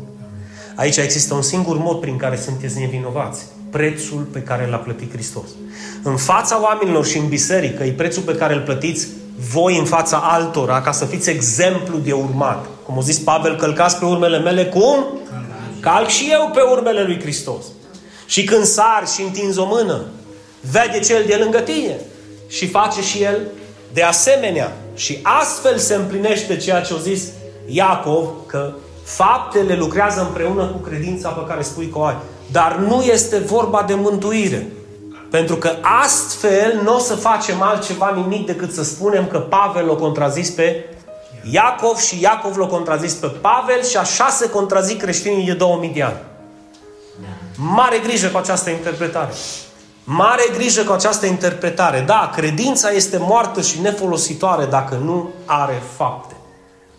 Aici 0.75 0.97
există 0.97 1.33
un 1.33 1.41
singur 1.41 1.77
mod 1.77 1.99
prin 1.99 2.17
care 2.17 2.35
sunteți 2.37 2.79
nevinovați. 2.79 3.45
Prețul 3.69 4.21
pe 4.31 4.39
care 4.39 4.67
l-a 4.67 4.77
plătit 4.77 5.11
Hristos. 5.11 5.47
În 6.03 6.17
fața 6.17 6.61
oamenilor 6.61 7.05
și 7.05 7.17
în 7.17 7.27
biserică 7.27 7.83
e 7.83 7.91
prețul 7.91 8.23
pe 8.23 8.35
care 8.35 8.53
îl 8.53 8.61
plătiți 8.61 9.07
voi 9.51 9.77
în 9.77 9.85
fața 9.85 10.17
altora 10.17 10.81
ca 10.81 10.91
să 10.91 11.05
fiți 11.05 11.29
exemplu 11.29 11.97
de 11.97 12.11
urmat. 12.11 12.65
Cum 12.85 12.97
a 12.97 13.01
zis 13.01 13.17
Pavel, 13.17 13.55
călcați 13.55 13.97
pe 13.97 14.05
urmele 14.05 14.39
mele 14.39 14.65
cum? 14.65 15.05
Calc 15.79 16.07
și 16.07 16.29
eu 16.31 16.51
pe 16.53 16.61
urmele 16.71 17.03
lui 17.03 17.19
Hristos. 17.19 17.63
Și 18.25 18.43
când 18.43 18.63
sari 18.63 19.11
și 19.15 19.21
întinzi 19.21 19.59
o 19.59 19.65
mână, 19.65 20.01
vede 20.71 20.99
cel 20.99 21.23
de 21.27 21.35
lângă 21.35 21.59
tine 21.59 21.97
și 22.53 22.67
face 22.67 23.01
și 23.01 23.23
el 23.23 23.41
de 23.93 24.03
asemenea. 24.03 24.71
Și 24.95 25.19
astfel 25.21 25.77
se 25.77 25.95
împlinește 25.95 26.57
ceea 26.57 26.81
ce 26.81 26.93
a 26.93 26.97
zis 26.97 27.23
Iacov, 27.65 28.29
că 28.45 28.73
faptele 29.03 29.75
lucrează 29.75 30.21
împreună 30.21 30.65
cu 30.65 30.77
credința 30.77 31.29
pe 31.29 31.47
care 31.47 31.61
spui 31.61 31.89
că 31.89 31.97
o 31.97 32.03
ai. 32.03 32.15
Dar 32.51 32.75
nu 32.75 33.01
este 33.01 33.37
vorba 33.37 33.83
de 33.87 33.93
mântuire. 33.93 34.67
Pentru 35.31 35.55
că 35.55 35.71
astfel 36.03 36.79
nu 36.83 36.95
o 36.95 36.99
să 36.99 37.15
facem 37.15 37.61
altceva 37.61 38.13
nimic 38.15 38.45
decât 38.45 38.73
să 38.73 38.83
spunem 38.83 39.27
că 39.27 39.39
Pavel 39.39 39.85
l-a 39.85 39.95
contrazis 39.95 40.49
pe 40.49 40.85
Iacov 41.51 41.97
și 41.97 42.21
Iacov 42.21 42.57
l-a 42.57 42.67
contrazis 42.67 43.13
pe 43.13 43.27
Pavel 43.27 43.83
și 43.83 43.97
așa 43.97 44.29
se 44.29 44.49
contrazic 44.49 45.01
creștinii 45.01 45.45
de 45.45 45.53
2000 45.53 45.89
de 45.89 46.03
ani. 46.03 46.17
Mare 47.57 47.99
grijă 48.03 48.27
cu 48.27 48.37
această 48.37 48.69
interpretare. 48.69 49.31
Mare 50.03 50.43
grijă 50.53 50.83
cu 50.83 50.91
această 50.91 51.25
interpretare. 51.25 52.03
Da, 52.07 52.31
credința 52.35 52.91
este 52.91 53.17
moartă 53.17 53.61
și 53.61 53.81
nefolositoare 53.81 54.65
dacă 54.65 55.01
nu 55.03 55.29
are 55.45 55.81
fapte. 55.95 56.35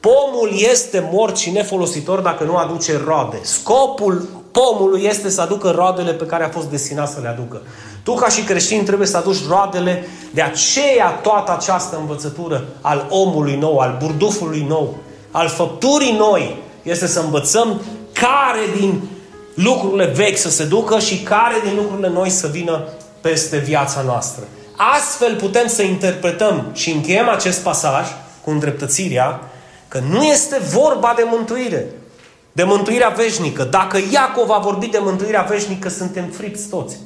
Pomul 0.01 0.51
este 0.71 1.09
mort 1.13 1.37
și 1.37 1.51
nefolositor 1.51 2.19
dacă 2.21 2.45
nu 2.45 2.57
aduce 2.57 3.01
roade. 3.07 3.39
Scopul 3.43 4.29
pomului 4.51 5.03
este 5.05 5.31
să 5.31 5.41
aducă 5.41 5.71
roadele 5.71 6.13
pe 6.13 6.27
care 6.27 6.45
a 6.45 6.49
fost 6.49 6.67
destinat 6.67 7.11
să 7.11 7.19
le 7.23 7.29
aducă. 7.29 7.63
Tu 8.03 8.15
ca 8.15 8.29
și 8.29 8.43
creștin 8.43 8.85
trebuie 8.85 9.07
să 9.07 9.17
aduci 9.17 9.47
roadele, 9.49 10.09
de 10.31 10.43
aceea 10.43 11.11
toată 11.11 11.53
această 11.53 11.97
învățătură 11.97 12.65
al 12.81 13.07
omului 13.11 13.57
nou, 13.57 13.79
al 13.79 13.97
burdufului 14.01 14.65
nou, 14.69 14.95
al 15.31 15.49
făpturii 15.49 16.17
noi, 16.17 16.63
este 16.83 17.07
să 17.07 17.21
învățăm 17.21 17.81
care 18.13 18.81
din 18.81 19.09
lucrurile 19.55 20.07
vechi 20.07 20.39
să 20.39 20.51
se 20.51 20.65
ducă 20.65 20.99
și 20.99 21.23
care 21.23 21.55
din 21.65 21.75
lucrurile 21.77 22.09
noi 22.09 22.31
să 22.31 22.47
vină 22.47 22.85
peste 23.21 23.59
viața 23.59 24.01
noastră. 24.01 24.45
Astfel 24.77 25.37
putem 25.37 25.67
să 25.67 25.83
interpretăm 25.83 26.67
și 26.73 26.91
încheiem 26.91 27.29
acest 27.29 27.61
pasaj 27.61 28.07
cu 28.45 28.51
îndreptățirea 28.51 29.41
că 29.89 29.99
nu 30.11 30.23
este 30.23 30.59
vorba 30.59 31.13
de 31.17 31.23
mântuire, 31.27 31.87
de 32.53 32.63
mântuirea 32.63 33.09
veșnică. 33.09 33.65
Dacă 33.65 33.99
Iacov 34.13 34.51
a 34.51 34.59
vorbit 34.59 34.91
de 34.91 34.99
mântuirea 35.01 35.43
veșnică, 35.43 35.89
suntem 35.89 36.25
fripți 36.25 36.69
toți. 36.69 36.97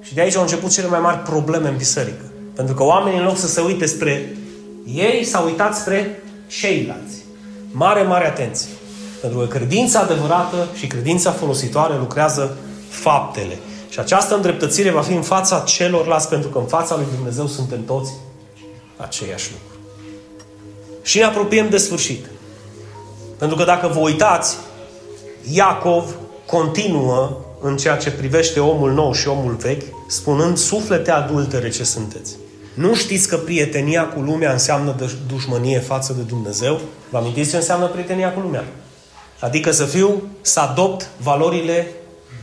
Și 0.00 0.14
de 0.14 0.20
aici 0.20 0.36
au 0.36 0.42
început 0.42 0.70
cele 0.70 0.86
mai 0.86 1.00
mari 1.00 1.18
probleme 1.18 1.68
în 1.68 1.76
biserică. 1.76 2.24
Pentru 2.54 2.74
că 2.74 2.82
oamenii, 2.82 3.18
în 3.18 3.24
loc 3.24 3.36
să 3.36 3.46
se 3.46 3.60
uite 3.60 3.86
spre 3.86 4.36
ei, 4.86 5.24
s-au 5.24 5.44
uitat 5.44 5.76
spre 5.76 6.22
ceilalți. 6.46 7.16
Mare, 7.70 8.02
mare 8.02 8.26
atenție. 8.26 8.68
Pentru 9.22 9.40
că 9.40 9.46
credința 9.46 10.00
adevărată 10.00 10.68
și 10.74 10.86
credința 10.86 11.30
folositoare 11.30 11.96
lucrează 11.96 12.56
faptele. 12.88 13.58
Și 13.88 13.98
această 13.98 14.34
îndreptățire 14.34 14.90
va 14.90 15.00
fi 15.00 15.12
în 15.12 15.22
fața 15.22 15.58
celorlalți, 15.66 16.28
pentru 16.28 16.48
că 16.48 16.58
în 16.58 16.66
fața 16.66 16.96
lui 16.96 17.06
Dumnezeu 17.14 17.46
suntem 17.46 17.84
toți 17.84 18.12
aceiași 18.96 19.50
lucru. 19.52 19.78
Și 21.02 21.18
ne 21.18 21.24
apropiem 21.24 21.68
de 21.68 21.76
sfârșit. 21.76 22.26
Pentru 23.38 23.56
că 23.56 23.64
dacă 23.64 23.86
vă 23.86 23.98
uitați, 23.98 24.56
Iacov 25.52 26.14
continuă 26.46 27.36
în 27.60 27.76
ceea 27.76 27.96
ce 27.96 28.10
privește 28.10 28.60
omul 28.60 28.92
nou 28.92 29.12
și 29.12 29.28
omul 29.28 29.52
vechi, 29.54 29.82
spunând, 30.06 30.56
suflete 30.56 31.10
adultere 31.10 31.68
ce 31.68 31.84
sunteți. 31.84 32.36
Nu 32.74 32.94
știți 32.94 33.28
că 33.28 33.36
prietenia 33.36 34.08
cu 34.08 34.20
lumea 34.20 34.52
înseamnă 34.52 34.94
dă- 34.98 35.26
dușmănie 35.28 35.78
față 35.78 36.12
de 36.12 36.22
Dumnezeu? 36.22 36.80
Vă 37.10 37.18
amintiți 37.18 37.50
ce 37.50 37.56
înseamnă 37.56 37.86
prietenia 37.86 38.32
cu 38.32 38.40
lumea? 38.40 38.64
Adică 39.42 39.70
să 39.70 39.84
fiu, 39.84 40.22
să 40.40 40.60
adopt 40.60 41.08
valorile 41.22 41.92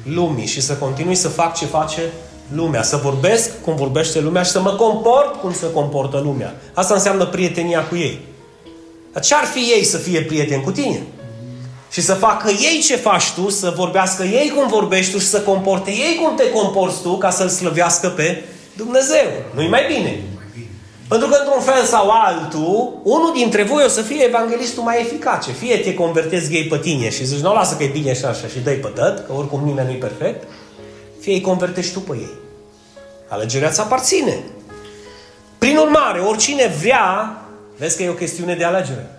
lumii 0.03 0.45
și 0.45 0.61
să 0.61 0.73
continui 0.73 1.15
să 1.15 1.27
fac 1.27 1.57
ce 1.57 1.65
face 1.65 2.01
lumea, 2.53 2.83
să 2.83 2.99
vorbesc 3.03 3.61
cum 3.61 3.75
vorbește 3.75 4.19
lumea 4.19 4.43
și 4.43 4.51
să 4.51 4.61
mă 4.61 4.69
comport 4.69 5.35
cum 5.41 5.53
se 5.53 5.71
comportă 5.73 6.19
lumea. 6.23 6.55
Asta 6.73 6.93
înseamnă 6.93 7.25
prietenia 7.25 7.87
cu 7.87 7.95
ei. 7.95 8.19
Dar 9.13 9.23
ce 9.23 9.35
ar 9.35 9.45
fi 9.45 9.59
ei 9.59 9.83
să 9.83 9.97
fie 9.97 10.21
prieteni 10.21 10.63
cu 10.63 10.71
tine? 10.71 11.01
Și 11.91 12.01
să 12.01 12.13
facă 12.13 12.49
ei 12.49 12.81
ce 12.83 12.95
faci 12.95 13.31
tu, 13.31 13.49
să 13.49 13.73
vorbească 13.75 14.23
ei 14.23 14.51
cum 14.55 14.67
vorbești 14.67 15.11
tu 15.11 15.17
și 15.17 15.27
să 15.27 15.41
comporte 15.41 15.91
ei 15.91 16.19
cum 16.21 16.35
te 16.35 16.49
comporți 16.49 17.01
tu 17.01 17.17
ca 17.17 17.29
să-L 17.29 17.49
slăvească 17.49 18.07
pe 18.07 18.43
Dumnezeu. 18.73 19.27
Nu-i 19.55 19.69
mai 19.69 19.85
bine? 19.95 20.23
Pentru 21.09 21.27
că 21.27 21.35
într-un 21.39 21.61
fel 21.61 21.83
sau 21.83 22.09
altul, 22.09 22.99
unul 23.03 23.31
dintre 23.33 23.63
voi 23.63 23.83
o 23.83 23.87
să 23.87 24.01
fie 24.01 24.23
evanghelistul 24.23 24.83
mai 24.83 25.01
eficace. 25.01 25.51
Fie 25.51 25.77
te 25.77 25.93
convertezi 25.93 26.53
ei 26.53 26.63
pe 26.63 26.77
tine 26.77 27.09
și 27.09 27.25
zici, 27.25 27.39
nu 27.39 27.53
lasă 27.53 27.75
că 27.75 27.83
e 27.83 27.87
bine 27.87 28.13
și 28.13 28.25
așa 28.25 28.47
și 28.47 28.59
dai 28.59 28.73
pătăt, 28.73 29.25
că 29.25 29.33
oricum 29.33 29.63
nimeni 29.63 29.87
nu-i 29.87 29.97
perfect, 29.97 30.47
fie 31.19 31.33
îi 31.33 31.41
convertești 31.41 31.93
tu 31.93 31.99
pe 31.99 32.15
ei. 32.15 32.31
Alegerea 33.27 33.69
ți 33.69 33.79
aparține. 33.79 34.43
Prin 35.57 35.77
urmare, 35.77 36.19
oricine 36.19 36.73
vrea, 36.81 37.41
vezi 37.77 37.97
că 37.97 38.03
e 38.03 38.09
o 38.09 38.13
chestiune 38.13 38.55
de 38.55 38.63
alegere. 38.63 39.11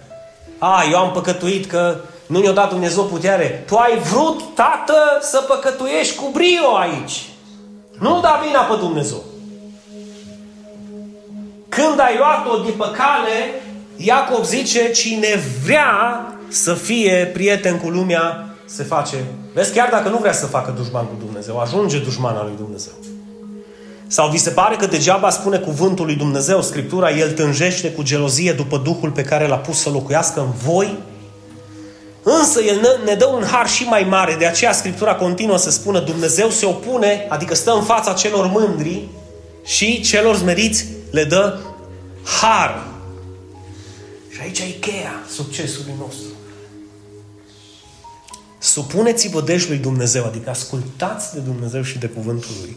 A, 0.58 0.82
eu 0.90 0.98
am 0.98 1.12
păcătuit 1.12 1.66
că 1.66 1.96
nu 2.26 2.40
ne-a 2.40 2.52
dat 2.52 2.68
Dumnezeu 2.68 3.04
putere. 3.04 3.64
Tu 3.66 3.76
ai 3.76 3.98
vrut, 3.98 4.54
tată, 4.54 5.18
să 5.20 5.44
păcătuiești 5.48 6.16
cu 6.16 6.30
brio 6.32 6.76
aici. 6.80 7.28
Nu 7.98 8.20
da 8.20 8.42
vina 8.46 8.60
pe 8.60 8.76
Dumnezeu. 8.76 9.22
Când 11.80 12.00
ai 12.00 12.16
luat-o 12.18 12.62
de 12.64 12.70
pe 12.70 12.84
cale, 12.84 13.38
Iacov 13.96 14.44
zice, 14.44 14.90
cine 14.90 15.28
vrea 15.64 16.24
să 16.48 16.74
fie 16.74 17.30
prieten 17.32 17.78
cu 17.78 17.88
lumea, 17.88 18.54
se 18.64 18.82
face. 18.82 19.16
Vezi, 19.54 19.72
chiar 19.72 19.88
dacă 19.90 20.08
nu 20.08 20.16
vrea 20.16 20.32
să 20.32 20.46
facă 20.46 20.74
dușman 20.76 21.04
cu 21.04 21.14
Dumnezeu, 21.24 21.58
ajunge 21.58 21.98
dușman 21.98 22.36
al 22.36 22.44
lui 22.44 22.56
Dumnezeu. 22.56 22.92
Sau 24.06 24.28
vi 24.28 24.36
se 24.36 24.50
pare 24.50 24.76
că 24.76 24.86
degeaba 24.86 25.30
spune 25.30 25.58
cuvântul 25.58 26.04
lui 26.06 26.14
Dumnezeu, 26.14 26.62
Scriptura, 26.62 27.10
El 27.10 27.32
tânjește 27.32 27.90
cu 27.90 28.02
gelozie 28.02 28.52
după 28.52 28.80
Duhul 28.84 29.10
pe 29.10 29.22
care 29.22 29.46
l-a 29.46 29.56
pus 29.56 29.80
să 29.80 29.90
locuiască 29.90 30.40
în 30.40 30.52
voi? 30.64 30.98
Însă 32.22 32.60
El 32.60 32.80
ne- 32.80 33.10
ne 33.10 33.14
dă 33.14 33.26
un 33.26 33.44
har 33.50 33.68
și 33.68 33.84
mai 33.84 34.06
mare, 34.08 34.36
de 34.38 34.46
aceea 34.46 34.72
Scriptura 34.72 35.14
continuă 35.14 35.56
să 35.56 35.70
spună 35.70 35.98
Dumnezeu 35.98 36.48
se 36.48 36.66
opune, 36.66 37.26
adică 37.28 37.54
stă 37.54 37.72
în 37.72 37.82
fața 37.82 38.12
celor 38.12 38.46
mândri 38.46 39.08
și 39.64 40.00
celor 40.00 40.36
zmeriți 40.36 40.86
le 41.10 41.24
dă 41.24 41.58
har. 42.24 42.86
Și 44.28 44.40
aici 44.40 44.58
e 44.58 44.64
cheia 44.64 45.12
succesului 45.28 45.94
nostru. 45.98 46.28
Supuneți-vă 48.58 49.40
deci 49.40 49.68
lui 49.68 49.76
Dumnezeu, 49.76 50.24
adică 50.24 50.50
ascultați 50.50 51.34
de 51.34 51.40
Dumnezeu 51.40 51.82
și 51.82 51.98
de 51.98 52.06
cuvântul 52.06 52.50
Lui. 52.60 52.76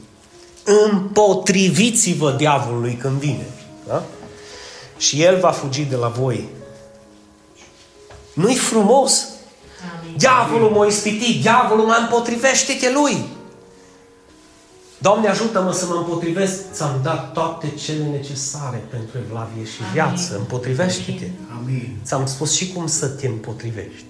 Împotriviți-vă 0.63 2.31
diavolului 2.31 2.93
când 2.93 3.19
vine. 3.19 3.45
Da? 3.87 4.03
Și 4.97 5.21
el 5.21 5.39
va 5.39 5.51
fugi 5.51 5.81
de 5.81 5.95
la 5.95 6.07
voi. 6.07 6.49
Nu-i 8.33 8.55
frumos? 8.55 9.25
Amin. 9.99 10.17
Diavolul 10.17 10.69
m-a 10.69 10.85
ispitit, 10.85 11.41
diavolul 11.41 11.85
mă 11.85 11.97
împotrivește-te 12.01 12.91
lui. 12.91 13.25
Doamne, 15.03 15.27
ajută-mă 15.27 15.71
să 15.71 15.85
mă 15.85 15.95
împotrivesc. 15.95 16.71
Ți-am 16.73 16.99
dat 17.03 17.33
toate 17.33 17.67
cele 17.85 18.03
necesare 18.03 18.83
pentru 18.89 19.17
evlavie 19.25 19.65
și 19.65 19.79
Amin. 19.81 19.93
viață. 19.93 20.35
Împotrivește-te. 20.37 21.25
Amin. 21.59 21.97
Ți-am 22.05 22.25
spus 22.25 22.55
și 22.55 22.71
cum 22.73 22.87
să 22.87 23.07
te 23.07 23.27
împotrivești. 23.27 24.05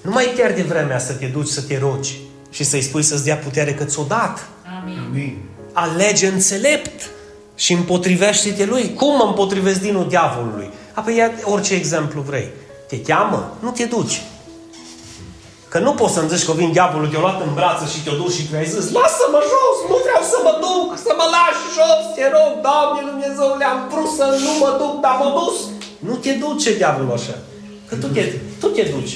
Nu 0.00 0.10
mai 0.10 0.24
pierde 0.34 0.62
vremea 0.62 0.98
să 0.98 1.12
te 1.12 1.26
duci 1.26 1.48
să 1.48 1.62
te 1.62 1.78
rogi 1.78 2.20
și 2.50 2.64
să-i 2.64 2.82
spui 2.82 3.02
să-ți 3.02 3.24
dea 3.24 3.36
putere 3.36 3.74
că 3.74 3.84
ți-o 3.84 4.02
dat. 4.02 4.48
Amin. 4.80 4.98
Amin. 4.98 5.38
Alege 5.72 6.26
înțelept 6.26 7.10
și 7.54 7.72
împotrivește-te 7.72 8.64
lui. 8.64 8.94
Cum 8.94 9.16
mă 9.16 9.24
împotrivesc 9.26 9.80
dinul 9.80 10.08
diavolului? 10.08 10.70
Apoi 10.94 11.16
ia 11.16 11.30
orice 11.44 11.74
exemplu 11.74 12.20
vrei. 12.20 12.48
Te 12.88 13.00
cheamă? 13.00 13.56
Nu 13.60 13.70
te 13.70 13.84
duci. 13.84 14.22
Că 15.76 15.82
nu 15.82 15.94
poți 16.00 16.14
să-mi 16.14 16.32
zici 16.32 16.46
că 16.48 16.52
vin 16.52 16.72
diavolul, 16.72 17.08
te-a 17.08 17.20
luat 17.26 17.40
în 17.46 17.52
brață 17.58 17.84
și 17.92 18.02
te-a 18.04 18.16
dus 18.22 18.32
și 18.36 18.44
tu 18.46 18.56
ai 18.56 18.68
zis 18.74 18.86
Lasă-mă 18.98 19.40
jos, 19.52 19.76
nu 19.90 19.96
vreau 20.06 20.22
să 20.32 20.38
mă 20.46 20.52
duc, 20.64 20.88
să 21.06 21.12
mă 21.18 21.26
lași 21.36 21.64
jos, 21.76 22.02
te 22.16 22.24
rog, 22.34 22.50
Doamne 22.66 23.00
Dumnezeu, 23.10 23.48
le-am 23.60 23.80
vrut 23.90 24.10
să 24.18 24.26
nu 24.44 24.52
mă 24.62 24.70
duc, 24.80 24.94
dar 25.04 25.14
mă 25.22 25.28
dus. 25.38 25.56
Nu 26.08 26.14
te 26.24 26.32
duce 26.44 26.76
diavolul 26.80 27.12
așa. 27.18 27.36
Că 27.88 27.94
tu 28.02 28.06
te, 28.06 28.22
tu 28.60 28.68
te 28.76 28.82
duci. 28.94 29.14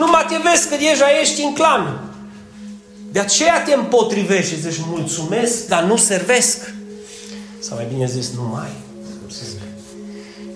Numai 0.00 0.24
te 0.30 0.36
vezi 0.46 0.68
că 0.68 0.76
deja 0.86 1.08
ești 1.20 1.42
în 1.46 1.52
clan. 1.58 1.82
De 3.14 3.20
aceea 3.20 3.62
te 3.66 3.72
împotrivești 3.74 4.50
și 4.52 4.60
zici 4.60 4.80
mulțumesc, 4.94 5.66
dar 5.66 5.82
nu 5.82 5.96
servesc. 5.96 6.58
Sau 7.64 7.76
mai 7.76 7.86
bine 7.92 8.06
zis, 8.06 8.26
nu 8.38 8.44
mai. 8.54 8.70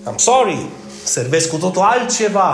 I'm 0.07 0.19
sorry, 0.29 0.57
servesc 1.03 1.49
cu 1.49 1.57
totul 1.57 1.81
altceva. 1.81 2.51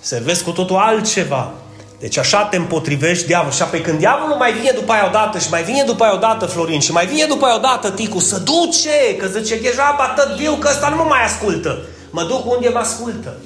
Servesc 0.00 0.44
cu 0.44 0.50
totul 0.50 0.76
altceva. 0.76 1.59
Deci 2.00 2.18
așa 2.18 2.44
te 2.44 2.56
împotrivești 2.56 3.26
diavolul. 3.26 3.52
Și 3.52 3.62
apoi 3.62 3.80
când 3.80 3.98
diavolul 3.98 4.36
mai 4.36 4.52
vine 4.52 4.70
după 4.74 4.92
aia 4.92 5.06
odată 5.06 5.38
și 5.38 5.50
mai 5.50 5.62
vine 5.62 5.82
după 5.86 6.04
aia 6.04 6.14
odată 6.14 6.46
Florin 6.46 6.80
și 6.80 6.92
mai 6.92 7.06
vine 7.06 7.24
după 7.24 7.44
aia 7.46 7.56
odată 7.56 7.90
Ticu, 7.90 8.18
să 8.18 8.38
duce, 8.38 9.16
că 9.18 9.26
zice 9.26 9.56
deja 9.56 9.96
atât 9.98 10.36
viu 10.36 10.52
că 10.52 10.68
ăsta 10.70 10.88
nu 10.88 10.96
mă 10.96 11.06
mai 11.08 11.24
ascultă. 11.24 11.78
Mă 12.10 12.22
duc 12.22 12.52
unde 12.52 12.68
mă 12.68 12.78
ascultă. 12.78 13.36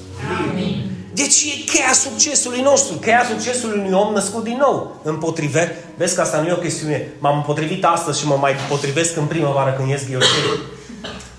Amin. 0.51 0.91
Deci 1.15 1.43
e 1.43 1.65
cheia 1.73 1.93
succesului 1.93 2.61
nostru, 2.61 2.95
cheia 2.95 3.25
succesului 3.29 3.79
unui 3.79 3.93
om 3.93 4.13
născut 4.13 4.45
din 4.45 4.57
nou. 4.61 5.01
Împotrive, 5.03 5.85
vezi 5.97 6.15
că 6.15 6.21
asta 6.21 6.41
nu 6.41 6.49
e 6.49 6.53
o 6.53 6.57
chestiune. 6.67 7.13
M-am 7.19 7.37
împotrivit 7.37 7.85
astăzi 7.85 8.21
și 8.21 8.27
mă 8.27 8.37
mai 8.41 8.55
împotrivesc 8.63 9.17
în 9.17 9.25
primăvară 9.25 9.75
când 9.77 9.89
ies 9.89 10.09
ghiocei. 10.09 10.45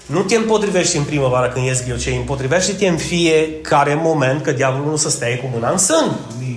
Nu 0.05 0.21
te 0.21 0.35
împotrivești 0.35 0.97
în 0.97 1.03
primăvară 1.03 1.47
când 1.47 1.65
ies 1.65 1.85
ghiocei, 1.85 2.15
împotrivește-te 2.15 2.87
în 2.87 2.97
fiecare 2.97 3.99
moment 4.03 4.41
că 4.41 4.51
diavolul 4.51 4.89
nu 4.89 4.95
să 4.95 5.09
stea 5.09 5.37
cu 5.37 5.49
mâna 5.53 5.69
în 5.69 5.77
sân. 5.77 6.19
Amin. 6.35 6.54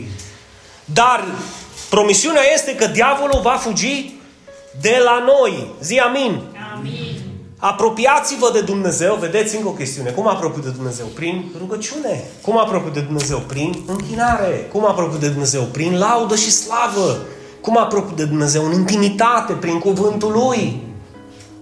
Dar 1.01 1.25
promisiunea 1.91 2.43
este 2.55 2.75
că 2.75 2.87
diavolul 2.87 3.41
va 3.43 3.51
fugi 3.51 4.15
de 4.81 5.01
la 5.05 5.25
noi. 5.27 5.67
Zi 5.81 5.99
amin. 5.99 6.41
Amin. 6.77 7.17
Apropiați-vă 7.59 8.51
de 8.53 8.61
Dumnezeu, 8.61 9.15
vedeți 9.15 9.57
încă 9.57 9.69
o 9.69 9.71
chestiune. 9.71 10.11
Cum 10.11 10.29
apropiu 10.29 10.63
de 10.63 10.69
Dumnezeu? 10.69 11.07
Prin 11.07 11.45
rugăciune. 11.59 12.25
Cum 12.43 12.59
apropiu 12.59 12.91
de 12.91 13.01
Dumnezeu? 13.01 13.39
Prin 13.39 13.83
închinare. 13.87 14.69
Cum 14.73 14.87
apropiu 14.87 15.19
de 15.19 15.29
Dumnezeu? 15.29 15.63
Prin 15.63 15.99
laudă 15.99 16.37
și 16.37 16.51
slavă. 16.51 17.17
Cum 17.61 17.79
apropiu 17.79 18.15
de 18.17 18.25
Dumnezeu? 18.25 18.65
În 18.65 18.73
intimitate, 18.73 19.53
prin 19.53 19.79
cuvântul 19.79 20.33
Lui. 20.33 20.83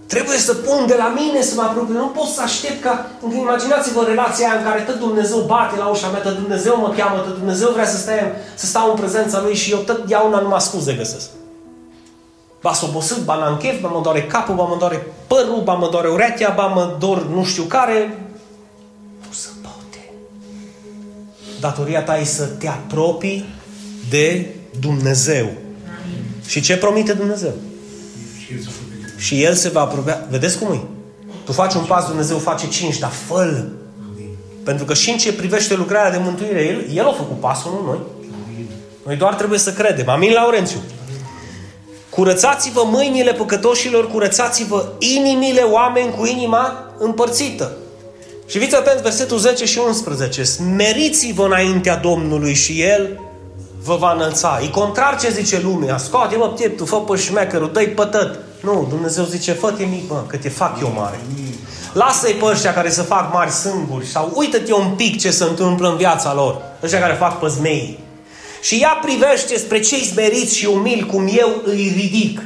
Trebuie 0.07 0.37
să 0.37 0.53
pun 0.53 0.87
de 0.87 0.95
la 0.97 1.13
mine 1.19 1.41
să 1.41 1.53
mă 1.55 1.61
apropiu. 1.61 1.93
Nu 1.93 2.07
pot 2.07 2.27
să 2.27 2.41
aștept 2.41 2.81
ca... 2.81 3.11
Imaginați-vă 3.35 4.03
relația 4.07 4.47
aia 4.47 4.57
în 4.57 4.63
care 4.63 4.81
tot 4.81 4.99
Dumnezeu 4.99 5.39
bate 5.39 5.77
la 5.77 5.87
ușa 5.87 6.09
mea, 6.09 6.21
tot 6.21 6.35
Dumnezeu 6.35 6.79
mă 6.79 6.93
cheamă, 6.97 7.19
tot 7.19 7.37
Dumnezeu 7.37 7.69
vrea 7.71 7.87
să, 7.87 7.97
stai, 7.97 8.19
să 8.55 8.65
stau 8.65 8.89
în 8.89 8.95
prezența 8.95 9.41
Lui 9.41 9.55
și 9.55 9.71
eu 9.71 9.77
tot 9.77 10.09
iauna 10.09 10.39
numai 10.39 10.61
scuze 10.61 10.93
găsesc. 10.93 11.29
Ba 12.61 12.73
s 12.73 12.81
obosit, 12.81 13.17
ba 13.17 13.35
n-am 13.35 13.57
chef, 13.57 13.81
ba 13.81 13.87
mă 13.87 14.01
doare 14.01 14.23
capul, 14.23 14.55
ba 14.55 14.63
mă 14.63 14.75
doare 14.79 15.07
părul, 15.27 15.61
ba 15.63 15.73
mă 15.73 15.89
doare 15.89 16.09
urechea, 16.09 16.53
ba 16.55 16.65
mă 16.65 16.95
dor 16.99 17.27
nu 17.27 17.43
știu 17.43 17.63
care. 17.63 18.19
Nu 19.27 19.33
se 19.33 19.47
poate. 19.61 20.11
Datoria 21.59 22.03
ta 22.03 22.17
e 22.17 22.23
să 22.23 22.45
te 22.45 22.67
apropii 22.67 23.45
de 24.09 24.55
Dumnezeu. 24.79 25.45
Amin. 25.45 26.23
Și 26.45 26.61
ce 26.61 26.77
promite 26.77 27.13
Dumnezeu? 27.13 27.53
Și 28.45 28.53
el 29.17 29.23
să 29.23 29.33
fie 29.33 29.35
de 29.35 29.37
Și 29.37 29.43
El 29.43 29.53
se 29.53 29.69
va 29.69 29.81
apropia. 29.81 30.25
Vedeți 30.29 30.59
cum 30.59 30.73
e? 30.73 30.79
Tu 31.45 31.51
faci 31.51 31.73
un 31.73 31.83
pas, 31.83 32.05
Dumnezeu 32.05 32.37
face 32.37 32.67
cinci, 32.67 32.97
dar 32.97 33.11
fă 33.27 33.39
Amin. 33.39 34.29
Pentru 34.63 34.85
că 34.85 34.93
și 34.93 35.09
în 35.09 35.17
ce 35.17 35.33
privește 35.33 35.75
lucrarea 35.75 36.11
de 36.11 36.17
mântuire, 36.23 36.65
El, 36.65 36.97
El 36.97 37.07
a 37.07 37.11
făcut 37.11 37.39
pasul, 37.39 37.71
nu 37.71 37.87
noi. 37.87 37.99
Amin. 38.45 38.67
Noi 39.05 39.15
doar 39.15 39.33
trebuie 39.33 39.59
să 39.59 39.73
credem. 39.73 40.09
Amin, 40.09 40.31
Laurențiu? 40.31 40.79
Curățați-vă 42.09 42.83
mâinile 42.85 43.33
păcătoșilor, 43.33 44.11
curățați-vă 44.11 44.91
inimile 44.99 45.61
oameni 45.61 46.13
cu 46.17 46.25
inima 46.25 46.93
împărțită. 46.97 47.71
Și 48.47 48.59
fiți 48.59 48.75
atenți, 48.75 49.01
versetul 49.01 49.37
10 49.37 49.65
și 49.65 49.79
11. 49.87 50.43
Smeriți-vă 50.43 51.45
înaintea 51.45 51.95
Domnului 51.95 52.53
și 52.53 52.81
El 52.81 53.19
vă 53.83 53.95
va 53.95 54.11
înălța. 54.11 54.59
E 54.63 54.67
contrar 54.67 55.19
ce 55.19 55.29
zice 55.29 55.61
lumea. 55.63 55.97
Scoate-mă 55.97 56.47
pieptul, 56.47 56.85
fă 56.85 56.95
pe 56.95 57.17
șmecherul, 57.17 57.71
dă-i 57.73 57.87
pătăt. 57.87 58.39
Nu, 58.61 58.85
Dumnezeu 58.89 59.23
zice, 59.23 59.51
fă-te 59.51 59.83
mic, 59.83 60.09
mă, 60.09 60.23
că 60.27 60.37
te 60.37 60.49
fac 60.49 60.79
eu 60.81 60.93
mare. 60.95 61.19
Lasă-i 61.93 62.33
pe 62.33 62.45
ăștia 62.45 62.73
care 62.73 62.89
să 62.89 63.01
fac 63.01 63.33
mari 63.33 63.51
sânguri 63.51 64.05
sau 64.05 64.31
uită-te 64.35 64.73
un 64.73 64.93
pic 64.95 65.19
ce 65.19 65.31
se 65.31 65.43
întâmplă 65.43 65.89
în 65.89 65.97
viața 65.97 66.33
lor. 66.33 66.61
Ăștia 66.83 66.99
care 66.99 67.13
fac 67.13 67.39
păzmei. 67.39 67.99
Și 68.61 68.79
ea 68.81 68.99
privește 69.01 69.57
spre 69.57 69.79
cei 69.79 70.03
smeriți 70.03 70.57
și 70.57 70.65
umili 70.65 71.05
cum 71.05 71.29
eu 71.37 71.61
îi 71.65 71.93
ridic. 71.95 72.41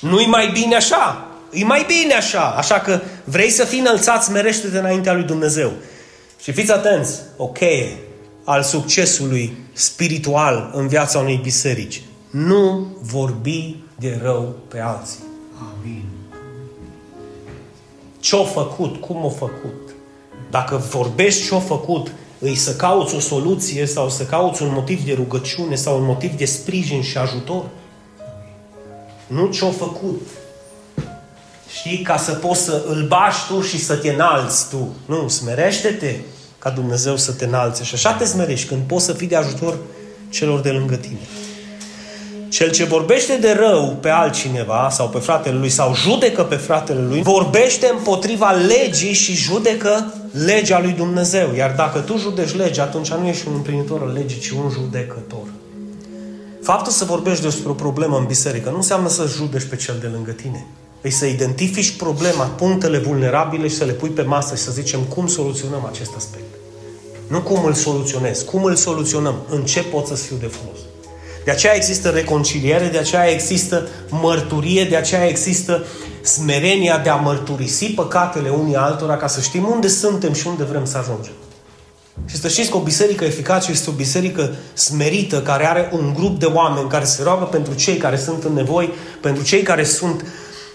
Nu-i 0.00 0.26
mai 0.26 0.50
bine 0.52 0.76
așa? 0.76 1.26
E 1.52 1.64
mai 1.64 1.84
bine 1.86 2.14
așa. 2.14 2.54
Așa 2.56 2.80
că 2.80 3.00
vrei 3.24 3.50
să 3.50 3.64
fii 3.64 3.78
înălțat, 3.78 4.24
smerește-te 4.24 4.78
înaintea 4.78 5.12
lui 5.12 5.22
Dumnezeu. 5.22 5.72
Și 6.42 6.52
fiți 6.52 6.72
atenți, 6.72 7.20
o 7.36 7.46
cheie 7.46 7.98
al 8.44 8.62
succesului 8.62 9.56
spiritual 9.72 10.70
în 10.74 10.88
viața 10.88 11.18
unei 11.18 11.40
biserici. 11.42 12.02
Nu 12.30 12.86
vorbi 13.02 13.76
de 13.98 14.20
rău 14.22 14.54
pe 14.68 14.80
alții. 14.80 15.24
Amin. 15.58 16.04
Ce-o 18.20 18.44
făcut? 18.44 19.00
Cum 19.00 19.24
o 19.24 19.30
făcut? 19.30 19.94
Dacă 20.50 20.76
vorbești 20.76 21.46
ce-o 21.46 21.60
făcut, 21.60 22.12
îi 22.38 22.54
să 22.54 22.76
cauți 22.76 23.14
o 23.14 23.20
soluție 23.20 23.86
sau 23.86 24.08
să 24.08 24.24
cauți 24.24 24.62
un 24.62 24.72
motiv 24.72 25.04
de 25.04 25.12
rugăciune 25.12 25.74
sau 25.74 25.98
un 25.98 26.04
motiv 26.04 26.36
de 26.36 26.44
sprijin 26.44 27.02
și 27.02 27.18
ajutor. 27.18 27.64
Nu 29.26 29.46
ce-o 29.46 29.70
făcut. 29.70 30.20
Știi? 31.78 32.02
Ca 32.02 32.16
să 32.16 32.32
poți 32.32 32.62
să 32.62 32.84
îl 32.88 33.06
bași 33.06 33.46
tu 33.46 33.60
și 33.60 33.78
să 33.78 33.96
te 33.96 34.10
înalți 34.10 34.68
tu. 34.68 34.94
Nu, 35.06 35.28
smerește-te 35.28 36.16
ca 36.58 36.70
Dumnezeu 36.70 37.16
să 37.16 37.32
te 37.32 37.44
înalțe. 37.44 37.84
Și 37.84 37.94
așa 37.94 38.12
te 38.12 38.24
smerești 38.24 38.68
când 38.68 38.82
poți 38.82 39.04
să 39.04 39.12
fii 39.12 39.26
de 39.26 39.36
ajutor 39.36 39.78
celor 40.28 40.60
de 40.60 40.70
lângă 40.70 40.96
tine. 40.96 41.18
Cel 42.56 42.70
ce 42.70 42.84
vorbește 42.84 43.36
de 43.36 43.52
rău 43.52 43.96
pe 44.00 44.08
altcineva 44.08 44.88
sau 44.90 45.08
pe 45.08 45.18
fratele 45.18 45.58
lui 45.58 45.68
sau 45.68 45.94
judecă 45.94 46.42
pe 46.42 46.54
fratele 46.54 47.00
lui, 47.08 47.22
vorbește 47.22 47.90
împotriva 47.96 48.50
legii 48.50 49.12
și 49.12 49.34
judecă 49.34 50.14
legea 50.30 50.80
lui 50.80 50.92
Dumnezeu. 50.92 51.54
Iar 51.54 51.74
dacă 51.76 51.98
tu 51.98 52.16
judeci 52.16 52.54
legea, 52.54 52.82
atunci 52.82 53.12
nu 53.12 53.26
ești 53.26 53.48
un 53.48 53.54
împlinitor 53.54 54.00
al 54.02 54.12
legii, 54.12 54.40
ci 54.40 54.50
un 54.50 54.70
judecător. 54.70 55.46
Faptul 56.62 56.92
să 56.92 57.04
vorbești 57.04 57.42
despre 57.42 57.70
o 57.70 57.72
problemă 57.72 58.16
în 58.18 58.24
biserică 58.24 58.70
nu 58.70 58.76
înseamnă 58.76 59.08
să 59.08 59.30
judeci 59.36 59.64
pe 59.64 59.76
cel 59.76 59.96
de 60.00 60.06
lângă 60.06 60.30
tine. 60.30 60.66
Îi 61.02 61.10
să 61.10 61.26
identifici 61.26 61.96
problema, 61.96 62.44
punctele 62.44 62.98
vulnerabile 62.98 63.68
și 63.68 63.76
să 63.76 63.84
le 63.84 63.92
pui 63.92 64.10
pe 64.10 64.22
masă 64.22 64.54
și 64.54 64.62
să 64.62 64.70
zicem 64.70 65.00
cum 65.00 65.26
soluționăm 65.26 65.88
acest 65.90 66.12
aspect. 66.16 66.54
Nu 67.28 67.40
cum 67.40 67.64
îl 67.64 67.72
soluționez, 67.72 68.42
cum 68.42 68.64
îl 68.64 68.74
soluționăm, 68.74 69.34
în 69.50 69.64
ce 69.64 69.82
pot 69.82 70.06
să 70.06 70.14
fiu 70.14 70.36
de 70.40 70.46
folos. 70.46 70.85
De 71.46 71.52
aceea 71.52 71.74
există 71.74 72.08
reconciliere, 72.08 72.86
de 72.86 72.98
aceea 72.98 73.30
există 73.30 73.88
mărturie, 74.10 74.84
de 74.84 74.96
aceea 74.96 75.26
există 75.26 75.84
smerenia 76.22 76.98
de 76.98 77.08
a 77.08 77.14
mărturisi 77.14 77.92
păcatele 77.92 78.48
unii 78.48 78.76
altora 78.76 79.16
ca 79.16 79.26
să 79.26 79.40
știm 79.40 79.68
unde 79.70 79.88
suntem 79.88 80.32
și 80.32 80.46
unde 80.46 80.64
vrem 80.64 80.84
să 80.84 80.98
ajungem. 80.98 81.32
Și 82.24 82.36
să 82.36 82.48
știți 82.48 82.70
că 82.70 82.76
o 82.76 82.80
biserică 82.80 83.24
eficace 83.24 83.70
este 83.70 83.90
o 83.90 83.92
biserică 83.92 84.54
smerită, 84.74 85.42
care 85.42 85.66
are 85.66 85.90
un 85.92 86.12
grup 86.14 86.38
de 86.38 86.46
oameni 86.46 86.88
care 86.88 87.04
se 87.04 87.22
roagă 87.22 87.44
pentru 87.44 87.74
cei 87.74 87.96
care 87.96 88.16
sunt 88.16 88.44
în 88.44 88.52
nevoi, 88.52 88.92
pentru 89.20 89.44
cei 89.44 89.62
care 89.62 89.84
sunt 89.84 90.24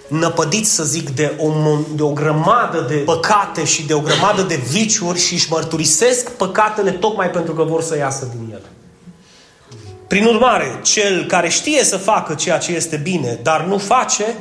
năpădiți, 0.07 0.73
să 0.73 0.83
zic, 0.83 1.09
de 1.09 1.33
o, 1.39 1.51
de 1.95 2.01
o 2.01 2.11
grămadă 2.11 2.85
de 2.87 2.95
păcate 2.95 3.63
și 3.63 3.85
de 3.85 3.93
o 3.93 3.99
grămadă 3.99 4.41
de 4.41 4.59
viciuri 4.69 5.19
și 5.19 5.33
își 5.33 5.51
mărturisesc 5.51 6.29
păcatele 6.29 6.91
tocmai 6.91 7.29
pentru 7.29 7.53
că 7.53 7.63
vor 7.63 7.81
să 7.81 7.97
iasă 7.97 8.27
din 8.35 8.49
ele. 8.51 8.71
Prin 10.11 10.25
urmare, 10.25 10.79
cel 10.81 11.25
care 11.25 11.49
știe 11.49 11.83
să 11.83 11.97
facă 11.97 12.33
ceea 12.33 12.57
ce 12.57 12.75
este 12.75 12.95
bine, 12.95 13.39
dar 13.43 13.65
nu 13.65 13.77
face, 13.77 14.35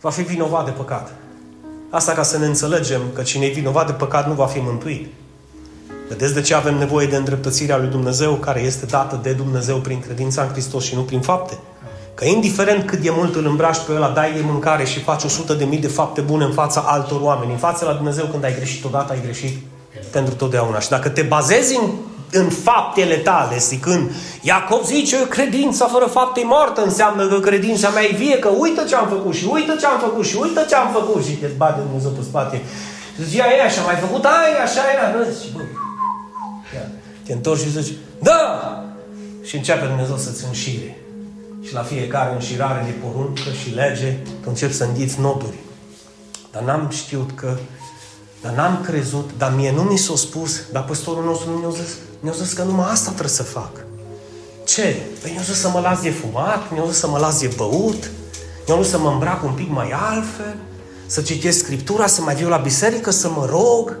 va 0.00 0.10
fi 0.10 0.22
vinovat 0.22 0.64
de 0.64 0.70
păcat. 0.70 1.12
Asta 1.90 2.12
ca 2.12 2.22
să 2.22 2.38
ne 2.38 2.46
înțelegem 2.46 3.00
că 3.14 3.22
cine 3.22 3.46
e 3.46 3.50
vinovat 3.50 3.86
de 3.86 3.92
păcat 3.92 4.28
nu 4.28 4.34
va 4.34 4.46
fi 4.46 4.58
mântuit. 4.58 5.06
Vedeți 6.08 6.34
de 6.34 6.40
ce 6.40 6.54
avem 6.54 6.74
nevoie 6.74 7.06
de 7.06 7.16
îndreptățirea 7.16 7.78
lui 7.78 7.88
Dumnezeu, 7.88 8.34
care 8.34 8.60
este 8.60 8.86
dată 8.86 9.20
de 9.22 9.32
Dumnezeu 9.32 9.76
prin 9.76 10.00
credința 10.00 10.42
în 10.42 10.48
Hristos 10.48 10.84
și 10.84 10.94
nu 10.94 11.02
prin 11.02 11.20
fapte? 11.20 11.58
Că 12.14 12.24
indiferent 12.24 12.86
cât 12.86 12.98
de 12.98 13.10
mult 13.12 13.34
îl 13.34 13.46
îmbraci 13.46 13.78
pe 13.86 13.92
ăla, 13.92 14.08
dai 14.08 14.32
de 14.32 14.40
mâncare 14.44 14.84
și 14.84 15.00
faci 15.00 15.24
100 15.24 15.54
de 15.54 15.64
mii 15.64 15.78
de 15.78 15.88
fapte 15.88 16.20
bune 16.20 16.44
în 16.44 16.52
fața 16.52 16.80
altor 16.80 17.20
oameni, 17.20 17.52
în 17.52 17.58
fața 17.58 17.86
la 17.86 17.92
Dumnezeu 17.92 18.26
când 18.26 18.44
ai 18.44 18.54
greșit 18.54 18.84
odată, 18.84 19.12
ai 19.12 19.22
greșit 19.22 19.58
pentru 20.10 20.34
totdeauna. 20.34 20.78
Și 20.78 20.88
dacă 20.88 21.08
te 21.08 21.22
bazezi 21.22 21.76
în 21.76 21.90
în 22.32 22.48
faptele 22.48 23.16
tale, 23.16 23.58
zicând, 23.58 24.10
Iacov 24.40 24.84
zice, 24.84 25.28
credința 25.28 25.86
fără 25.86 26.04
fapte 26.04 26.40
e 26.40 26.44
moartă, 26.44 26.82
înseamnă 26.82 27.28
că 27.28 27.40
credința 27.40 27.88
mea 27.88 28.02
e 28.02 28.16
vie, 28.16 28.38
că 28.38 28.48
uită 28.48 28.84
ce 28.84 28.94
am 28.94 29.08
făcut 29.08 29.34
și 29.34 29.48
uită 29.52 29.76
ce 29.78 29.86
am 29.86 30.00
făcut 30.00 30.24
și 30.24 30.36
uită 30.40 30.64
ce 30.68 30.74
am 30.74 30.92
făcut 30.92 31.24
și 31.24 31.32
te 31.32 31.46
bate 31.46 31.80
Dumnezeu 31.80 32.10
pe 32.10 32.22
spate. 32.22 32.62
Și 33.14 33.24
zice, 33.24 33.42
e 33.58 33.62
așa, 33.62 33.82
mai 33.82 33.94
făcut, 33.94 34.24
ai, 34.24 34.62
așa 34.62 34.80
era, 34.94 35.18
nu? 35.18 35.32
Zici, 35.32 35.52
bă, 35.52 35.60
te 37.24 37.32
întorci 37.32 37.60
și 37.60 37.70
zici, 37.70 37.96
da! 38.22 38.74
Și 39.42 39.56
începe 39.56 39.86
Dumnezeu 39.86 40.16
să-ți 40.16 40.44
înșire. 40.44 41.02
Și 41.62 41.74
la 41.74 41.82
fiecare 41.82 42.32
înșirare 42.32 42.82
de 42.84 42.90
poruncă 42.90 43.50
și 43.62 43.74
lege, 43.74 44.16
tu 44.42 44.46
începi 44.48 44.72
să 44.72 44.84
înghiți 44.84 45.20
noduri. 45.20 45.58
Dar 46.52 46.62
n-am 46.62 46.88
știut 46.90 47.30
că 47.34 47.56
dar 48.42 48.52
n-am 48.52 48.80
crezut, 48.82 49.30
dar 49.38 49.52
mie 49.54 49.72
nu 49.72 49.82
mi 49.82 49.96
s-a 49.96 50.16
spus, 50.16 50.60
dar 50.72 50.84
păstorul 50.84 51.24
nostru 51.24 51.50
nu 51.50 51.56
mi-a 51.56 51.68
zis, 51.68 51.96
mi-a 52.20 52.32
zis 52.32 52.52
că 52.52 52.62
numai 52.62 52.90
asta 52.90 53.08
trebuie 53.08 53.28
să 53.28 53.42
fac. 53.42 53.70
Ce? 54.64 54.96
Păi 55.22 55.30
mi-a 55.32 55.42
zis 55.42 55.60
să 55.60 55.68
mă 55.68 55.80
las 55.80 56.00
de 56.00 56.10
fumat, 56.10 56.72
mi-a 56.72 56.84
zis 56.88 56.98
să 56.98 57.08
mă 57.08 57.18
las 57.18 57.40
de 57.40 57.50
băut, 57.56 58.10
mi-a 58.66 58.82
zis 58.82 58.90
să 58.90 58.98
mă 58.98 59.10
îmbrac 59.10 59.44
un 59.44 59.52
pic 59.52 59.70
mai 59.70 59.90
altfel, 59.90 60.56
să 61.06 61.20
citesc 61.20 61.58
Scriptura, 61.58 62.06
să 62.06 62.22
mai 62.22 62.34
viu 62.34 62.48
la 62.48 62.56
biserică, 62.56 63.10
să 63.10 63.28
mă 63.28 63.46
rog. 63.50 63.96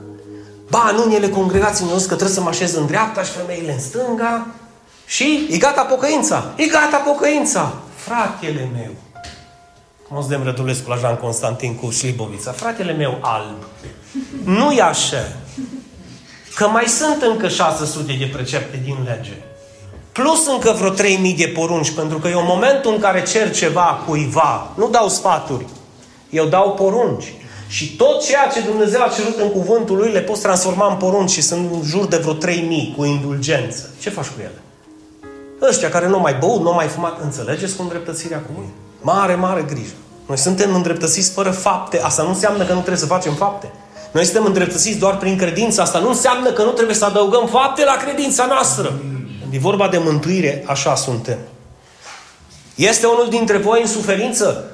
Ba, 0.70 0.90
în 0.92 0.98
unele 0.98 1.28
congregații 1.28 1.84
mi-au 1.84 1.96
zis 1.96 2.06
că 2.06 2.14
trebuie 2.14 2.36
să 2.36 2.42
mă 2.42 2.48
așez 2.48 2.74
în 2.74 2.86
dreapta 2.86 3.22
și 3.22 3.30
femeile 3.30 3.72
în 3.72 3.80
stânga. 3.80 4.46
Și 5.06 5.48
e 5.50 5.56
gata 5.56 5.82
pocăința. 5.82 6.52
E 6.56 6.66
gata 6.66 6.96
pocăința. 6.96 7.72
Fratele 7.94 8.70
meu. 8.72 8.90
Cum 10.08 10.26
de 10.28 10.40
Rădulescu 10.44 10.90
la 10.90 10.96
Jean 10.96 11.16
Constantin 11.16 11.74
cu 11.74 11.90
Șlibovița. 11.90 12.52
Fratele 12.52 12.92
meu 12.92 13.18
alb. 13.20 13.64
Nu 14.44 14.72
e 14.72 14.82
așa. 14.82 15.36
Că 16.60 16.68
mai 16.68 16.84
sunt 16.86 17.22
încă 17.22 17.48
600 17.48 18.16
de 18.18 18.30
precepte 18.32 18.80
din 18.84 18.96
lege. 19.04 19.32
Plus 20.12 20.46
încă 20.46 20.74
vreo 20.78 20.90
3000 20.90 21.34
de 21.34 21.52
porunci, 21.54 21.90
pentru 21.90 22.18
că 22.18 22.28
eu 22.28 22.38
în 22.38 22.44
momentul 22.48 22.92
în 22.92 23.00
care 23.00 23.22
cer 23.22 23.54
ceva 23.54 24.02
cuiva, 24.06 24.72
nu 24.76 24.88
dau 24.88 25.08
sfaturi, 25.08 25.66
eu 26.30 26.46
dau 26.46 26.74
porunci. 26.74 27.34
Și 27.68 27.96
tot 27.96 28.24
ceea 28.24 28.48
ce 28.52 28.60
Dumnezeu 28.60 29.02
a 29.02 29.08
cerut 29.08 29.38
în 29.38 29.50
cuvântul 29.50 29.96
Lui 29.96 30.12
le 30.12 30.20
poți 30.20 30.42
transforma 30.42 30.90
în 30.90 30.96
porunci 30.96 31.30
și 31.30 31.42
sunt 31.42 31.72
în 31.72 31.82
jur 31.82 32.06
de 32.06 32.16
vreo 32.16 32.32
3000 32.32 32.94
cu 32.96 33.04
indulgență. 33.04 33.90
Ce 34.00 34.10
faci 34.10 34.26
cu 34.26 34.40
ele? 34.40 34.62
Ăștia 35.68 35.88
care 35.88 36.08
nu 36.08 36.18
mai 36.18 36.34
băut, 36.34 36.60
nu 36.62 36.72
mai 36.72 36.86
fumat, 36.86 37.20
înțelegeți 37.22 37.76
cu 37.76 37.82
îndreptățirea 37.82 38.38
cu 38.38 38.50
voi? 38.54 38.68
Mare, 39.00 39.34
mare 39.34 39.62
grijă. 39.62 39.94
Noi 40.26 40.38
suntem 40.38 40.74
îndreptățiți 40.74 41.30
fără 41.30 41.50
fapte. 41.50 42.00
Asta 42.00 42.22
nu 42.22 42.28
înseamnă 42.28 42.64
că 42.64 42.72
nu 42.72 42.78
trebuie 42.78 42.96
să 42.96 43.06
facem 43.06 43.34
fapte. 43.34 43.70
Noi 44.10 44.24
suntem 44.24 44.44
îndreptățiți 44.44 44.98
doar 44.98 45.16
prin 45.16 45.36
credință. 45.36 45.80
Asta 45.80 45.98
nu 45.98 46.08
înseamnă 46.08 46.52
că 46.52 46.62
nu 46.62 46.70
trebuie 46.70 46.96
să 46.96 47.04
adăugăm 47.04 47.46
fapte 47.46 47.84
la 47.84 47.96
credința 47.96 48.46
noastră. 48.46 49.00
Când 49.40 49.54
e 49.54 49.58
vorba 49.58 49.88
de 49.88 49.98
mântuire, 49.98 50.64
așa 50.66 50.94
suntem. 50.94 51.38
Este 52.74 53.06
unul 53.06 53.26
dintre 53.28 53.56
voi 53.56 53.80
în 53.80 53.86
suferință? 53.86 54.70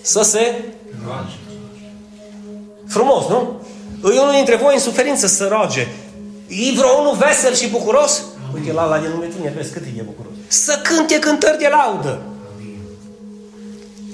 Să 0.00 0.22
se... 0.22 0.64
Frumos, 2.88 3.28
nu? 3.28 3.60
E 4.14 4.20
unul 4.20 4.32
dintre 4.32 4.56
voi 4.56 4.74
în 4.74 4.80
suferință 4.80 5.26
să 5.26 5.46
roage. 5.46 5.86
E 6.48 6.76
vreo 6.76 6.90
unul 7.00 7.16
vesel 7.16 7.54
și 7.54 7.68
bucuros? 7.68 8.22
Uite, 8.54 8.72
la 8.72 8.84
la 8.84 8.98
de 8.98 9.08
nume 9.08 9.26
tine, 9.26 9.52
vezi 9.56 9.72
cât 9.72 9.82
e 9.98 10.02
bucuros. 10.02 10.32
Să 10.46 10.80
cânte 10.82 11.18
cântări 11.18 11.58
de 11.58 11.68
laudă. 11.70 12.20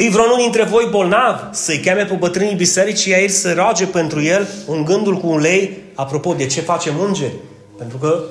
E 0.03 0.09
vreunul 0.09 0.37
dintre 0.37 0.65
voi 0.65 0.89
bolnav 0.91 1.49
să-i 1.51 1.79
cheme 1.79 2.05
pe 2.05 2.15
bătrânii 2.15 2.55
bisericii 2.55 3.15
aici 3.15 3.31
să 3.31 3.53
roage 3.53 3.87
pentru 3.87 4.23
el 4.23 4.49
un 4.67 4.85
gândul 4.85 5.17
cu 5.17 5.27
un 5.27 5.41
lei 5.41 5.83
apropo 5.95 6.33
de 6.33 6.47
ce 6.47 6.61
facem 6.61 6.95
îngeri? 7.07 7.35
Pentru 7.79 7.97
că 7.97 8.23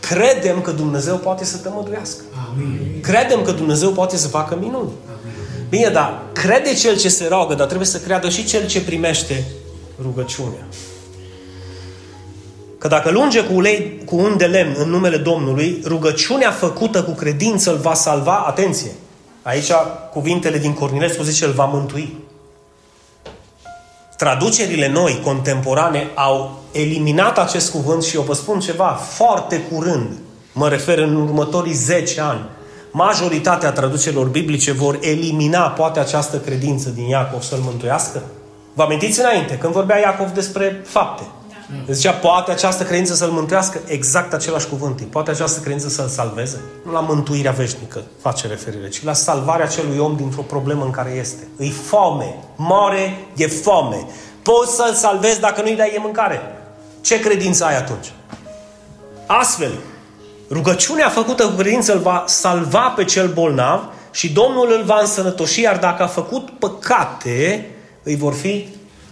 credem 0.00 0.60
că 0.60 0.70
Dumnezeu 0.70 1.16
poate 1.16 1.44
să 1.44 1.56
tămăduiască. 1.56 2.22
Amin. 2.50 3.00
Credem 3.00 3.42
că 3.42 3.52
Dumnezeu 3.52 3.90
poate 3.90 4.16
să 4.16 4.28
facă 4.28 4.56
minuni. 4.60 4.90
Amin. 5.06 5.34
Bine, 5.68 5.88
dar 5.88 6.22
crede 6.32 6.74
cel 6.74 6.96
ce 6.96 7.08
se 7.08 7.26
roagă, 7.28 7.54
dar 7.54 7.66
trebuie 7.66 7.86
să 7.86 7.98
creadă 7.98 8.28
și 8.28 8.44
cel 8.44 8.66
ce 8.66 8.82
primește 8.82 9.44
rugăciunea. 10.02 10.66
Că 12.78 12.88
dacă 12.88 13.10
lunge 13.10 13.44
cu, 13.44 13.54
ulei, 13.54 14.02
cu 14.04 14.16
un 14.16 14.36
de 14.36 14.44
lemn 14.44 14.74
în 14.78 14.90
numele 14.90 15.16
Domnului, 15.16 15.82
rugăciunea 15.84 16.50
făcută 16.50 17.02
cu 17.02 17.10
credință 17.10 17.70
îl 17.70 17.76
va 17.76 17.94
salva, 17.94 18.44
atenție, 18.46 18.90
Aici 19.42 19.70
cuvintele 20.12 20.58
din 20.58 20.74
Cornilescu 20.74 21.22
zice 21.22 21.44
îl 21.44 21.52
va 21.52 21.64
mântui. 21.64 22.18
Traducerile 24.16 24.88
noi, 24.88 25.20
contemporane, 25.24 26.06
au 26.14 26.58
eliminat 26.72 27.38
acest 27.38 27.70
cuvânt 27.70 28.02
și 28.02 28.16
eu 28.16 28.22
vă 28.22 28.34
spun 28.34 28.60
ceva, 28.60 28.86
foarte 28.88 29.60
curând, 29.60 30.08
mă 30.52 30.68
refer 30.68 30.98
în 30.98 31.16
următorii 31.16 31.72
10 31.72 32.20
ani, 32.20 32.40
majoritatea 32.90 33.72
traducerilor 33.72 34.26
biblice 34.26 34.72
vor 34.72 34.98
elimina 35.00 35.68
poate 35.68 36.00
această 36.00 36.38
credință 36.38 36.88
din 36.88 37.08
Iacov 37.08 37.42
să-l 37.42 37.58
mântuiască? 37.58 38.22
Vă 38.74 38.82
amintiți 38.82 39.20
înainte, 39.20 39.58
când 39.58 39.72
vorbea 39.72 39.98
Iacov 39.98 40.30
despre 40.30 40.82
fapte. 40.86 41.22
Da. 41.70 41.92
Zicea, 41.92 42.12
poate 42.12 42.50
această 42.50 42.84
credință 42.84 43.14
să-l 43.14 43.30
mântuiască? 43.30 43.80
Exact 43.86 44.32
același 44.32 44.66
cuvânt. 44.66 45.00
Poate 45.00 45.30
această 45.30 45.60
credință 45.60 45.88
să-l 45.88 46.08
salveze? 46.08 46.60
Nu 46.84 46.92
la 46.92 47.00
mântuirea 47.00 47.52
veșnică 47.52 48.02
face 48.20 48.46
referire, 48.46 48.88
ci 48.88 49.04
la 49.04 49.12
salvarea 49.12 49.64
acelui 49.64 49.98
om 49.98 50.16
dintr-o 50.16 50.42
problemă 50.42 50.84
în 50.84 50.90
care 50.90 51.10
este. 51.10 51.48
Îi 51.56 51.70
foame, 51.70 52.34
moare 52.56 53.26
de 53.34 53.46
foame. 53.46 54.06
Poți 54.42 54.74
să-l 54.74 54.94
salvezi 54.94 55.40
dacă 55.40 55.62
nu-i 55.62 55.76
dai 55.76 55.92
e 55.94 55.98
mâncare. 55.98 56.40
Ce 57.00 57.20
credință 57.20 57.64
ai 57.64 57.76
atunci? 57.76 58.12
Astfel, 59.26 59.72
rugăciunea 60.50 61.08
făcută 61.08 61.44
cu 61.44 61.54
credință 61.56 61.92
îl 61.92 61.98
va 61.98 62.24
salva 62.26 62.92
pe 62.96 63.04
cel 63.04 63.28
bolnav 63.28 63.80
și 64.10 64.32
Domnul 64.32 64.72
îl 64.78 64.84
va 64.84 64.98
însănătoși, 65.00 65.60
iar 65.60 65.78
dacă 65.78 66.02
a 66.02 66.06
făcut 66.06 66.50
păcate, 66.50 67.70
îi 68.02 68.16
vor 68.16 68.34
fi 68.34 68.68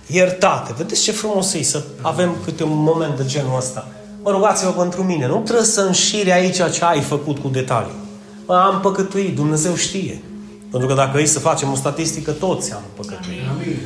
iertate. 0.09 0.74
Vedeți 0.76 1.02
ce 1.02 1.12
frumos 1.12 1.52
e 1.52 1.62
să 1.62 1.82
avem 2.00 2.36
câte 2.44 2.62
un 2.62 2.82
moment 2.82 3.16
de 3.16 3.24
genul 3.26 3.56
ăsta. 3.56 3.88
Mă 4.22 4.30
rugați-vă 4.30 4.70
pentru 4.70 5.02
mine. 5.02 5.26
Nu 5.26 5.40
trebuie 5.40 5.66
să 5.66 5.80
înșiri 5.80 6.32
aici 6.32 6.56
ce 6.56 6.84
ai 6.84 7.00
făcut 7.00 7.38
cu 7.38 7.48
detalii. 7.48 7.94
Mă, 8.46 8.54
am 8.54 8.80
păcătuit, 8.80 9.34
Dumnezeu 9.34 9.74
știe. 9.74 10.22
Pentru 10.70 10.88
că 10.88 10.94
dacă 10.94 11.20
e 11.20 11.24
să 11.24 11.38
facem 11.38 11.72
o 11.72 11.74
statistică, 11.74 12.30
toți 12.30 12.72
am 12.72 12.82
păcătuit. 12.96 13.38
Amin. 13.50 13.78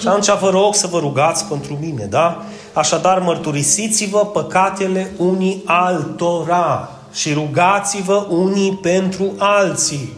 Și 0.00 0.08
atunci 0.08 0.38
vă 0.40 0.50
rog 0.50 0.74
să 0.74 0.86
vă 0.86 0.98
rugați 0.98 1.44
pentru 1.44 1.78
mine, 1.80 2.04
da? 2.04 2.44
Așadar, 2.72 3.18
mărturisiți-vă 3.18 4.18
păcatele 4.18 5.12
unii 5.16 5.62
altora 5.64 6.88
și 7.12 7.32
rugați-vă 7.32 8.26
unii 8.28 8.78
pentru 8.82 9.32
alții. 9.38 10.12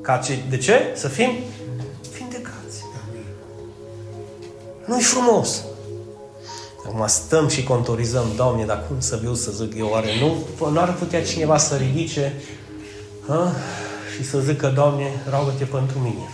Ca 0.00 0.16
ce, 0.16 0.38
de 0.50 0.56
ce? 0.56 0.80
Să 0.94 1.08
fim 1.08 1.30
Nu-i 4.84 5.02
frumos. 5.02 5.62
Acum 6.86 7.06
stăm 7.06 7.48
și 7.48 7.62
contorizăm, 7.62 8.24
Doamne, 8.36 8.64
dar 8.64 8.84
cum 8.88 8.96
să 9.00 9.18
viu 9.22 9.34
să 9.34 9.50
zic 9.50 9.72
eu, 9.76 9.88
oare 9.92 10.08
nu, 10.20 10.68
nu 10.70 10.80
ar 10.80 10.92
putea 10.92 11.24
cineva 11.24 11.58
să 11.58 11.74
ridice 11.74 12.32
ha? 13.28 13.52
și 14.16 14.24
să 14.24 14.38
zică, 14.38 14.72
Doamne, 14.74 15.22
roagă-te 15.30 15.64
pentru 15.64 15.98
mine. 15.98 16.28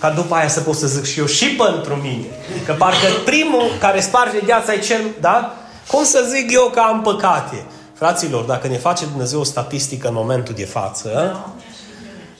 Ca 0.00 0.10
după 0.10 0.34
aia 0.34 0.48
să 0.48 0.60
pot 0.60 0.76
să 0.76 0.86
zic 0.86 1.04
și 1.04 1.18
eu 1.18 1.26
și 1.26 1.46
pentru 1.46 1.94
mine. 1.94 2.26
Că 2.66 2.72
parcă 2.72 3.06
primul 3.24 3.70
care 3.80 4.00
sparge 4.00 4.40
gheața 4.46 4.72
e 4.72 4.78
cel, 4.78 5.00
da? 5.20 5.54
Cum 5.88 6.04
să 6.04 6.28
zic 6.34 6.52
eu 6.52 6.70
că 6.74 6.80
am 6.80 7.02
păcate? 7.02 7.64
Fraților, 7.94 8.44
dacă 8.44 8.66
ne 8.68 8.76
face 8.76 9.04
Dumnezeu 9.04 9.40
o 9.40 9.44
statistică 9.44 10.08
în 10.08 10.14
momentul 10.14 10.54
de 10.54 10.64
față, 10.64 11.36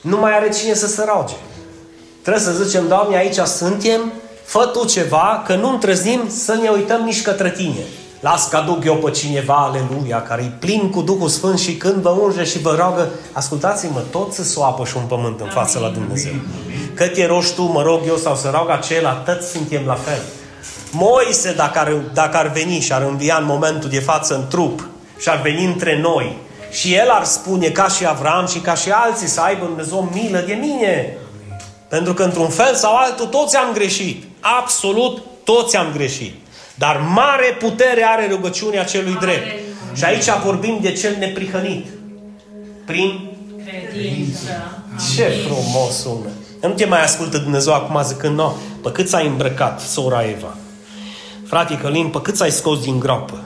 nu 0.01 0.17
mai 0.17 0.35
are 0.35 0.49
cine 0.49 0.73
să 0.73 0.87
se 0.87 1.03
roage. 1.07 1.33
Trebuie 2.21 2.43
să 2.43 2.63
zicem, 2.63 2.87
Doamne, 2.87 3.17
aici 3.17 3.35
suntem, 3.35 4.13
fă 4.45 4.69
Tu 4.73 4.85
ceva, 4.85 5.43
că 5.45 5.55
nu 5.55 5.69
întreznim 5.69 6.21
să 6.27 6.57
ne 6.61 6.69
uităm 6.69 7.01
nici 7.01 7.21
către 7.21 7.51
Tine. 7.51 7.83
Las 8.19 8.47
că 8.47 8.57
aduc 8.57 8.85
eu 8.85 8.95
pe 8.95 9.11
cineva, 9.11 9.53
aleluia, 9.55 10.21
care 10.21 10.41
e 10.41 10.57
plin 10.59 10.89
cu 10.89 11.01
Duhul 11.01 11.27
Sfânt 11.27 11.59
și 11.59 11.75
când 11.75 11.95
vă 11.95 12.09
unge 12.09 12.43
și 12.43 12.59
vă 12.59 12.75
roagă, 12.77 13.09
ascultați-mă, 13.31 14.01
toți 14.11 14.43
să 14.43 14.59
apă 14.61 14.85
și 14.85 14.97
un 14.97 15.03
pământ 15.07 15.39
în 15.39 15.49
față 15.49 15.79
la 15.79 15.89
Dumnezeu. 15.89 16.33
Cât 16.93 17.13
te 17.13 17.25
rogi 17.25 17.53
tu, 17.53 17.61
mă 17.63 17.81
rog 17.81 17.99
eu, 18.07 18.15
sau 18.15 18.35
să 18.35 18.53
rog 18.57 18.69
acela, 18.69 19.11
toți 19.11 19.51
suntem 19.51 19.81
la 19.85 19.93
fel. 19.93 20.21
Moise, 20.91 21.53
dacă 21.53 21.79
ar, 21.79 21.93
dacă 22.13 22.37
ar 22.37 22.47
veni 22.47 22.79
și 22.79 22.93
ar 22.93 23.01
învia 23.01 23.37
în 23.37 23.45
momentul 23.45 23.89
de 23.89 23.99
față 23.99 24.35
în 24.35 24.47
trup 24.47 24.87
și 25.19 25.29
ar 25.29 25.41
veni 25.41 25.65
între 25.65 25.99
noi 25.99 26.37
și 26.71 26.93
el 26.93 27.09
ar 27.09 27.23
spune 27.23 27.69
ca 27.69 27.87
și 27.87 28.05
Avram 28.07 28.47
și 28.47 28.59
ca 28.59 28.73
și 28.73 28.91
alții 28.91 29.27
să 29.27 29.41
aibă 29.41 29.65
Dumnezeu 29.65 30.09
milă 30.13 30.39
de 30.39 30.53
mine. 30.53 31.17
Pentru 31.87 32.13
că 32.13 32.23
într-un 32.23 32.49
fel 32.49 32.75
sau 32.75 32.95
altul 32.95 33.25
toți 33.25 33.55
am 33.55 33.73
greșit. 33.73 34.23
Absolut 34.59 35.21
toți 35.43 35.75
am 35.75 35.91
greșit. 35.93 36.33
Dar 36.75 36.97
mare 37.13 37.55
putere 37.59 38.03
are 38.03 38.27
rugăciunea 38.29 38.83
celui 38.83 39.17
drept. 39.19 39.59
Și 39.93 40.03
aici 40.03 40.25
vorbim 40.43 40.79
de 40.81 40.91
cel 40.91 41.15
neprihănit. 41.19 41.85
Prin 42.85 43.29
Credință. 43.65 44.83
ce 45.15 45.23
frumos 45.23 46.01
sună. 46.01 46.29
Nu 46.61 46.69
te 46.69 46.85
mai 46.85 47.03
ascultă 47.03 47.37
Dumnezeu 47.37 47.73
acum 47.73 48.01
zicând, 48.03 48.37
no, 48.37 48.51
pe 48.83 48.91
cât 48.91 49.07
ți-ai 49.07 49.27
îmbrăcat, 49.27 49.79
sora 49.79 50.23
Eva? 50.23 50.57
Frate 51.47 51.77
Călin, 51.77 52.07
pe 52.07 52.21
cât 52.21 52.35
ți-ai 52.35 52.51
scos 52.51 52.81
din 52.83 52.99
groapă? 52.99 53.43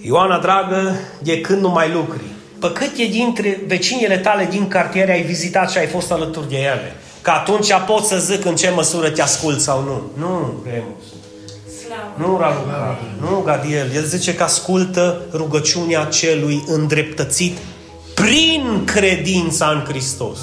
Ioana, 0.00 0.38
dragă, 0.38 0.94
de 1.22 1.40
când 1.40 1.60
nu 1.60 1.68
mai 1.68 1.90
lucri? 1.90 2.22
Pe 2.60 2.72
cât 2.72 2.98
e 2.98 3.04
dintre 3.04 3.60
vecinele 3.66 4.18
tale 4.18 4.46
din 4.50 4.68
cartier 4.68 5.10
ai 5.10 5.22
vizitat 5.22 5.70
și 5.70 5.78
ai 5.78 5.86
fost 5.86 6.12
alături 6.12 6.48
de 6.48 6.56
ele? 6.56 6.96
Că 7.22 7.30
atunci 7.30 7.72
pot 7.86 8.04
să 8.04 8.16
zic 8.16 8.44
în 8.44 8.56
ce 8.56 8.70
măsură 8.70 9.10
te 9.10 9.22
ascult 9.22 9.60
sau 9.60 9.82
nu. 9.82 10.26
Nu, 10.26 10.62
Remus. 10.64 11.04
Slavă. 11.84 12.30
Nu 12.30 12.38
Raluca, 12.40 12.98
nu 13.20 13.42
Gadiel. 13.44 13.90
El 13.94 14.04
zice 14.04 14.34
că 14.34 14.42
ascultă 14.42 15.20
rugăciunea 15.32 16.04
celui 16.04 16.64
îndreptățit 16.66 17.56
prin 18.14 18.82
credința 18.84 19.66
în 19.66 19.84
Hristos. 19.88 20.38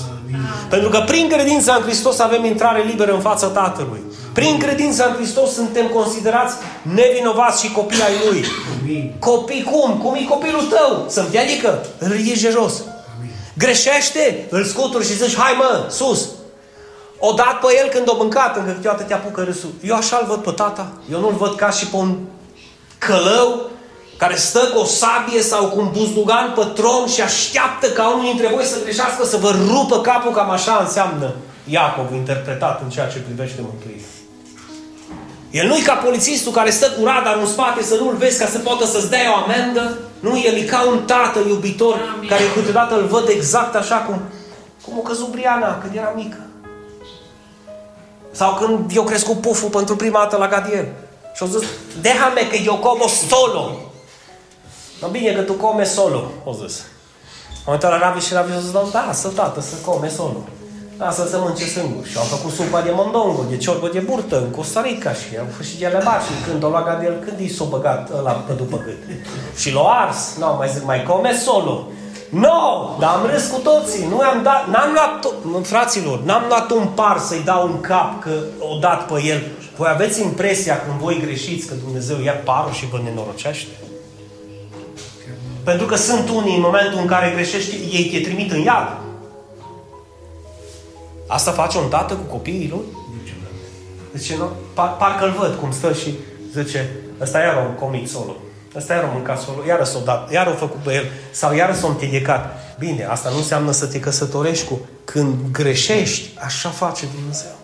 Pentru 0.69 0.89
că 0.89 1.03
prin 1.05 1.29
credința 1.29 1.75
în 1.75 1.81
Hristos 1.81 2.19
avem 2.19 2.45
intrare 2.45 2.83
liberă 2.83 3.13
în 3.13 3.19
fața 3.19 3.47
Tatălui. 3.47 4.01
Prin 4.33 4.57
credința 4.57 5.05
în 5.05 5.13
Hristos 5.13 5.53
suntem 5.53 5.87
considerați 5.87 6.55
nevinovați 6.81 7.63
și 7.63 7.71
copii 7.71 8.01
ai 8.01 8.13
Lui. 8.29 8.45
Amin. 8.81 9.13
Copii 9.19 9.63
cum? 9.63 9.97
Cum 9.97 10.15
e 10.15 10.23
copilul 10.23 10.63
tău? 10.63 11.05
Să-mi 11.09 11.27
te 11.31 11.37
adică? 11.37 11.85
Îl 11.97 12.11
ridici 12.11 12.41
de 12.41 12.49
jos. 12.49 12.73
Greșește? 13.57 14.47
Îl 14.49 14.63
scuturi 14.63 15.05
și 15.05 15.15
zici, 15.15 15.35
hai 15.35 15.53
mă, 15.57 15.87
sus. 15.89 16.27
O 17.19 17.31
dat 17.31 17.59
pe 17.59 17.67
el 17.83 17.89
când 17.89 18.09
o 18.09 18.15
mâncat, 18.15 18.57
încă 18.57 18.71
câteodată 18.71 19.03
te 19.03 19.13
apucă 19.13 19.43
râsul. 19.43 19.69
Eu 19.83 19.95
așa-l 19.95 20.25
văd 20.27 20.43
pe 20.43 20.51
tata. 20.51 20.87
Eu 21.11 21.19
nu-l 21.19 21.35
văd 21.37 21.55
ca 21.55 21.69
și 21.69 21.87
pe 21.87 21.95
un 21.95 22.17
călău 22.97 23.69
care 24.17 24.35
stă 24.35 24.59
cu 24.59 24.79
o 24.79 24.83
sabie 24.83 25.41
sau 25.41 25.65
cu 25.65 25.79
un 25.79 25.89
buzdugan 25.91 26.53
pe 26.55 26.65
tron 26.73 27.07
și 27.07 27.21
așteaptă 27.21 27.87
ca 27.89 28.09
unul 28.09 28.23
dintre 28.23 28.47
voi 28.53 28.63
să 28.63 28.81
greșească, 28.83 29.25
să 29.25 29.37
vă 29.37 29.55
rupă 29.67 30.01
capul, 30.01 30.31
cam 30.31 30.49
așa 30.49 30.77
înseamnă 30.81 31.33
Iacov 31.65 32.13
interpretat 32.13 32.81
în 32.81 32.89
ceea 32.89 33.07
ce 33.07 33.19
privește 33.19 33.61
mântuirea. 33.61 34.05
El 35.51 35.67
nu 35.67 35.75
e 35.75 35.81
ca 35.81 35.93
polițistul 35.93 36.51
care 36.51 36.69
stă 36.69 36.89
cu 36.91 37.05
radar 37.05 37.37
în 37.41 37.45
spate 37.45 37.83
să 37.83 37.95
nu-l 37.95 38.15
vezi 38.15 38.39
ca 38.39 38.45
să 38.45 38.57
poată 38.57 38.85
să-ți 38.85 39.09
dea 39.09 39.31
o 39.31 39.43
amendă. 39.43 39.97
Nu, 40.19 40.41
el 40.45 40.53
e 40.53 40.61
ca 40.61 40.87
un 40.87 41.05
tată 41.05 41.39
iubitor 41.47 41.99
Amin. 42.15 42.29
care 42.29 42.43
câteodată 42.53 42.95
îl 42.95 43.05
văd 43.05 43.27
exact 43.27 43.75
așa 43.75 43.95
cum, 43.95 44.21
cum 44.85 44.97
o 44.97 45.01
căzut 45.01 45.27
Briana 45.27 45.77
când 45.77 45.95
era 45.95 46.13
mică. 46.15 46.44
Sau 48.35 48.53
când 48.53 48.91
eu 48.95 49.03
crescut 49.03 49.41
puful 49.41 49.69
pentru 49.69 49.95
prima 49.95 50.19
dată 50.19 50.37
la 50.37 50.47
Gadiel. 50.47 50.87
Și 51.35 51.43
au 51.43 51.47
zis, 51.47 51.67
déjame 52.01 52.41
că 52.49 52.55
eu 52.65 52.75
como 52.77 53.07
solo. 53.07 53.71
No 55.01 55.07
bine 55.07 55.31
că 55.31 55.41
tu 55.41 55.53
come 55.53 55.83
solo, 55.83 56.23
au 56.45 56.59
zis. 56.65 56.81
Am 57.65 57.73
uitat 57.73 57.91
la 57.91 57.97
Ravi 57.97 58.25
și 58.25 58.33
Ravi 58.33 58.51
a 58.51 58.59
zis, 58.59 58.71
da, 58.71 58.83
da, 58.91 59.09
să 59.13 59.27
tată, 59.27 59.61
să 59.61 59.75
come 59.85 60.07
solo. 60.07 60.43
Da, 60.97 61.11
să 61.11 61.27
se 61.27 61.37
mânce 61.39 61.65
singur. 61.65 62.05
Și 62.05 62.17
au 62.17 62.23
făcut 62.23 62.51
supa 62.53 62.81
de 62.81 62.91
mondongo, 62.93 63.43
de 63.49 63.57
ciorbă 63.57 63.89
de 63.93 63.99
burtă 63.99 64.37
în 64.37 64.49
Costa 64.49 64.81
Rica 64.81 65.13
și 65.13 65.37
au 65.39 65.45
fost 65.55 65.69
și 65.69 65.77
de 65.77 65.85
lebar. 65.85 66.21
Și 66.21 66.49
când 66.49 66.63
o 66.63 66.67
lua 66.67 66.83
Gadiel, 66.83 67.23
când 67.25 67.39
i 67.39 67.53
s-o 67.53 67.65
băgat 67.65 68.09
ăla 68.17 68.31
pe 68.31 68.53
după 68.53 68.81
gât? 68.85 68.97
Și 69.55 69.71
l-o 69.71 69.87
ars. 69.89 70.35
Nu, 70.39 70.55
mai 70.57 70.69
zic, 70.73 70.83
mai 70.83 71.03
come 71.03 71.33
solo. 71.33 71.87
No! 72.29 72.95
Dar 72.99 73.09
am 73.15 73.25
râs 73.25 73.47
cu 73.47 73.59
toții. 73.59 74.07
Nu 74.07 74.19
am 74.19 74.43
dat, 74.43 74.67
n-am 74.69 74.91
luat, 74.93 75.33
nu, 75.51 75.63
fraților, 75.63 76.21
n-am 76.21 76.43
luat 76.47 76.71
un 76.71 76.87
par 76.87 77.17
să-i 77.17 77.41
dau 77.45 77.67
în 77.67 77.81
cap 77.81 78.21
că 78.21 78.31
o 78.59 78.77
dat 78.77 79.11
pe 79.11 79.23
el. 79.23 79.43
Voi 79.77 79.89
aveți 79.91 80.21
impresia 80.21 80.81
când 80.81 80.99
voi 80.99 81.21
greșiți 81.21 81.67
că 81.67 81.73
Dumnezeu 81.73 82.21
ia 82.21 82.33
parul 82.33 82.71
și 82.71 82.89
vă 82.89 82.99
nenorocește? 83.03 83.71
Pentru 85.63 85.85
că 85.85 85.95
sunt 85.95 86.29
unii 86.29 86.55
în 86.55 86.61
momentul 86.61 86.99
în 86.99 87.05
care 87.05 87.31
greșești, 87.33 87.75
ei 87.91 88.09
te 88.11 88.19
trimit 88.19 88.51
în 88.51 88.59
iad. 88.59 88.97
Asta 91.27 91.51
face 91.51 91.77
un 91.77 91.89
tată 91.89 92.13
cu 92.13 92.33
copiii 92.33 92.69
lui? 92.69 93.03
Zice, 94.13 94.35
nu? 94.37 94.49
Par, 94.73 94.95
parcă-l 94.95 95.33
văd 95.39 95.55
cum 95.59 95.71
stă 95.71 95.93
și 95.93 96.13
zice, 96.53 96.95
ăsta 97.21 97.39
iar 97.39 97.65
un 97.67 97.73
comic 97.73 98.07
solo. 98.07 98.35
Ăsta 98.77 98.93
iar 98.93 99.03
a 99.03 99.11
mâncat 99.13 99.41
solo, 99.41 99.57
iar 99.67 99.85
s-o 99.85 99.99
dat, 100.05 100.31
iar 100.31 100.47
o 100.47 100.53
făcut 100.53 100.79
pe 100.79 100.93
el, 100.93 101.05
sau 101.31 101.55
iar 101.55 101.75
s-o 101.75 101.87
împiedicat. 101.87 102.57
Bine, 102.79 103.03
asta 103.03 103.29
nu 103.29 103.37
înseamnă 103.37 103.71
să 103.71 103.85
te 103.85 103.99
căsătorești 103.99 104.67
cu. 104.67 104.79
Când 105.03 105.35
greșești, 105.51 106.29
așa 106.45 106.69
face 106.69 107.05
Dumnezeu. 107.15 107.55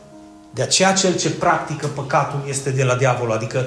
De 0.53 0.61
aceea 0.61 0.93
cel 0.93 1.15
ce 1.15 1.29
practică 1.29 1.87
păcatul 1.87 2.39
este 2.49 2.69
de 2.69 2.83
la 2.83 2.95
diavol, 2.95 3.31
adică 3.31 3.65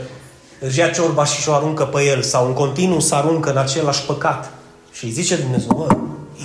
își 0.61 0.79
ia 0.79 0.89
ciorba 0.89 1.25
și 1.25 1.41
și-o 1.41 1.53
aruncă 1.53 1.85
pe 1.85 2.03
el 2.03 2.23
sau 2.23 2.47
în 2.47 2.53
continuu 2.53 3.01
să 3.01 3.15
aruncă 3.15 3.51
în 3.51 3.57
același 3.57 4.03
păcat. 4.03 4.51
Și 4.93 5.05
îi 5.05 5.11
zice 5.11 5.37
Dumnezeu, 5.37 5.77
mă, 5.77 5.97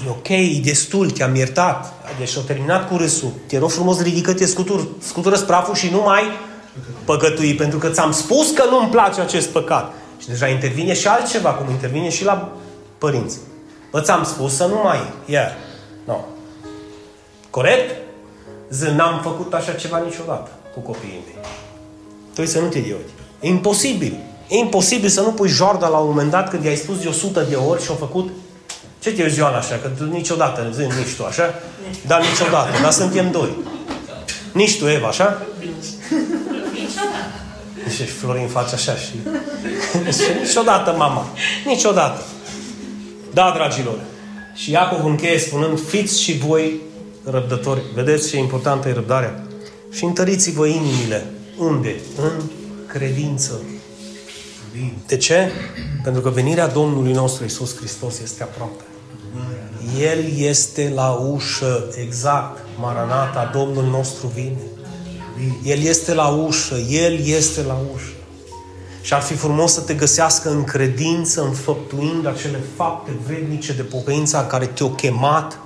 e 0.06 0.10
ok, 0.10 0.30
e 0.30 0.60
destul, 0.64 1.10
te-am 1.10 1.36
iertat. 1.36 1.94
Deci 2.18 2.36
au 2.36 2.42
terminat 2.42 2.90
cu 2.90 2.98
râsul. 2.98 3.32
Te 3.48 3.58
rog 3.58 3.70
frumos, 3.70 4.02
ridică-te, 4.02 4.46
scutur, 4.46 4.88
scutură 5.00 5.36
spraful 5.36 5.76
și 5.76 5.90
nu 5.92 6.02
mai 6.02 6.24
păcătui, 7.04 7.56
pentru 7.56 7.78
că 7.78 7.90
ți-am 7.90 8.12
spus 8.12 8.52
că 8.52 8.64
nu-mi 8.70 8.90
place 8.90 9.22
acest 9.22 9.48
păcat. 9.48 9.94
Și 10.30 10.36
deja 10.36 10.48
intervine 10.48 10.94
și 10.94 11.08
altceva, 11.08 11.50
cum 11.50 11.70
intervine 11.70 12.10
și 12.10 12.24
la 12.24 12.52
părinți. 12.98 13.38
Bă, 13.92 14.02
ți-am 14.02 14.24
spus 14.24 14.56
să 14.56 14.66
nu 14.66 14.80
mai, 14.84 15.14
yeah. 15.26 15.52
No. 16.06 16.16
Corect? 17.50 17.96
Zic, 18.70 18.88
n-am 18.88 19.22
făcut 19.24 19.54
așa 19.54 19.72
ceva 19.72 20.02
niciodată 20.06 20.50
cu 20.74 20.80
copiii 20.80 21.24
mei. 21.26 21.46
Tu 22.36 22.46
să 22.46 22.60
nu 22.60 22.68
te 22.68 22.78
idioti. 22.78 23.12
E 23.40 23.48
imposibil. 23.48 24.18
E 24.48 24.58
imposibil 24.58 25.10
să 25.10 25.22
nu 25.22 25.32
pui 25.32 25.50
Jorda 25.50 25.88
la 25.88 25.98
un 25.98 26.08
moment 26.08 26.32
dat 26.32 26.50
când 26.50 26.64
i-ai 26.64 26.76
spus 26.76 27.02
de 27.02 27.08
100 27.08 27.42
de 27.42 27.56
ori 27.56 27.84
și 27.84 27.90
au 27.90 27.96
făcut 27.96 28.30
ce 29.00 29.12
te 29.12 29.24
uiți 29.24 29.42
așa? 29.42 29.80
Că 29.82 29.88
tu 29.88 30.06
niciodată, 30.06 30.70
zi, 30.74 30.82
nici 30.82 31.16
tu, 31.18 31.26
așa? 31.26 31.54
Dar 32.08 32.22
niciodată, 32.22 32.82
dar 32.82 32.92
suntem 32.92 33.32
doi. 33.32 33.58
Nici 34.52 34.80
tu, 34.80 34.88
Eva, 34.88 35.08
așa? 35.08 35.42
Niciodată. 36.74 37.48
Și 37.96 38.04
Florin 38.06 38.48
face 38.48 38.76
așa 38.76 38.96
și... 38.96 39.12
niciodată, 40.42 40.96
mama. 40.98 41.26
Niciodată. 41.66 42.24
Da, 43.34 43.52
dragilor. 43.56 44.00
Și 44.54 44.72
Iacov 44.72 45.06
încheie 45.06 45.40
spunând, 45.40 45.80
fiți 45.88 46.22
și 46.22 46.38
voi 46.38 46.82
răbdători. 47.24 47.82
Vedeți 47.94 48.30
ce 48.30 48.38
importantă 48.38 48.90
e 48.90 48.94
răbdarea? 48.94 49.44
Și 49.92 50.04
întăriți-vă 50.04 50.66
inimile. 50.66 51.26
Unde? 51.58 51.96
În 52.18 52.42
credință. 52.88 53.62
De 55.08 55.18
ce? 55.18 55.52
Pentru 56.04 56.22
că 56.22 56.30
venirea 56.30 56.68
Domnului 56.68 57.12
nostru 57.12 57.46
Isus 57.46 57.76
Hristos 57.76 58.20
este 58.20 58.44
aproape. 58.44 58.84
El 60.00 60.38
este 60.38 60.92
la 60.96 61.10
ușă, 61.12 61.88
exact. 62.02 62.66
Maranata, 62.80 63.52
Domnul 63.54 63.84
nostru 63.84 64.28
vine. 64.28 64.62
El 65.64 65.82
este 65.82 66.14
la 66.14 66.28
ușă, 66.28 66.76
El 66.76 67.26
este 67.26 67.62
la 67.64 67.78
ușă. 67.94 68.14
Și 69.02 69.14
ar 69.14 69.22
fi 69.22 69.34
frumos 69.34 69.74
să 69.74 69.82
te 69.82 69.94
găsească 69.94 70.50
în 70.50 70.64
credință, 70.64 71.42
înfăptuind 71.44 72.28
acele 72.28 72.60
fapte 72.76 73.12
vrednice 73.26 73.74
de 73.74 73.82
pocăință 73.82 74.46
care 74.50 74.66
te-au 74.66 74.90
chemat, 74.90 75.60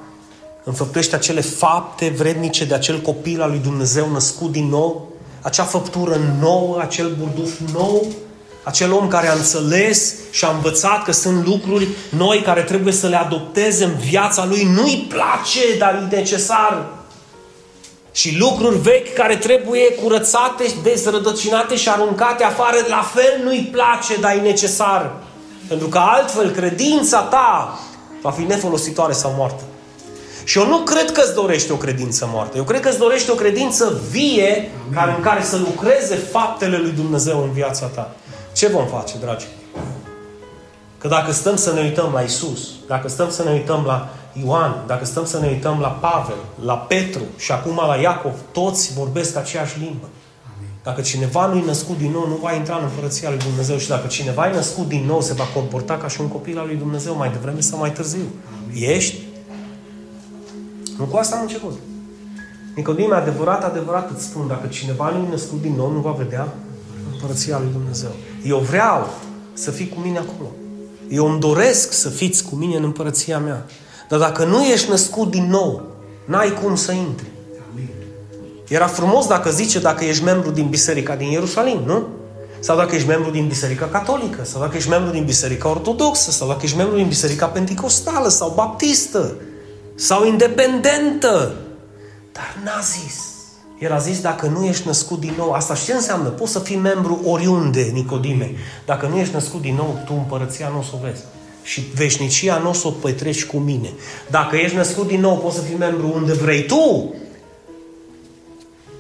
înfăptuiește 0.64 1.16
acele 1.16 1.42
fapte 1.42 2.10
vrednice 2.10 2.66
de 2.66 2.74
acel 2.74 3.02
copil 3.02 3.42
al 3.42 3.50
lui 3.50 3.60
Dumnezeu 3.60 4.12
născut 4.12 4.52
din 4.52 4.68
nou, 4.68 5.08
acea 5.42 5.64
făptură 5.64 6.20
nouă, 6.40 6.80
acel 6.82 7.16
burduf 7.20 7.60
nou, 7.74 8.06
acel 8.64 8.92
om 8.92 9.08
care 9.08 9.28
a 9.28 9.34
înțeles 9.34 10.16
și 10.32 10.46
a 10.46 10.52
învățat 10.52 11.04
că 11.04 11.12
sunt 11.12 11.46
lucruri 11.46 11.88
noi 12.10 12.42
care 12.42 12.62
trebuie 12.62 12.94
să 12.94 13.08
le 13.08 13.16
adopteze 13.16 13.84
în 13.84 13.96
viața 13.96 14.46
lui. 14.46 14.64
Nu-i 14.64 15.06
place, 15.10 15.78
dar 15.78 16.10
e 16.12 16.16
necesar. 16.16 17.03
Și 18.14 18.38
lucruri 18.38 18.78
vechi 18.78 19.14
care 19.14 19.36
trebuie 19.36 19.94
curățate, 19.94 20.64
dezrădăcinate 20.84 21.76
și 21.76 21.90
aruncate 21.90 22.44
afară, 22.44 22.78
la 22.88 23.10
fel 23.14 23.42
nu-i 23.44 23.70
place, 23.72 24.16
dar 24.20 24.36
e 24.36 24.40
necesar. 24.42 25.12
Pentru 25.68 25.88
că 25.88 25.98
altfel 25.98 26.52
credința 26.52 27.22
ta 27.22 27.80
va 28.22 28.32
fi 28.32 28.42
nefolositoare 28.42 29.14
sau 29.14 29.34
moartă. 29.38 29.64
Și 30.44 30.60
eu 30.60 30.68
nu 30.68 30.78
cred 30.78 31.12
că 31.12 31.22
îți 31.22 31.34
dorește 31.34 31.74
o 31.74 31.76
credință 31.76 32.30
moartă. 32.34 32.58
Eu 32.58 32.64
cred 32.64 32.82
că 32.82 32.90
îți 32.90 32.98
dorește 32.98 33.32
o 33.32 33.36
credință 33.36 34.02
vie 34.10 34.72
care, 34.94 35.14
în 35.18 35.22
care 35.22 35.44
să 35.44 35.58
lucreze 35.58 36.16
faptele 36.16 36.78
lui 36.78 36.92
Dumnezeu 36.92 37.44
în 37.44 37.52
viața 37.52 37.86
ta. 37.86 38.16
Ce 38.54 38.68
vom 38.68 38.88
face, 38.88 39.14
dragi? 39.22 39.46
Că 41.04 41.10
dacă 41.10 41.32
stăm 41.32 41.56
să 41.56 41.74
ne 41.74 41.82
uităm 41.82 42.12
la 42.14 42.22
Isus, 42.22 42.70
dacă 42.88 43.08
stăm 43.08 43.30
să 43.30 43.44
ne 43.44 43.52
uităm 43.52 43.84
la 43.86 44.10
Ioan, 44.44 44.84
dacă 44.88 45.06
stăm 45.06 45.26
să 45.26 45.40
ne 45.40 45.48
uităm 45.48 45.80
la 45.80 45.88
Pavel, 45.88 46.36
la 46.66 46.74
Petru 46.78 47.22
și 47.38 47.52
acum 47.52 47.76
la 47.88 47.96
Iacov, 47.96 48.34
toți 48.52 48.94
vorbesc 48.94 49.36
aceeași 49.36 49.80
limbă. 49.80 50.08
Dacă 50.84 51.02
cineva 51.02 51.46
nu-i 51.46 51.64
născut 51.66 51.98
din 51.98 52.12
nou, 52.12 52.28
nu 52.28 52.40
va 52.42 52.54
intra 52.54 52.76
în 52.76 52.84
Împărăția 52.84 53.30
lui 53.30 53.38
Dumnezeu. 53.38 53.78
Și 53.78 53.88
dacă 53.88 54.08
cineva 54.08 54.50
e 54.50 54.54
născut 54.54 54.88
din 54.88 55.06
nou, 55.06 55.22
se 55.22 55.34
va 55.34 55.44
comporta 55.44 55.98
ca 55.98 56.08
și 56.08 56.22
un 56.22 56.28
copil 56.28 56.60
al 56.60 56.66
lui 56.66 56.76
Dumnezeu 56.76 57.16
mai 57.16 57.32
devreme 57.32 57.60
sau 57.60 57.80
mai 57.80 57.92
târziu. 57.92 58.28
Ești? 58.74 59.16
Nu 60.98 61.04
cu 61.04 61.18
asta 61.18 61.36
am 61.36 61.42
început. 61.42 61.80
Nicodime, 62.76 63.16
adevărat, 63.16 63.64
adevărat 63.64 64.12
îți 64.12 64.24
spun, 64.24 64.48
dacă 64.48 64.68
cineva 64.68 65.10
nu-i 65.10 65.30
născut 65.30 65.62
din 65.62 65.74
nou, 65.76 65.92
nu 65.92 66.00
va 66.00 66.12
vedea 66.12 66.48
Împărăția 67.12 67.60
lui 67.60 67.72
Dumnezeu. 67.72 68.12
Eu 68.44 68.58
vreau 68.58 69.10
să 69.54 69.72
fii 69.72 69.90
cu 69.90 70.00
mine 70.00 70.18
acolo. 70.18 70.52
Eu 71.10 71.30
îmi 71.30 71.40
doresc 71.40 71.92
să 71.92 72.10
fiți 72.10 72.44
cu 72.44 72.56
mine 72.56 72.76
în 72.76 72.84
împărăția 72.84 73.40
mea. 73.40 73.66
Dar 74.10 74.20
dacă 74.20 74.46
nu 74.46 74.64
ești 74.64 74.90
născut 74.90 75.32
din 75.32 75.50
nou, 75.50 75.82
n-ai 76.26 76.54
cum 76.62 76.76
să 76.76 76.92
intri. 76.92 77.28
Era 78.68 78.88
frumos 78.88 79.28
dacă 79.28 79.50
zice 79.50 79.80
dacă 79.80 80.04
ești 80.04 80.24
membru 80.24 80.52
din 80.52 80.70
biserica 80.70 81.16
din 81.16 81.28
Ierusalim, 81.28 81.82
nu? 81.86 82.08
Sau 82.60 82.78
dacă 82.78 82.96
ești 82.96 83.08
membru 83.08 83.32
din 83.32 83.48
biserica 83.48 83.86
catolică, 83.86 84.44
sau 84.44 84.62
dacă 84.62 84.76
ești 84.76 84.90
membru 84.90 85.12
din 85.12 85.26
biserica 85.26 85.70
ortodoxă, 85.70 86.32
sau 86.32 86.48
dacă 86.48 86.60
ești 86.64 86.78
membru 86.78 86.96
din 86.96 87.08
biserica 87.08 87.46
pentecostală, 87.46 88.28
sau 88.28 88.54
baptistă, 88.56 89.36
sau 89.96 90.26
independentă. 90.26 91.56
Dar 92.32 92.58
n-a 92.64 92.80
zis. 92.82 93.23
El 93.84 93.92
a 93.92 93.98
zis, 93.98 94.22
dacă 94.22 94.46
nu 94.46 94.66
ești 94.66 94.88
născut 94.88 95.20
din 95.20 95.34
nou, 95.38 95.52
asta 95.52 95.76
ce 95.76 95.94
înseamnă? 95.94 96.30
Poți 96.30 96.52
să 96.52 96.60
fii 96.60 96.76
membru 96.76 97.20
oriunde, 97.26 97.82
Nicodime. 97.82 98.52
Dacă 98.86 99.08
nu 99.08 99.18
ești 99.18 99.34
născut 99.34 99.62
din 99.62 99.76
nou, 99.76 100.02
tu 100.06 100.14
împărăția 100.18 100.68
nu 100.68 100.80
o 100.80 100.82
să 100.82 100.92
o 100.94 100.98
vezi. 101.04 101.24
Și 101.64 101.82
veșnicia 101.96 102.58
nu 102.58 102.70
o 102.70 102.74
să 102.74 102.88
o 102.88 102.92
petreci 102.92 103.46
cu 103.46 103.58
mine. 103.58 103.90
Dacă 104.30 104.56
ești 104.56 104.76
născut 104.76 105.08
din 105.08 105.20
nou, 105.20 105.38
poți 105.38 105.56
să 105.56 105.62
fii 105.62 105.76
membru 105.76 106.12
unde 106.16 106.34
vrei 106.34 106.66
tu. 106.66 107.14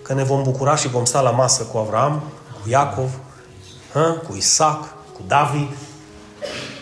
Că 0.01 0.13
ne 0.13 0.23
vom 0.23 0.43
bucura 0.43 0.75
și 0.75 0.87
vom 0.87 1.05
sta 1.05 1.21
la 1.21 1.31
masă 1.31 1.63
cu 1.63 1.77
Avram, 1.77 2.23
cu 2.61 2.69
Iacov, 2.69 3.09
hă? 3.93 4.21
cu 4.27 4.35
Isaac, 4.35 4.95
cu 5.13 5.21
David. 5.27 5.69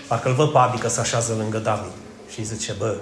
Parcă 0.07 0.29
îl 0.29 0.35
văd 0.35 0.51
pe 0.51 0.57
Adi 0.57 0.77
că 0.77 0.89
se 0.89 0.99
așează 0.99 1.33
lângă 1.37 1.57
David. 1.57 1.91
Și 2.33 2.45
zice, 2.45 2.75
bă, 2.77 2.97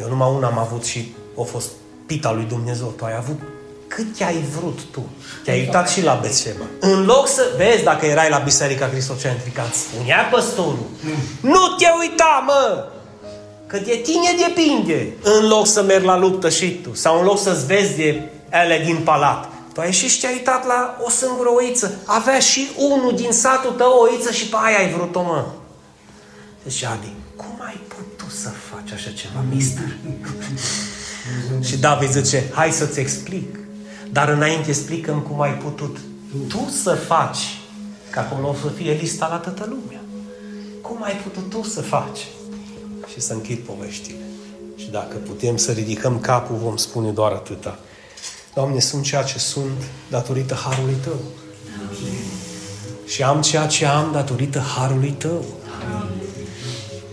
eu 0.00 0.08
numai 0.08 0.32
una 0.34 0.46
am 0.46 0.58
avut 0.58 0.84
și 0.84 1.14
a 1.38 1.42
fost 1.42 1.68
pita 2.06 2.32
lui 2.32 2.44
Dumnezeu. 2.44 2.86
Tu 2.86 3.04
ai 3.04 3.16
avut 3.16 3.38
cât 3.88 4.20
ai 4.20 4.44
vrut 4.58 4.78
tu. 4.90 5.08
Te-ai 5.44 5.58
uitat 5.58 5.88
și 5.88 6.02
la 6.02 6.18
Betseba. 6.22 6.64
În 6.80 7.04
loc 7.04 7.28
să... 7.28 7.42
Vezi, 7.56 7.82
dacă 7.82 8.06
erai 8.06 8.30
la 8.30 8.38
Biserica 8.38 8.88
Cristocentrică, 8.88 9.62
îți 9.68 9.78
spunea 9.78 10.28
păstorul. 10.30 10.86
Nu 11.40 11.66
te 11.78 11.86
uita, 12.00 12.44
mă! 12.46 12.88
Că 13.66 13.78
de 13.78 14.00
tine 14.02 14.46
depinde. 14.46 15.12
În 15.22 15.48
loc 15.48 15.66
să 15.66 15.82
mergi 15.82 16.06
la 16.06 16.18
luptă 16.18 16.48
și 16.48 16.70
tu. 16.70 16.94
Sau 16.94 17.18
în 17.18 17.24
loc 17.24 17.38
să-ți 17.38 17.66
vezi 17.66 17.96
de 17.96 18.22
ele 18.52 18.82
din 18.84 18.96
palat. 19.04 19.48
Tu 19.72 19.80
ai 19.80 19.86
ieșit 19.86 20.10
și 20.10 20.20
te-ai 20.20 20.32
uitat 20.32 20.66
la 20.66 20.96
o 21.02 21.10
singură 21.10 21.48
oiță. 21.48 21.94
Avea 22.04 22.38
și 22.38 22.68
unul 22.76 23.16
din 23.16 23.32
satul 23.32 23.70
tău 23.70 23.92
o 23.92 24.02
oiță 24.02 24.32
și 24.32 24.46
pe 24.46 24.56
aia 24.64 24.78
ai 24.78 24.92
vrut-o, 24.92 25.22
mă. 25.22 25.44
Deci, 26.62 26.84
Adi, 26.84 27.12
cum 27.36 27.60
ai 27.66 27.80
putut 27.88 28.32
să 28.32 28.48
faci 28.48 28.92
așa 28.92 29.10
ceva, 29.10 29.44
mister? 29.54 29.96
și 31.68 31.76
David 31.76 32.10
zice, 32.10 32.50
hai 32.54 32.72
să-ți 32.72 33.00
explic. 33.00 33.65
Dar 34.12 34.28
înainte 34.28 34.68
explicăm 34.68 35.20
cum 35.20 35.40
ai 35.40 35.54
putut 35.54 35.96
tu 36.48 36.68
să 36.82 36.94
faci, 36.94 37.58
că 38.10 38.18
acolo 38.18 38.48
o 38.48 38.54
să 38.54 38.68
fie 38.68 38.92
lista 38.92 39.28
la 39.28 39.36
toată 39.36 39.66
lumea. 39.68 40.00
Cum 40.80 41.02
ai 41.02 41.14
putut 41.14 41.50
tu 41.50 41.62
să 41.62 41.80
faci? 41.80 42.26
Și 43.12 43.20
să 43.20 43.32
închid 43.32 43.58
poveștile. 43.58 44.24
Și 44.76 44.90
dacă 44.90 45.16
putem 45.16 45.56
să 45.56 45.72
ridicăm 45.72 46.18
capul, 46.20 46.56
vom 46.56 46.76
spune 46.76 47.10
doar 47.10 47.32
atâta. 47.32 47.78
Doamne, 48.54 48.80
sunt 48.80 49.02
ceea 49.02 49.22
ce 49.22 49.38
sunt 49.38 49.82
datorită 50.10 50.54
Harului 50.54 50.96
Tău. 51.02 51.20
Și 53.06 53.22
am 53.22 53.40
ceea 53.40 53.66
ce 53.66 53.86
am 53.86 54.10
datorită 54.12 54.58
Harului 54.58 55.10
Tău. 55.10 55.44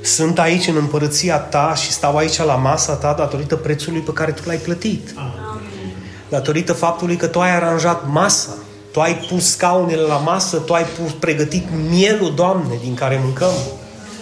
Sunt 0.02 0.39
aici 0.39 0.68
în 0.68 0.76
împărăția 0.76 1.38
Ta 1.38 1.74
și 1.76 1.91
stau 1.91 2.16
aici 2.16 2.38
la 2.38 2.56
masa 2.56 2.94
Ta 2.94 3.14
datorită 3.14 3.56
prețului 3.56 4.02
pe 4.02 4.14
care 4.14 4.32
Tu 4.32 4.41
l-ai 4.46 4.58
plătit. 4.58 5.14
Datorită 6.34 6.73
faptului 6.73 7.15
că 7.15 7.27
Tu 7.27 7.39
ai 7.39 7.55
aranjat 7.55 8.03
masa, 8.11 8.49
Tu 8.91 8.99
ai 8.99 9.15
pus 9.15 9.49
scaunele 9.49 10.01
la 10.01 10.15
masă, 10.15 10.57
Tu 10.57 10.73
ai 10.73 10.84
pus, 10.84 11.11
pregătit 11.11 11.65
mielul, 11.89 12.34
Doamne, 12.36 12.79
din 12.81 12.93
care 12.93 13.21
mâncăm 13.23 13.53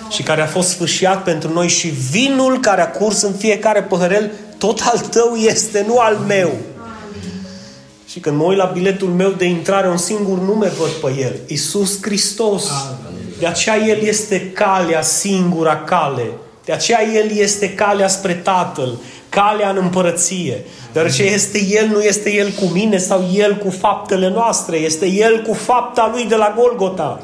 și 0.09 0.23
care 0.23 0.41
a 0.41 0.45
fost 0.45 0.69
sfâșiat 0.69 1.23
pentru 1.23 1.53
noi 1.53 1.67
și 1.67 1.87
vinul 1.87 2.59
care 2.59 2.81
a 2.81 2.89
curs 2.89 3.21
în 3.21 3.33
fiecare 3.33 3.81
păhărel, 3.81 4.31
tot 4.57 4.79
al 4.91 4.99
Tău 4.99 5.35
este, 5.35 5.83
nu 5.87 5.97
al 5.97 6.15
meu. 6.15 6.51
Și 8.07 8.19
când 8.19 8.37
mă 8.37 8.43
uit 8.43 8.57
la 8.57 8.71
biletul 8.73 9.09
meu 9.09 9.29
de 9.29 9.45
intrare, 9.45 9.89
un 9.89 9.97
singur 9.97 10.39
nume 10.39 10.67
văd 10.67 10.89
pe 10.89 11.21
el. 11.21 11.35
Iisus 11.47 11.97
Hristos. 12.01 12.71
De 13.39 13.47
aceea 13.47 13.77
El 13.77 14.01
este 14.01 14.51
calea, 14.51 15.01
singura 15.01 15.75
cale. 15.77 16.31
De 16.65 16.71
aceea 16.71 17.03
El 17.13 17.37
este 17.37 17.73
calea 17.73 18.07
spre 18.07 18.33
Tatăl, 18.33 18.97
calea 19.31 19.69
în 19.69 19.77
împărăție. 19.81 20.65
Deoarece 20.93 21.23
este 21.23 21.65
El, 21.69 21.87
nu 21.87 22.01
este 22.01 22.33
El 22.33 22.49
cu 22.49 22.65
mine 22.65 22.97
sau 22.97 23.23
El 23.33 23.57
cu 23.57 23.69
faptele 23.69 24.29
noastre, 24.29 24.77
este 24.77 25.05
El 25.05 25.41
cu 25.47 25.53
fapta 25.53 26.09
Lui 26.13 26.25
de 26.25 26.35
la 26.35 26.53
Golgota. 26.57 27.21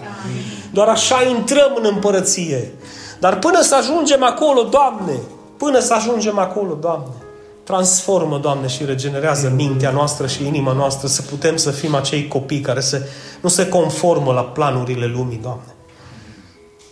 Doar 0.71 0.87
așa 0.87 1.23
intrăm 1.23 1.71
în 1.75 1.89
împărăție. 1.93 2.71
Dar 3.19 3.39
până 3.39 3.61
să 3.61 3.75
ajungem 3.75 4.23
acolo, 4.23 4.63
Doamne, 4.63 5.13
până 5.57 5.79
să 5.79 5.93
ajungem 5.93 6.37
acolo, 6.37 6.73
Doamne, 6.81 7.15
transformă, 7.63 8.37
Doamne, 8.37 8.67
și 8.67 8.85
regenerează 8.85 9.51
mintea 9.55 9.91
noastră 9.91 10.27
și 10.27 10.45
inima 10.45 10.71
noastră 10.71 11.07
să 11.07 11.21
putem 11.21 11.55
să 11.57 11.71
fim 11.71 11.95
acei 11.95 12.27
copii 12.27 12.59
care 12.59 12.79
se, 12.79 13.09
nu 13.41 13.49
se 13.49 13.69
conformă 13.69 14.33
la 14.33 14.43
planurile 14.43 15.05
lumii, 15.05 15.39
Doamne. 15.41 15.76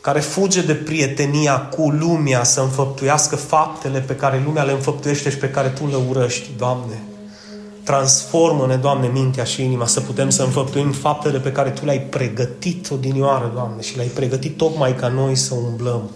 Care 0.06 0.20
fuge 0.20 0.62
de 0.62 0.74
prietenia 0.74 1.62
cu 1.62 1.90
lumea 1.90 2.44
să 2.44 2.62
înfăptuiască 2.62 3.36
faptele 3.36 4.00
pe 4.00 4.16
care 4.16 4.42
lumea 4.46 4.64
le 4.64 4.72
înfăptuiește 4.72 5.30
și 5.30 5.38
pe 5.38 5.50
care 5.50 5.68
Tu 5.68 5.88
le 5.88 5.96
urăști, 6.10 6.50
Doamne. 6.58 7.04
Transformă-ne, 7.84 8.76
Doamne, 8.76 9.08
mintea 9.08 9.44
și 9.44 9.64
inima 9.64 9.86
să 9.86 10.02
putem 10.02 10.30
să 10.30 10.44
înfăptuim 10.44 10.92
faptele 10.92 11.40
pe 11.40 11.52
care 11.52 11.70
Tu 11.70 11.86
le-ai 11.86 12.00
pregătit 12.02 12.90
odinioară, 12.92 13.52
Doamne, 13.54 13.82
și 13.82 13.96
le-ai 13.96 14.08
pregătit 14.08 14.58
tocmai 14.58 14.96
ca 14.96 15.08
noi 15.08 15.36
să 15.36 15.54
umblăm 15.54 16.10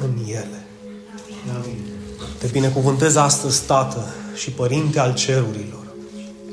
în 0.00 0.10
ele. 0.26 0.66
Amin. 1.54 1.78
Te 2.38 2.46
binecuvântez 2.46 3.16
astăzi, 3.16 3.66
Tată 3.66 4.14
și 4.34 4.50
Părinte 4.50 4.98
al 4.98 5.14
cerurilor. 5.14 5.84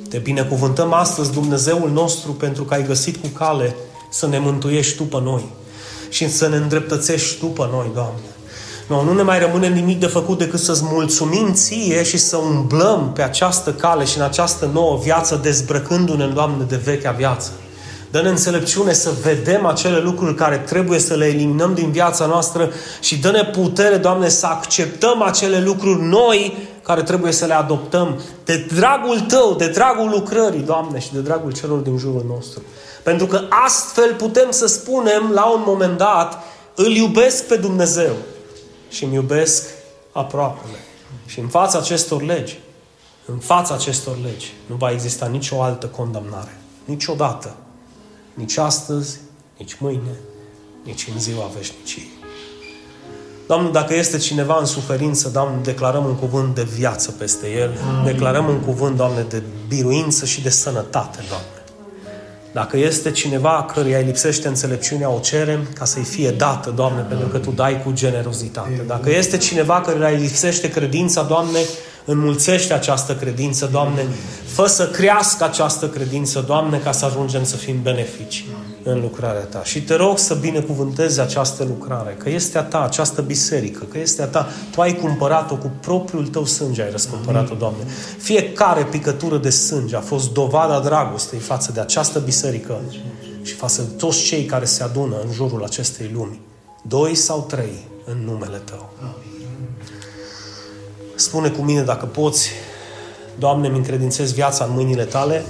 Te 0.10 0.18
binecuvântăm 0.18 0.94
astăzi, 0.94 1.32
Dumnezeul 1.32 1.92
nostru, 1.92 2.32
pentru 2.32 2.64
că 2.64 2.74
ai 2.74 2.86
găsit 2.86 3.18
cu 3.18 3.28
cale 3.28 3.76
să 4.10 4.28
ne 4.28 4.40
mântuiești 4.40 4.98
Tu 4.98 5.04
pe 5.04 5.20
noi 5.22 5.60
și 6.12 6.32
să 6.32 6.48
ne 6.48 6.56
îndreptățești 6.56 7.40
Tu 7.40 7.46
pe 7.46 7.68
noi, 7.72 7.92
Doamne. 7.94 8.22
Nu, 8.88 9.04
nu 9.04 9.14
ne 9.14 9.22
mai 9.22 9.40
rămâne 9.40 9.68
nimic 9.68 10.00
de 10.00 10.06
făcut 10.06 10.38
decât 10.38 10.60
să-ți 10.60 10.84
mulțumim 10.84 11.54
Ție 11.54 12.04
și 12.04 12.18
să 12.18 12.38
umblăm 12.38 13.12
pe 13.14 13.22
această 13.22 13.72
cale 13.72 14.06
și 14.06 14.18
în 14.18 14.24
această 14.24 14.70
nouă 14.74 15.00
viață, 15.04 15.40
dezbrăcându-ne, 15.44 16.26
Doamne, 16.26 16.66
de 16.68 16.76
vechea 16.76 17.12
viață. 17.12 17.52
Dă-ne 18.12 18.30
înțelepciune 18.30 18.94
să 18.94 19.12
vedem 19.24 19.66
acele 19.66 20.00
lucruri 20.00 20.36
care 20.36 20.58
trebuie 20.58 21.00
să 21.00 21.16
le 21.16 21.26
eliminăm 21.26 21.74
din 21.74 21.92
viața 21.92 22.26
noastră 22.26 22.72
și 23.02 23.18
dă-ne 23.18 23.44
putere, 23.44 23.96
Doamne, 23.96 24.30
să 24.30 24.46
acceptăm 24.46 25.22
acele 25.22 25.62
lucruri 25.62 26.02
noi 26.02 26.58
care 26.84 27.02
trebuie 27.02 27.32
să 27.32 27.46
le 27.46 27.54
adoptăm 27.54 28.20
de 28.46 28.68
dragul 28.76 29.20
Tău, 29.20 29.56
de 29.58 29.68
dragul 29.68 30.10
lucrării, 30.10 30.62
Doamne, 30.62 31.00
și 31.00 31.14
de 31.14 31.20
dragul 31.20 31.52
celor 31.52 31.80
din 31.80 31.98
jurul 31.98 32.26
nostru. 32.28 32.62
Pentru 33.04 33.26
că 33.26 33.42
astfel 33.66 34.16
putem 34.16 34.52
să 34.52 34.68
spunem 34.68 35.32
la 35.34 35.46
un 35.46 35.62
moment 35.66 35.98
dat, 35.98 36.44
îl 36.76 36.92
iubesc 36.92 37.44
pe 37.44 37.56
Dumnezeu 37.56 38.14
și 38.90 39.04
îmi 39.04 39.14
iubesc 39.14 39.70
aproapele. 40.12 40.78
Și 41.26 41.40
în 41.40 41.48
fața 41.48 41.78
acestor 41.78 42.22
legi, 42.22 42.60
în 43.26 43.38
fața 43.38 43.74
acestor 43.74 44.18
legi, 44.24 44.54
nu 44.66 44.76
va 44.76 44.92
exista 44.92 45.26
nicio 45.26 45.62
altă 45.62 45.86
condamnare. 45.86 46.58
Niciodată. 46.86 47.56
Nici 48.34 48.58
astăzi, 48.58 49.20
nici 49.58 49.78
mâine, 49.80 50.20
nici 50.84 51.08
în 51.14 51.20
ziua 51.20 51.52
veșniciei. 51.56 52.10
Doamne, 53.48 53.70
dacă 53.70 53.96
este 53.96 54.18
cineva 54.18 54.58
în 54.60 54.66
suferință, 54.66 55.30
Doamne, 55.30 55.62
declarăm 55.64 56.06
un 56.06 56.16
cuvânt 56.16 56.56
de 56.56 56.64
viață 56.64 57.12
peste 57.12 57.52
el. 57.52 57.78
Declarăm 58.06 58.48
un 58.48 58.60
cuvânt, 58.60 58.96
Doamne, 58.96 59.22
de 59.22 59.44
biruință 59.68 60.26
și 60.26 60.42
de 60.42 60.50
sănătate, 60.50 61.20
Doamne. 61.30 61.61
Dacă 62.52 62.78
este 62.78 63.12
cineva 63.12 63.66
căruia 63.74 63.98
îi 63.98 64.04
lipsește 64.04 64.48
înțelepciunea, 64.48 65.10
o 65.10 65.20
cerem 65.20 65.68
ca 65.74 65.86
să-i 65.86 66.04
fie 66.04 66.30
dată, 66.30 66.70
Doamne, 66.70 67.02
pentru 67.02 67.28
că 67.28 67.38
Tu 67.38 67.52
dai 67.52 67.82
cu 67.84 67.92
generozitate. 67.92 68.84
Dacă 68.88 69.10
este 69.10 69.38
cineva 69.38 69.82
căruia 69.82 70.10
îi 70.10 70.18
lipsește 70.18 70.70
credința, 70.70 71.24
Doamne, 71.24 71.60
înmulțește 72.06 72.74
această 72.74 73.16
credință, 73.16 73.70
Doamne, 73.72 74.06
fă 74.46 74.68
să 74.68 74.88
crească 74.88 75.44
această 75.44 75.88
credință, 75.90 76.44
Doamne, 76.48 76.78
ca 76.78 76.92
să 76.92 77.06
ajungem 77.06 77.44
să 77.44 77.56
fim 77.56 77.82
benefici 77.82 78.46
în 78.84 79.00
lucrarea 79.02 79.42
Ta. 79.42 79.64
Și 79.64 79.82
te 79.82 79.96
rog 79.96 80.18
să 80.18 80.34
binecuvântezi 80.34 81.20
această 81.20 81.64
lucrare, 81.64 82.16
că 82.18 82.30
este 82.30 82.58
a 82.58 82.64
Ta, 82.64 82.84
această 82.84 83.22
biserică, 83.22 83.84
că 83.92 84.00
este 84.00 84.22
a 84.22 84.26
Ta. 84.26 84.48
Tu 84.72 84.82
ai 84.82 84.94
cumpărat-o 84.94 85.56
cu 85.56 85.72
propriul 85.82 86.28
Tău 86.28 86.46
sânge, 86.46 86.82
ai 86.82 86.92
răscumpărat-o, 86.92 87.54
Doamne. 87.56 87.84
Fiecare 88.18 88.84
picătură 88.84 89.38
de 89.38 89.50
sânge 89.50 89.96
a 89.96 90.00
fost 90.00 90.34
dovada 90.34 90.80
dragostei 90.80 91.40
față 91.40 91.72
de 91.72 91.80
această 91.80 92.20
biserică 92.20 92.82
și 93.42 93.54
față 93.54 93.82
de 93.82 93.94
toți 93.98 94.24
cei 94.24 94.46
care 94.46 94.66
se 94.66 94.84
adună 94.84 95.16
în 95.26 95.32
jurul 95.32 95.64
acestei 95.64 96.12
lumi. 96.14 96.42
Doi 96.82 97.16
sau 97.16 97.46
trei 97.50 97.88
în 98.06 98.18
numele 98.26 98.58
Tău. 98.58 98.90
Spune 101.22 101.50
cu 101.50 101.62
mine 101.62 101.82
dacă 101.82 102.06
poți, 102.06 102.50
Doamne, 103.40 103.68
mi 103.68 103.78
încredințez 103.78 104.34
viața 104.34 104.64
în 104.64 104.72
mâinile 104.74 105.04
Tale, 105.04 105.44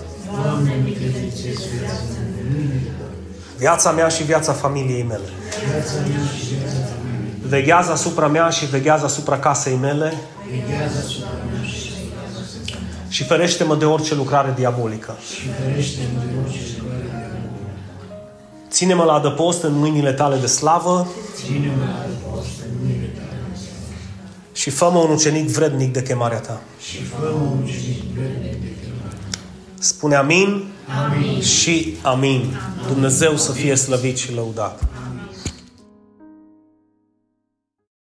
Doamne, 0.43 0.73
mi 0.83 0.91
credințez 0.91 1.57
viața 1.79 2.03
în 2.19 2.45
mâinile 2.51 2.91
Tale. 2.97 3.13
viața 3.57 3.91
mea 3.91 4.07
și 4.07 4.23
viața 4.23 4.53
familiei 4.53 5.03
mele. 5.03 5.29
Viața 5.71 5.93
mea 5.93 6.25
și 6.37 6.45
viața 6.53 6.85
familiei. 6.91 7.33
Veghează 7.47 7.91
asupra 7.91 8.27
mea 8.27 8.49
și 8.49 8.65
veghează 8.65 9.05
asupra 9.05 9.39
casei 9.39 9.75
mele 9.75 10.13
Veghează 10.49 10.97
asupra 11.05 11.29
mea 11.51 11.63
și 11.63 11.89
și 13.09 13.23
ferește-mă 13.23 13.75
de 13.75 13.85
orice 13.85 14.15
lucrare 14.15 14.53
diabolică. 14.57 15.17
și 15.31 15.47
ferește-mă 15.61 16.19
de 16.29 16.33
orice 16.43 16.59
lucrare 16.77 17.03
de 17.03 17.27
rău. 17.33 17.49
Ține-mă 18.69 19.03
la 19.03 19.13
adăpost 19.13 19.63
în 19.63 19.73
mâinile 19.73 20.13
Tale 20.13 20.37
de 20.37 20.47
slavă 20.47 21.07
Ține-mă 21.35 21.83
la 21.83 22.29
post 22.29 22.55
în 22.65 22.71
mâinile 22.81 23.00
Tale 23.00 23.00
și 24.61 24.69
fă-mă 24.69 24.99
un 24.99 25.11
ucenic 25.11 25.47
vrednic 25.47 25.93
de 25.93 26.01
chemarea 26.01 26.39
Ta. 26.39 26.61
și 26.81 27.03
fă 27.03 27.25
un 27.25 27.61
ucenic 27.63 28.03
vrednic 28.13 28.51
de 28.61 28.69
chemare. 28.81 29.15
Spune 29.79 30.15
amin, 30.15 30.63
amin. 31.05 31.41
și 31.41 31.95
amin. 32.01 32.57
Dumnezeu 32.87 33.37
să 33.37 33.51
fie 33.51 33.75
slăvit 33.75 34.17
și 34.17 34.33
lăudat. 34.33 34.83